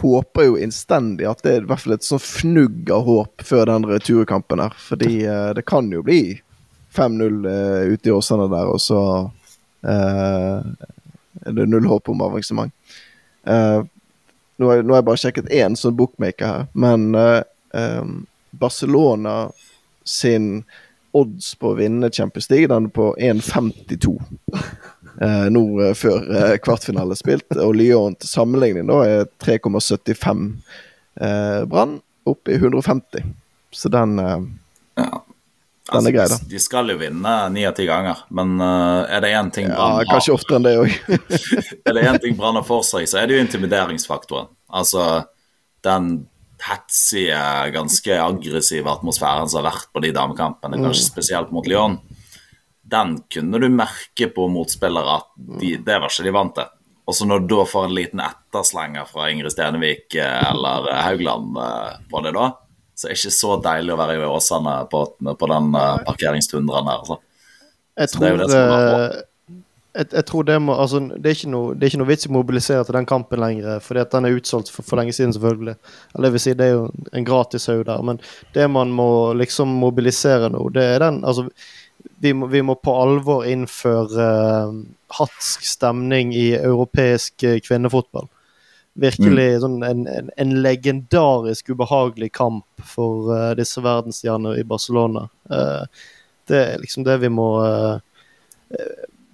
håper 0.00 0.40
jeg 0.40 0.48
jo 0.48 0.60
innstendig 0.64 1.26
at 1.28 1.42
det 1.44 1.50
er 1.52 1.66
i 1.66 1.68
hvert 1.68 1.82
fall 1.82 1.94
et 1.98 2.06
sånn 2.06 2.22
fnugg 2.22 2.88
av 2.96 3.04
håp 3.04 3.44
før 3.44 3.68
den 3.68 3.84
returkampen 3.90 4.62
her. 4.64 4.72
Fordi 4.80 5.18
det 5.54 5.66
kan 5.68 5.90
jo 5.92 6.00
bli 6.06 6.22
5-0 6.94 7.48
eh, 7.50 7.92
ute 7.94 8.10
i 8.10 8.14
Åsane 8.14 8.48
der, 8.52 8.70
og 8.70 8.80
så 8.82 9.00
eh, 9.86 10.62
er 11.44 11.58
det 11.58 11.66
null 11.70 11.88
håp 11.90 12.08
om 12.12 12.22
avansement. 12.24 12.72
Eh, 13.46 13.80
nå, 14.56 14.70
har, 14.70 14.82
jeg 14.82 15.06
bare 15.10 15.20
sjekket 15.20 15.52
én 15.52 15.76
sånn 15.78 15.96
bookmaker 15.98 16.46
her, 16.46 16.66
men 16.78 17.10
eh, 17.18 18.02
Barcelona 18.54 19.48
sin 20.04 20.64
odds 21.14 21.54
på 21.58 21.70
å 21.70 21.78
vinne 21.78 22.10
Champions 22.12 22.50
League 22.50 22.70
den 22.70 22.88
er 22.88 22.94
på 22.94 23.12
1,52 23.22 24.16
eh, 25.22 25.46
nå 25.54 25.62
eh, 25.82 25.94
før 25.98 26.26
eh, 26.26 26.56
kvartfinale 26.62 27.16
spilt. 27.18 27.46
Og 27.54 27.76
Lyon 27.78 28.16
til 28.18 28.30
sammenligning 28.30 28.90
da 28.90 29.00
er 29.06 29.30
3,75 29.44 30.44
eh, 31.20 31.62
Brann 31.70 32.00
opp 32.26 32.50
i 32.50 32.58
150. 32.58 33.32
Så 33.74 33.90
den. 33.92 34.18
Den 35.92 36.06
er 36.08 36.14
grei, 36.16 36.26
de- 36.48 36.60
skal 36.62 36.88
jo 36.88 36.96
vinne 36.96 37.32
ni 37.52 37.66
av 37.68 37.74
ti 37.76 37.84
ganger, 37.84 38.22
men 38.32 38.54
uh, 38.56 39.04
er 39.04 39.20
det 39.20 39.32
én 39.36 39.50
ting 39.52 39.66
Ja, 39.68 39.74
Brann 39.76 39.98
har 39.98 40.06
kanskje 40.08 40.32
oftere 40.32 40.56
enn 40.56 40.64
det 40.64 40.76
òg. 40.80 40.94
Er 41.90 41.92
det 41.98 42.04
én 42.08 42.20
ting 42.22 42.38
Brann 42.38 42.56
har 42.56 42.64
for 42.64 42.86
seg, 42.88 43.04
så 43.10 43.18
er 43.20 43.28
det 43.28 43.36
jo 43.36 43.42
intimideringsfaktoren. 43.44 44.48
Altså 44.72 45.04
den 45.84 46.22
hetsige, 46.64 47.36
ganske 47.74 48.16
aggressive 48.16 48.88
atmosfæren 48.88 49.50
som 49.52 49.60
har 49.60 49.74
vært 49.74 49.90
på 49.92 50.00
de 50.00 50.14
damekampene, 50.16 50.80
kanskje 50.80 51.04
spesielt 51.04 51.52
mot 51.52 51.68
Lyon. 51.68 51.98
Den 52.80 53.18
kunne 53.32 53.60
du 53.60 53.68
merke 53.68 54.30
på 54.32 54.48
motspillere 54.48 55.18
at 55.18 55.28
de, 55.60 55.74
det 55.84 56.00
var 56.00 56.08
ikke 56.08 56.24
de 56.24 56.32
vant 56.32 56.56
til. 56.56 56.70
Og 57.04 57.12
så 57.18 57.26
når 57.28 57.44
du 57.44 57.58
da 57.58 57.64
får 57.68 57.90
en 57.90 57.96
liten 57.98 58.20
etterslenger 58.24 59.04
fra 59.10 59.28
Ingrid 59.28 59.52
Stenevik 59.52 60.14
eh, 60.16 60.44
eller 60.54 60.88
eh, 60.88 61.02
Haugland 61.04 61.58
på 62.08 62.22
det 62.24 62.32
da, 62.32 62.46
så 62.94 63.06
det 63.06 63.12
er 63.12 63.18
ikke 63.18 63.34
så 63.34 63.54
deilig 63.62 63.94
å 63.94 64.00
være 64.00 64.16
i 64.16 64.26
Åsane 64.30 64.74
på, 64.90 65.04
på 65.40 65.50
den 65.50 65.70
eh, 65.78 65.94
parkeringstundraen 66.06 66.90
her. 66.90 67.00
Altså. 67.02 67.20
Jeg 67.98 68.12
tror, 68.12 68.24
det 68.24 68.28
er 68.28 68.34
jo 68.34 68.38
tror, 68.38 68.46
det 68.46 68.54
som 68.54 68.74
er 68.74 68.90
eh, 68.98 69.22
jeg, 69.94 70.08
jeg 70.10 70.26
tror 70.26 70.46
det 70.48 70.56
må 70.62 70.74
Altså, 70.82 71.00
det 71.12 71.30
er 71.30 71.36
ikke 71.38 71.52
noe, 71.52 71.74
det 71.74 71.86
er 71.86 71.92
ikke 71.92 72.00
noe 72.02 72.10
vits 72.10 72.26
i 72.26 72.30
å 72.30 72.34
mobilisere 72.34 72.86
til 72.86 72.98
den 72.98 73.08
kampen 73.08 73.42
lenger, 73.42 73.78
fordi 73.84 74.02
at 74.02 74.14
den 74.14 74.28
er 74.28 74.38
utsolgt 74.38 74.72
for, 74.74 74.86
for 74.86 74.98
lenge 75.00 75.14
siden, 75.14 75.34
selvfølgelig. 75.36 75.76
Eller 76.14 76.28
det 76.28 76.34
vil 76.34 76.44
si, 76.44 76.56
det 76.58 76.66
er 76.66 76.74
jo 76.74 76.84
en 77.14 77.28
gratis 77.28 77.68
haug 77.70 77.84
der, 77.86 78.02
men 78.06 78.20
det 78.56 78.68
man 78.74 78.94
må 78.94 79.08
liksom 79.38 79.74
mobilisere 79.82 80.50
nå, 80.54 80.66
det 80.74 80.86
er 80.96 81.06
den 81.06 81.22
Altså, 81.24 81.46
vi 82.20 82.34
må, 82.36 82.48
vi 82.50 82.62
må 82.64 82.76
på 82.78 82.94
alvor 83.00 83.46
innføre 83.48 84.28
uh, 84.68 84.74
hatsk 85.18 85.64
stemning 85.66 86.34
i 86.36 86.50
europeisk 86.58 87.46
eh, 87.46 87.60
kvinnefotball. 87.64 88.26
Virkelig 88.94 89.46
sånn 89.64 89.80
en, 89.82 90.04
en, 90.06 90.28
en 90.38 90.52
legendarisk 90.62 91.72
ubehagelig 91.74 92.28
kamp 92.36 92.64
for 92.86 93.32
uh, 93.32 93.54
disse 93.58 93.82
verdensstjernene 93.82 94.58
i 94.60 94.66
Barcelona. 94.70 95.24
Uh, 95.50 95.82
det 96.46 96.60
er 96.60 96.78
liksom 96.82 97.02
det 97.06 97.16
vi 97.22 97.30
må 97.32 97.48
eh, 97.64 97.96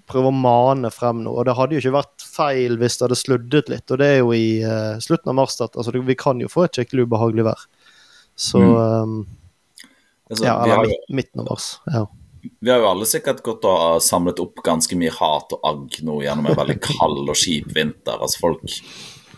prøve 0.06 0.30
å 0.30 0.36
mane 0.36 0.88
frem 0.94 1.24
nå. 1.24 1.32
Og 1.34 1.44
det 1.48 1.56
hadde 1.58 1.74
jo 1.74 1.80
ikke 1.82 1.96
vært 1.96 2.22
feil 2.22 2.76
hvis 2.78 2.96
det 2.96 3.04
hadde 3.08 3.18
sluddet 3.18 3.68
litt, 3.72 3.90
og 3.90 3.98
det 3.98 4.06
er 4.14 4.18
jo 4.20 4.30
i 4.36 4.62
slutten 5.02 5.32
av 5.32 5.34
mars. 5.40 5.56
at- 5.61 5.74
Altså, 5.74 5.90
det, 5.90 6.04
vi 6.06 6.14
kan 6.14 6.38
jo 6.40 6.46
få 6.48 6.64
et 6.68 6.78
skikkelig 6.78 7.08
ubehagelig 7.11 7.44
vær. 7.50 7.66
Så 8.38 8.62
Mm. 8.62 8.76
um, 8.78 9.26
Altså, 10.30 10.44
Ja, 10.46 10.62
eller 10.62 10.86
midt, 10.86 11.08
midten 11.11 11.40
av 11.42 11.46
mars. 11.50 11.80
Ja. 11.90 12.06
Vi 12.61 12.70
har 12.70 12.78
jo 12.78 12.86
alle 12.86 13.04
sikkert 13.11 13.42
gått 13.42 13.64
og 13.66 14.00
samlet 14.00 14.38
opp 14.38 14.62
ganske 14.62 14.94
mye 14.96 15.11
hat 15.11 15.52
og 15.52 15.61
agg 15.66 15.98
nå 16.06 16.20
gjennom 16.22 16.46
en 16.46 16.54
veldig 16.56 16.76
kald 16.80 17.28
og 17.28 17.34
kjip 17.34 17.66
vinter. 17.74 18.14
Altså 18.22 18.38
Folk 18.38 18.62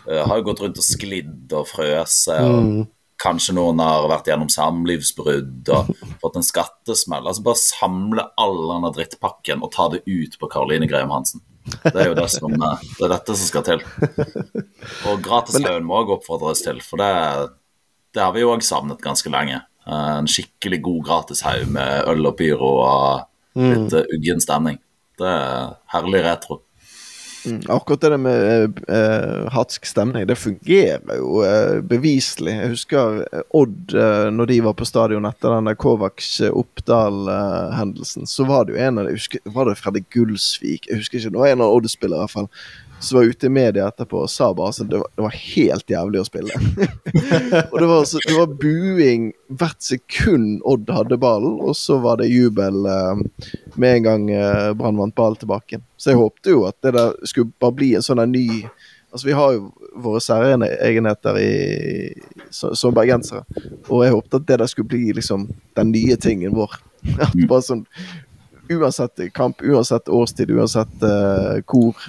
har 0.07 0.39
jo 0.39 0.45
gått 0.49 0.61
rundt 0.63 0.81
og 0.81 0.85
sklidd 0.85 1.53
og 1.55 1.69
frøst, 1.69 2.27
og 2.33 2.57
Mm. 2.63 2.87
kanskje 3.23 3.53
noen 3.55 3.79
har 3.79 4.09
vært 4.11 4.27
gjennom 4.27 4.49
samlivsbrudd 4.51 5.69
og 5.71 5.93
fått 6.21 6.35
en 6.39 6.43
skattesmell. 6.43 7.23
Altså 7.23 7.45
Bare 7.45 7.61
samle 7.61 8.25
all 8.37 8.57
denne 8.73 8.91
drittpakken 8.95 9.63
og 9.63 9.71
ta 9.71 9.87
det 9.93 10.03
ut 10.05 10.37
på 10.39 10.49
Karoline 10.51 10.89
Graham 10.91 11.13
Hansen. 11.15 11.41
Det 11.63 11.95
er 11.95 12.09
jo 12.09 12.17
det 12.17 12.27
som, 12.33 12.51
uh, 12.51 12.79
det 12.99 13.05
er 13.07 13.13
dette 13.13 13.35
som 13.39 13.47
skal 13.47 13.63
til. 13.63 13.83
Og 15.07 15.21
Gratishaugen 15.23 15.85
må 15.87 16.01
òg 16.01 16.17
oppfordres 16.17 16.63
til, 16.65 16.81
for 16.83 16.99
det, 16.99 17.11
det 18.11 18.19
har 18.19 18.33
vi 18.35 18.43
jo 18.43 18.51
òg 18.51 18.65
savnet 18.67 18.99
ganske 19.03 19.31
lenge. 19.31 19.61
Eh, 19.87 20.17
en 20.17 20.27
skikkelig 20.27 20.81
god 20.83 20.99
gratishaug 21.07 21.71
med 21.71 22.09
øl 22.11 22.27
og 22.29 22.35
pyro 22.39 22.71
og 22.83 23.23
litt 23.59 23.95
mm. 23.95 24.11
uggen 24.17 24.43
stemning. 24.43 24.79
Det 25.19 25.29
er 25.29 25.73
herlig 25.93 26.23
retro. 26.25 26.61
Mm, 27.45 27.61
akkurat 27.75 28.01
det 28.01 28.17
med 28.23 28.79
uh, 28.87 29.49
hatsk 29.51 29.85
stemning, 29.85 30.27
det 30.27 30.35
fungerer 30.39 31.17
jo 31.19 31.43
uh, 31.43 31.81
beviselig. 31.83 32.53
Jeg 32.55 32.69
husker 32.71 33.27
Odd, 33.49 33.95
uh, 33.95 34.31
når 34.31 34.45
de 34.51 34.61
var 34.63 34.73
på 34.79 34.85
stadion 34.87 35.25
etter 35.27 35.49
den 35.55 35.67
der 35.67 35.75
Kovacs-Oppdal-hendelsen, 35.83 38.23
så 38.29 38.41
var 38.47 38.61
det 38.65 38.73
jo 38.75 38.79
en 38.85 38.97
av 39.01 39.05
de, 39.09 39.13
husker, 39.19 39.39
Var 39.43 39.63
det 39.67 39.81
Fredrik 39.81 40.07
Gullsvik? 40.15 40.81
Jeg 40.87 40.97
husker 41.01 41.15
ikke, 41.19 41.33
det 41.35 41.43
var 41.43 41.51
en 41.51 41.65
av 41.67 41.73
Odd-spillere 41.75 42.19
i 42.19 42.21
hvert 42.23 42.37
fall. 42.37 42.49
Som 42.99 43.17
var 43.17 43.25
ute 43.25 43.45
i 43.45 43.51
media 43.51 43.87
etterpå 43.87 44.21
og 44.23 44.29
sa 44.31 44.47
bare 44.55 44.71
at 44.71 44.89
det, 44.89 44.99
var, 45.01 45.09
det 45.15 45.25
var 45.25 45.35
helt 45.35 45.89
jævlig 45.91 46.21
å 46.21 46.27
spille. 46.27 46.59
og 47.71 47.75
det 47.79 47.89
var, 47.89 48.05
så, 48.07 48.21
det 48.27 48.37
var 48.37 48.55
buing 48.61 49.31
hvert 49.51 49.83
sekund 49.83 50.61
Odd 50.69 50.89
hadde 50.93 51.19
ballen, 51.19 51.59
og 51.59 51.75
så 51.77 51.99
var 52.03 52.21
det 52.21 52.31
jubel 52.31 52.87
eh, 52.87 53.23
med 53.75 53.99
en 53.99 54.07
gang 54.07 54.25
eh, 54.31 54.71
Brann 54.79 54.99
vant 55.01 55.15
ball 55.17 55.35
tilbake. 55.39 55.81
Så 55.97 56.13
jeg 56.13 56.21
håpte 56.21 56.55
jo 56.55 56.65
at 56.69 56.79
det 56.85 56.95
der 56.95 57.15
skulle 57.27 57.51
bare 57.59 57.77
bli 57.81 57.93
en 57.97 58.05
sånn 58.05 58.23
ny 58.31 58.47
Altså 59.13 59.27
Vi 59.27 59.33
har 59.37 59.51
jo 59.53 59.67
våre 60.01 60.19
særegenheter 60.25 61.37
i, 61.37 61.51
så, 62.49 62.71
som 62.73 62.95
bergensere, 62.97 63.43
og 63.85 64.01
jeg 64.01 64.15
håpte 64.15 64.39
at 64.39 64.47
det 64.49 64.57
der 64.63 64.71
skulle 64.71 64.89
bli 64.89 65.11
liksom 65.13 65.43
den 65.77 65.91
nye 65.93 66.17
tingen 66.17 66.55
vår. 66.57 66.79
At 67.21 67.35
bare 67.45 67.61
sånn 67.61 67.83
Uansett 68.71 69.19
kamp, 69.35 69.59
uansett 69.61 70.07
årstid, 70.09 70.49
uansett 70.55 71.03
uh, 71.03 71.59
hvor, 71.67 71.99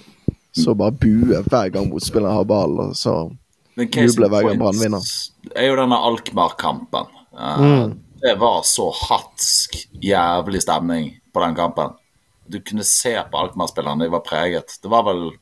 så 0.57 0.75
bare 0.79 0.93
bue 0.93 1.41
hver 1.49 1.73
gang 1.75 1.89
motspilleren 1.91 2.37
har 2.37 2.45
ball, 2.45 2.79
og 2.81 2.97
så 2.97 3.15
Men 3.77 3.89
jubler 3.91 4.31
hver 4.31 4.49
gang 4.49 4.59
Brann 4.61 4.79
vinner. 4.79 5.03
er 5.55 5.67
jo 5.69 5.77
denne 5.77 5.99
Alkmaar-kampen. 5.99 7.07
Uh, 7.35 7.61
Mm. 7.61 8.01
Det 8.23 8.39
var 8.41 8.63
så 8.65 8.87
hatsk 9.09 9.75
jævlig 10.01 10.63
stemning 10.63 11.11
på 11.35 11.41
den 11.43 11.55
kampen. 11.55 11.91
Du 12.47 12.61
kunne 12.61 12.85
se 12.85 13.17
på 13.33 13.39
Alkmaar-spillerne, 13.39 14.05
de 14.05 14.11
var 14.11 14.21
preget. 14.25 14.79
Det 14.83 14.89
var 14.89 15.03
vel 15.05 15.33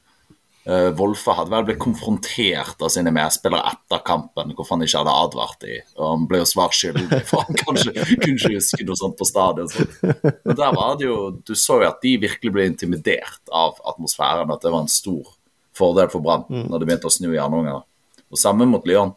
uh, 0.69 0.91
Wolfe 0.99 1.35
hadde 1.37 1.53
vel 1.53 1.67
blitt 1.69 1.81
konfrontert 1.83 2.83
av 2.83 2.93
sine 2.93 3.13
medspillere 3.15 3.73
etter 3.73 4.03
kampen, 4.07 4.55
hvorfor 4.57 4.77
han 4.77 4.87
ikke 4.87 5.03
hadde 5.03 5.17
advart 5.25 5.61
de, 5.65 5.79
og 5.99 6.05
han 6.07 6.27
ble 6.31 6.43
jo 6.43 6.49
svar 6.53 6.75
skyldig, 6.77 7.23
for 7.29 7.47
han 7.47 7.59
kanskje 7.65 7.95
kunne 7.97 8.37
ikke 8.37 8.55
huske 8.57 8.89
noe 8.89 8.99
sånt 8.99 9.19
på 9.21 9.29
stadion. 9.29 9.71
Så. 9.73 9.87
Men 10.03 10.59
der 10.59 10.75
var 10.77 10.99
det 11.01 11.09
jo 11.09 11.19
Du 11.43 11.55
så 11.59 11.81
jo 11.83 11.89
at 11.89 12.03
de 12.05 12.17
virkelig 12.25 12.53
ble 12.55 12.67
intimidert 12.71 13.43
av 13.53 13.79
atmosfæren, 13.93 14.53
at 14.53 14.65
det 14.65 14.73
var 14.75 14.85
en 14.85 14.93
stor 14.93 15.35
fordel 15.77 16.11
for 16.13 16.25
Brann 16.25 16.45
når 16.49 16.79
det 16.79 16.89
begynte 16.89 17.09
å 17.09 17.15
snu 17.15 17.31
i 17.33 17.41
andre 17.41 17.63
omgang. 17.63 17.85
Og 18.33 18.41
samme 18.41 18.67
mot 18.69 18.85
Lyon. 18.89 19.15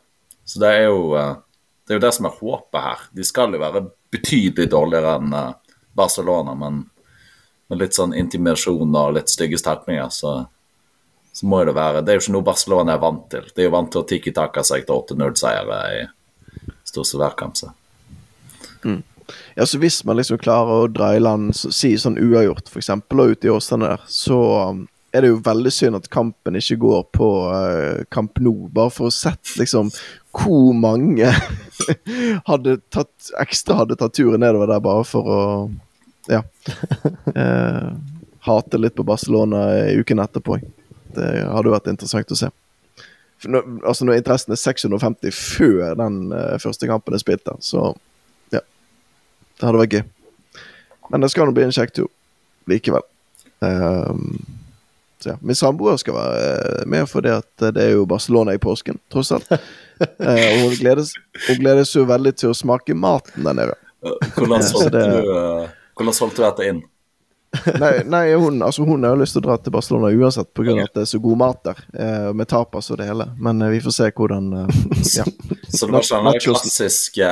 Så 0.47 0.61
det 0.61 0.71
er 0.71 0.87
jo 0.87 1.15
eh, 1.19 1.35
det 1.85 1.93
er 1.93 1.99
jo 1.99 2.05
det 2.05 2.13
som 2.15 2.25
er 2.25 2.37
håpet 2.39 2.81
her. 2.81 3.05
De 3.13 3.25
skal 3.25 3.53
jo 3.53 3.61
være 3.61 3.83
betydelig 4.13 4.69
dårligere 4.73 5.15
enn 5.19 5.33
eh, 5.37 5.79
Barcelona, 5.95 6.55
men 6.57 6.83
med 7.69 7.81
litt 7.81 7.97
sånn 7.97 8.15
intimasjon 8.17 8.97
og 8.97 9.15
litt 9.17 9.31
stygge 9.31 9.59
stelpninger, 9.61 10.09
så, 10.13 10.33
så 11.35 11.47
må 11.51 11.59
jo 11.61 11.67
det 11.67 11.75
være 11.75 12.01
Det 12.05 12.13
er 12.13 12.15
jo 12.19 12.23
ikke 12.23 12.33
noe 12.37 12.47
Barcelona 12.47 12.93
er 12.93 13.01
vant 13.03 13.25
til. 13.33 13.47
De 13.51 13.63
er 13.63 13.67
jo 13.67 13.73
vant 13.73 13.89
til 13.91 13.99
å 13.99 14.07
tikki-taka 14.07 14.63
seg 14.63 14.85
til 14.87 15.01
8-0-seiere 15.01 15.79
i 15.91 16.05
stort 16.87 17.09
sett 17.09 17.19
hver 17.19 17.35
kamp. 17.35 17.59
Mm. 18.85 19.01
Ja, 19.55 19.65
så 19.65 19.79
Hvis 19.81 20.03
man 20.07 20.15
liksom 20.15 20.39
klarer 20.39 20.85
å 20.85 20.91
dra 20.91 21.11
i 21.15 21.19
land, 21.19 21.51
så, 21.57 21.73
si 21.75 21.91
sånn 21.99 22.15
uavgjort, 22.21 22.69
f.eks., 22.71 22.91
og 22.95 23.33
ute 23.33 23.49
i 23.49 23.51
Åsane 23.51 23.89
der, 23.89 24.05
så 24.07 24.37
um, 24.69 24.85
er 25.11 25.25
det 25.25 25.33
jo 25.33 25.41
veldig 25.43 25.73
synd 25.75 25.99
at 25.99 26.07
kampen 26.13 26.55
ikke 26.59 26.77
går 26.85 27.03
på 27.15 27.29
uh, 27.51 28.05
Kamp 28.15 28.39
nå, 28.39 28.53
bare 28.75 28.93
for 28.93 29.09
å 29.09 29.15
sette 29.15 29.57
liksom 29.59 29.91
hvor 30.35 30.71
mange 30.75 31.29
hadde 32.49 32.77
tatt 32.91 33.29
ekstra 33.39 33.81
hadde 33.81 33.95
tatt 33.99 34.15
turen 34.17 34.43
nedover 34.43 34.67
der 34.67 34.81
bare 34.83 35.05
for 35.07 35.29
å 35.31 35.43
ja 36.31 36.41
uh, 37.35 37.91
hate 38.47 38.79
litt 38.79 38.95
på 38.95 39.07
Barcelona 39.07 39.67
i 39.89 39.95
uken 39.99 40.21
etterpå. 40.21 40.59
Det 41.15 41.29
hadde 41.49 41.73
vært 41.73 41.89
interessant 41.91 42.31
å 42.31 42.37
se. 42.39 42.49
For 43.41 43.51
når, 43.51 43.65
altså 43.83 44.07
når 44.07 44.21
interessen 44.21 44.55
er 44.55 44.59
650 44.61 45.35
før 45.35 45.95
den 45.99 46.19
uh, 46.33 46.55
første 46.61 46.87
kampen 46.89 47.15
er 47.17 47.21
spilt, 47.23 47.49
så 47.65 47.89
ja. 48.55 48.61
Det 49.59 49.67
hadde 49.67 49.81
vært 49.81 49.97
gøy. 49.97 50.03
Men 51.11 51.21
det 51.25 51.31
skal 51.33 51.49
nå 51.49 51.55
bli 51.55 51.65
en 51.67 51.75
kjekk 51.75 51.93
tur 51.97 52.07
likevel. 52.71 53.03
Um, 53.59 54.39
så 55.21 55.33
ja. 55.33 55.37
Min 55.45 55.57
samboer 55.57 55.99
skal 56.01 56.15
være 56.17 56.39
eh, 56.45 56.81
med 56.91 57.07
fordi 57.09 57.31
at 57.33 57.63
det 57.75 57.81
er 57.81 57.93
jo 57.95 58.07
Barcelona 58.09 58.53
i 58.55 58.61
påsken, 58.61 58.97
tross 59.11 59.31
alt. 59.35 59.47
uh, 59.51 59.59
og 60.29 60.59
hun 60.63 60.75
gledes, 60.79 61.13
hun 61.47 61.61
gledes 61.61 61.93
jo 61.95 62.05
veldig 62.09 62.35
til 62.39 62.51
å 62.51 62.57
smake 62.57 62.97
maten 62.97 63.47
der 63.47 63.57
nede. 63.57 63.77
Hvordan 64.35 64.63
solgte, 64.65 64.91
det- 64.95 65.23
du, 65.25 65.71
hvordan 65.97 66.13
solgte 66.17 66.41
du 66.41 66.45
dette 66.45 66.67
inn? 66.69 66.83
Nei, 67.79 67.93
nei 68.09 68.23
hun, 68.33 68.61
altså 68.65 68.83
hun 68.87 69.03
har 69.03 69.15
jo 69.15 69.21
lyst 69.21 69.37
til 69.37 69.43
å 69.43 69.47
dra 69.47 69.57
til 69.61 69.73
Barcelona 69.75 70.11
uansett 70.13 70.51
pga. 70.55 70.73
av 70.73 70.83
at 70.85 70.97
det 70.97 71.05
er 71.05 71.09
så 71.11 71.21
god 71.23 71.39
mat 71.41 71.61
der. 71.67 71.81
Eh, 71.93 72.27
med 72.33 72.49
tapas 72.51 72.91
og 72.91 72.99
det 73.01 73.09
hele. 73.09 73.29
Men 73.37 73.61
eh, 73.61 73.73
vi 73.75 73.81
får 73.85 73.95
se 73.97 74.11
hvordan 74.11 74.51
eh, 74.61 74.83
ja. 75.19 75.25
Så 75.69 75.85
det 75.85 75.95
var 75.95 76.03
ikke 76.03 76.19
den 76.19 76.29
der 76.31 76.43
klassiske 76.43 77.31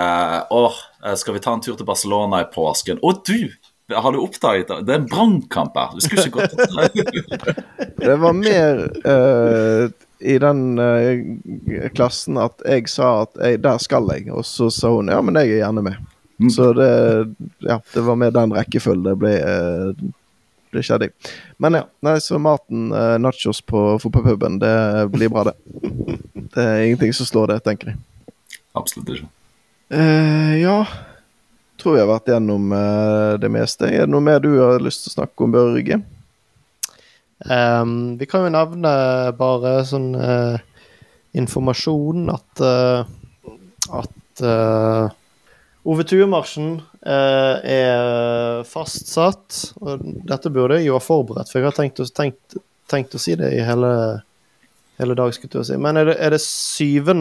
Åh, 0.61 0.81
eh, 1.05 1.15
skal 1.19 1.37
vi 1.37 1.43
ta 1.43 1.53
en 1.53 1.63
tur 1.65 1.77
til 1.77 1.87
Barcelona 1.87 2.43
i 2.43 2.49
påsken? 2.53 3.01
Å, 3.03 3.15
du! 3.27 3.53
Har 3.93 4.15
du 4.15 4.21
oppdaget 4.23 4.67
det? 4.67 4.79
Det 4.87 4.93
er 4.93 5.01
en 5.01 5.09
brannkamp 5.11 5.75
her. 5.77 5.91
Du 5.93 6.01
skulle 6.01 6.23
ikke 6.23 6.39
gått 6.39 7.99
Det 8.03 8.15
var 8.21 8.33
mer 8.37 8.85
eh, 9.03 9.91
i 10.23 10.37
den 10.39 10.79
eh, 10.79 11.89
klassen 11.95 12.39
at 12.39 12.63
jeg 12.65 12.87
sa 12.91 13.25
at 13.25 13.35
jeg, 13.43 13.59
der 13.63 13.81
skal 13.83 14.07
jeg, 14.15 14.29
og 14.31 14.45
så 14.47 14.69
sa 14.71 14.93
hun 14.95 15.11
ja, 15.11 15.19
men 15.21 15.37
jeg 15.39 15.57
er 15.57 15.65
gjerne 15.65 15.83
med. 15.85 16.12
Mm. 16.43 16.51
Så 16.51 16.73
det, 16.75 16.89
ja, 17.63 17.79
det 17.93 18.03
var 18.03 18.19
med 18.19 18.35
den 18.35 18.53
rekkefølgen 18.55 19.07
det 19.07 19.15
ble 19.21 19.33
eh, 19.39 20.03
det 20.73 20.83
skjedde. 20.83 21.05
i. 21.05 21.33
Men 21.57 21.77
ja, 21.77 21.83
nei, 22.05 22.17
så 22.21 22.39
maten, 22.41 22.91
eh, 22.91 23.15
nachos 23.21 23.61
på 23.61 23.85
fotballpuben, 24.01 24.59
det 24.59 25.07
blir 25.13 25.29
bra, 25.29 25.43
det. 25.43 25.55
Det 26.55 26.63
er 26.63 26.83
ingenting 26.87 27.13
som 27.13 27.29
slår 27.29 27.53
det, 27.53 27.59
tenker 27.67 27.93
jeg. 27.93 28.01
Absolutt 28.73 29.13
ikke. 29.13 29.29
Eh, 29.93 30.55
ja 30.63 30.77
Tror 31.77 31.95
vi 31.95 32.01
har 32.01 32.09
vært 32.09 32.29
gjennom 32.31 32.71
eh, 32.73 33.33
det 33.41 33.49
meste. 33.51 33.89
Er 33.89 34.05
det 34.05 34.13
noe 34.13 34.23
mer 34.23 34.41
du 34.41 34.51
har 34.55 34.81
lyst 34.81 35.03
til 35.03 35.11
å 35.11 35.17
snakke 35.17 35.45
om, 35.45 35.53
Børge? 35.53 35.99
Um, 37.43 38.13
vi 38.15 38.27
kan 38.29 38.45
jo 38.45 38.53
nevne 38.53 38.91
bare 39.35 39.81
sånn 39.89 40.13
eh, 40.15 40.61
informasjon 41.35 42.29
at 42.31 42.63
at 43.93 44.43
Ove 45.83 46.03
Tue-marsjen 46.07 46.77
eh, 47.03 47.55
er 47.75 48.63
fastsatt. 48.67 49.73
Og 49.83 50.03
dette 50.29 50.51
burde 50.53 50.77
jeg 50.79 50.87
jo 50.87 50.95
ha 50.95 51.03
forberedt, 51.03 51.51
for 51.51 51.59
jeg 51.59 51.67
har 51.67 51.75
tenkt 51.75 51.99
tenkt, 52.15 52.55
tenkt 52.91 53.17
å 53.17 53.19
si 53.19 53.35
det 53.39 53.49
i 53.57 53.63
hele, 53.67 53.89
hele 55.01 55.17
dag. 55.19 55.33
skulle 55.35 55.59
jeg 55.59 55.73
si. 55.73 55.77
Men 55.83 55.99
er 55.99 56.05
det, 56.11 56.15
er 56.23 56.29
det 56.37 56.41
7. 56.43 57.11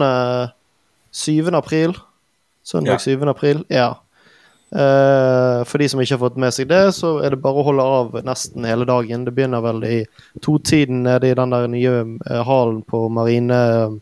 7. 1.11 1.51
april? 1.59 1.97
Søndag 2.63 2.95
Ja. 2.95 3.03
7. 3.03 3.27
april? 3.27 3.65
Ja. 3.67 3.89
Eh, 4.73 5.59
for 5.69 5.77
de 5.77 5.87
som 5.91 5.99
ikke 6.01 6.15
har 6.15 6.23
fått 6.23 6.39
med 6.39 6.53
seg 6.55 6.71
det, 6.71 6.95
så 6.95 7.19
er 7.21 7.29
det 7.35 7.41
bare 7.43 7.59
å 7.61 7.67
holde 7.67 7.83
av 7.83 8.15
nesten 8.25 8.65
hele 8.65 8.87
dagen. 8.89 9.25
Det 9.27 9.35
begynner 9.35 9.61
vel 9.61 9.83
i 9.85 9.99
totiden 10.41 11.03
nede 11.03 11.29
i 11.29 11.35
den 11.37 11.51
der 11.53 11.67
nye 11.69 11.91
eh, 11.99 12.41
hallen 12.47 12.79
på 12.87 13.03
Marineholmen. 13.11 14.01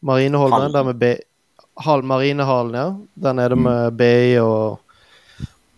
Marineholmen, 0.00 0.72
der 0.72 0.82
med 0.92 0.96
B... 1.02 1.16
Hall, 1.82 2.02
Marinehallen, 2.06 2.74
ja. 2.78 2.88
Der 3.14 3.32
nede 3.34 3.56
med 3.58 3.96
BI 3.98 4.38
og 4.38 4.80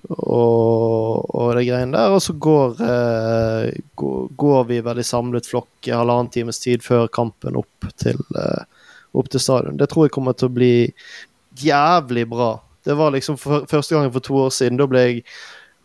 og, 0.09 1.35
og 1.35 1.49
det 1.57 1.67
greiene 1.67 1.97
der. 1.97 2.15
Og 2.15 2.23
så 2.23 2.33
går, 2.33 2.83
eh, 2.87 3.71
går, 3.99 4.29
går 4.39 4.65
vi 4.71 4.81
veldig 4.87 5.05
samlet 5.07 5.49
flokk 5.51 5.89
i 5.89 5.95
halvannen 5.95 6.31
times 6.33 6.61
tid 6.63 6.85
før 6.85 7.09
kampen 7.13 7.59
opp 7.59 7.89
til, 7.99 8.21
eh, 8.39 8.87
opp 9.17 9.31
til 9.33 9.43
stadion. 9.43 9.79
Det 9.81 9.91
tror 9.91 10.07
jeg 10.07 10.15
kommer 10.17 10.37
til 10.37 10.51
å 10.51 10.57
bli 10.57 10.73
jævlig 11.63 12.27
bra. 12.31 12.53
Det 12.87 12.95
var 12.95 13.15
liksom 13.15 13.39
for, 13.41 13.67
første 13.67 13.97
gangen 13.97 14.15
for 14.15 14.25
to 14.25 14.39
år 14.47 14.55
siden. 14.55 14.79
Da 14.79 14.87
ble 14.91 15.07
jeg 15.07 15.25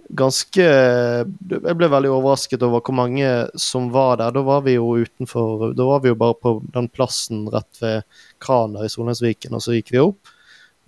ganske 0.10 0.64
Jeg 0.64 1.78
ble 1.78 1.90
veldig 1.92 2.12
overrasket 2.12 2.64
over 2.66 2.84
hvor 2.84 2.96
mange 2.98 3.30
som 3.60 3.90
var 3.94 4.20
der. 4.22 4.34
Da 4.36 4.44
var 4.46 4.64
vi 4.66 4.76
jo 4.76 4.94
utenfor 5.00 5.72
Da 5.78 5.88
var 5.88 6.04
vi 6.04 6.12
jo 6.12 6.20
bare 6.20 6.38
på 6.40 6.58
den 6.74 6.90
plassen 6.92 7.46
rett 7.52 7.82
ved 7.82 8.04
kranen 8.44 8.86
i 8.86 8.92
Solheimsviken, 8.92 9.56
og 9.56 9.64
så 9.64 9.78
gikk 9.78 9.94
vi 9.96 10.04
opp. 10.04 10.34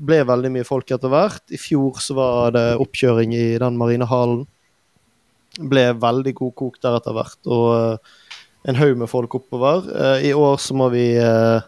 Ble 0.03 0.24
veldig 0.28 0.51
mye 0.55 0.68
folk 0.68 0.89
etter 0.91 1.11
hvert. 1.11 1.43
I 1.53 1.59
fjor 1.61 2.01
så 2.03 2.18
var 2.18 2.55
det 2.55 2.66
oppkjøring 2.82 3.36
i 3.38 3.45
den 3.61 3.78
marinehallen. 3.80 4.45
Ble 5.70 5.86
veldig 6.01 6.34
god 6.39 6.55
kok 6.59 6.80
der 6.82 6.97
etter 6.97 7.14
hvert, 7.14 7.39
og 7.45 7.68
eh, 7.78 8.14
en 8.72 8.80
haug 8.80 8.97
med 8.97 9.11
folk 9.11 9.36
oppover. 9.38 9.86
Eh, 9.93 10.30
I 10.32 10.34
år 10.34 10.57
så 10.57 10.74
må 10.74 10.88
vi 10.89 11.11
eh, 11.22 11.61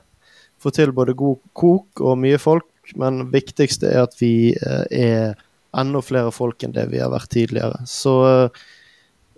få 0.57 0.73
til 0.73 0.93
både 0.95 1.13
god 1.13 1.37
kok 1.53 2.01
og 2.01 2.17
mye 2.17 2.39
folk, 2.41 2.71
men 2.97 3.27
viktigste 3.33 3.91
er 3.93 4.07
at 4.07 4.17
vi 4.17 4.55
er 4.57 5.37
enda 5.81 6.01
flere 6.05 6.31
folk 6.33 6.63
enn 6.65 6.75
det 6.75 6.87
vi 6.91 7.01
har 7.01 7.11
vært 7.13 7.29
tidligere. 7.33 7.81
Så 7.89 8.13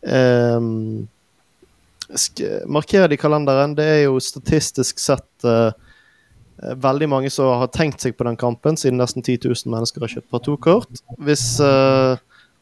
eh, 0.05 0.59
sk- 2.13 2.51
Marker 2.69 3.07
det 3.07 3.17
i 3.17 3.21
kalenderen. 3.21 3.75
Det 3.77 3.87
er 3.97 4.01
jo 4.05 4.19
statistisk 4.23 4.99
sett 5.01 5.47
eh, 5.47 5.71
eh, 6.63 6.75
veldig 6.87 7.09
mange 7.11 7.31
som 7.33 7.53
har 7.61 7.71
tenkt 7.73 8.03
seg 8.05 8.17
på 8.17 8.27
den 8.27 8.39
kampen, 8.39 8.77
siden 8.79 9.01
nesten 9.01 9.25
10 9.25 9.39
000 9.49 9.73
mennesker 9.75 10.05
har 10.05 10.13
kjøpt 10.17 10.31
partokort. 10.33 11.03
Hvis 11.23 11.45
uh, 11.63 12.17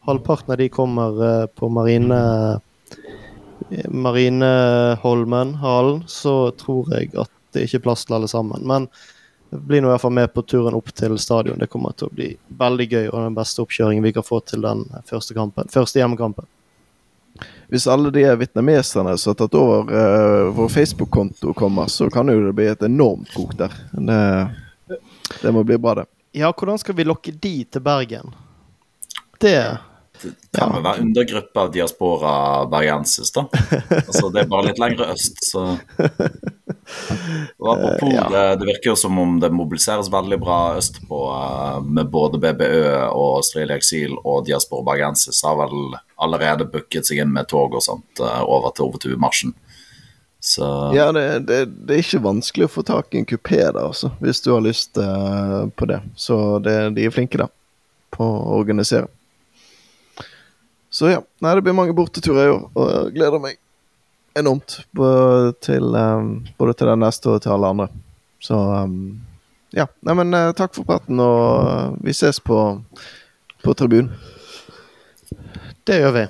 halvparten 0.08 0.54
av 0.56 0.62
de 0.62 0.70
kommer 0.74 1.20
uh, 1.22 1.46
på 1.58 1.70
Marine 1.74 2.22
Marineholmen, 3.90 5.56
hallen, 5.58 6.04
så 6.08 6.52
tror 6.60 6.92
jeg 6.94 7.10
at 7.18 7.32
det 7.56 7.64
ikke 7.66 7.80
er 7.80 7.86
plass 7.88 8.04
til 8.06 8.18
alle 8.18 8.30
sammen. 8.30 8.62
Men 8.68 8.86
blir 9.56 9.82
nå 9.82 9.90
i 9.90 9.94
hvert 9.94 10.02
fall 10.02 10.14
med 10.16 10.34
på 10.34 10.42
turen 10.42 10.76
opp 10.78 10.92
til 10.96 11.18
stadion. 11.20 11.60
Det 11.60 11.70
kommer 11.72 11.96
til 11.98 12.10
å 12.10 12.16
bli 12.16 12.30
veldig 12.60 12.88
gøy 12.92 13.08
og 13.08 13.18
den 13.20 13.38
beste 13.38 13.64
oppkjøringen 13.64 14.06
vi 14.06 14.14
kan 14.16 14.26
få 14.26 14.42
til 14.46 14.66
den 14.66 14.86
første 15.10 15.38
kampen. 15.38 15.72
Første 15.72 16.02
hjemmekampen. 16.02 16.48
Hvis 17.68 17.88
alle 17.92 18.12
de 18.14 18.24
vietnameserne 18.40 19.18
som 19.18 19.34
har 19.34 19.40
tatt 19.40 19.58
over 19.60 19.90
uh, 19.90 20.52
vår 20.56 20.70
Facebook-konto, 20.70 21.54
kommer, 21.58 21.90
så 21.92 22.10
kan 22.14 22.30
jo 22.32 22.46
det 22.46 22.54
bli 22.56 22.70
et 22.72 22.86
enormt 22.86 23.34
kok 23.34 23.56
der. 23.60 23.74
Det, 23.92 25.00
det 25.42 25.52
må 25.52 25.66
bli 25.68 25.78
bra, 25.82 25.96
det. 26.02 26.06
Ja, 26.36 26.52
hvordan 26.54 26.80
skal 26.80 26.96
vi 26.96 27.08
lokke 27.08 27.34
de 27.34 27.58
til 27.66 27.84
Bergen? 27.84 28.32
Det 29.42 29.58
det 30.22 30.32
kan 30.56 30.72
vel 30.72 30.84
være 30.84 31.02
undergruppe 31.04 31.60
av 31.60 31.72
diaspora 31.74 32.34
bergensis, 32.72 33.32
da. 33.36 33.46
Altså, 34.08 34.30
det 34.32 34.46
er 34.46 34.52
bare 34.52 34.70
litt 34.70 34.80
lenger 34.80 35.12
øst, 35.12 35.42
så 35.44 35.66
Og 37.58 37.70
apropos, 37.72 38.14
ja. 38.14 38.28
det, 38.30 38.56
det, 38.56 38.66
virker 38.66 38.92
jo 38.92 38.96
som 38.96 39.18
om 39.20 39.40
det 39.40 39.50
mobiliseres 39.50 40.12
veldig 40.12 40.38
bra 40.42 40.60
østpå 40.78 41.22
uh, 41.32 41.82
med 41.82 42.10
både 42.14 42.40
BBØ 42.42 43.10
og 43.10 43.40
Australia 43.42 43.78
Exil 43.80 44.14
og 44.22 44.46
diaspora 44.46 44.86
bergensis 44.92 45.42
har 45.46 45.58
vel 45.64 45.96
allerede 46.22 46.68
booket 46.70 47.10
seg 47.10 47.24
inn 47.24 47.34
med 47.34 47.50
tog 47.50 47.74
og 47.76 47.84
sånt 47.86 48.22
uh, 48.22 48.44
over 48.44 48.76
til 48.76 48.90
Overtue-marsjen. 48.90 49.56
Så 50.46 50.66
Ja, 50.94 51.10
det, 51.16 51.26
det, 51.50 51.60
det, 51.66 51.96
er 51.96 52.06
ikke 52.06 52.22
vanskelig 52.28 52.68
å 52.68 52.74
få 52.76 52.86
tak 52.86 53.16
i 53.16 53.24
en 53.24 53.30
kupé 53.30 53.64
der, 53.64 53.82
altså, 53.82 54.12
hvis 54.22 54.44
du 54.46 54.52
har 54.54 54.62
lyst 54.62 55.00
uh, 55.02 55.66
på 55.74 55.90
det. 55.90 56.04
Så 56.16 56.60
de 56.62 56.94
er 57.02 57.14
flinke, 57.14 57.42
da, 57.42 57.50
på 58.14 58.26
å 58.26 58.60
organisere. 58.60 59.10
Så 60.94 61.10
ja, 61.10 61.24
nei, 61.44 61.58
det 61.58 61.66
blir 61.66 61.76
mange 61.76 61.98
borteturer 61.98 62.46
i 62.46 62.52
år, 62.54 62.68
og 62.78 62.92
jeg 62.94 63.16
gleder 63.18 63.42
meg 63.42 63.58
enormt 64.36 64.80
til, 65.64 65.96
um, 65.96 66.46
både 66.58 66.74
til 66.74 66.92
den 66.92 67.04
neste 67.04 67.32
og 67.32 67.42
til 67.44 67.56
alle 67.56 67.72
andre. 67.76 67.88
Så 68.44 68.56
um, 68.56 69.22
ja. 69.76 69.88
Nei, 70.06 70.18
men 70.22 70.36
uh, 70.36 70.52
takk 70.58 70.76
for 70.76 70.88
praten, 70.88 71.20
og 71.20 71.70
uh, 71.70 71.96
vi 72.06 72.16
ses 72.16 72.40
på, 72.44 72.60
på 73.64 73.78
tribunen. 73.78 74.12
Det 75.86 76.02
gjør 76.02 76.14
vi. 76.20 76.28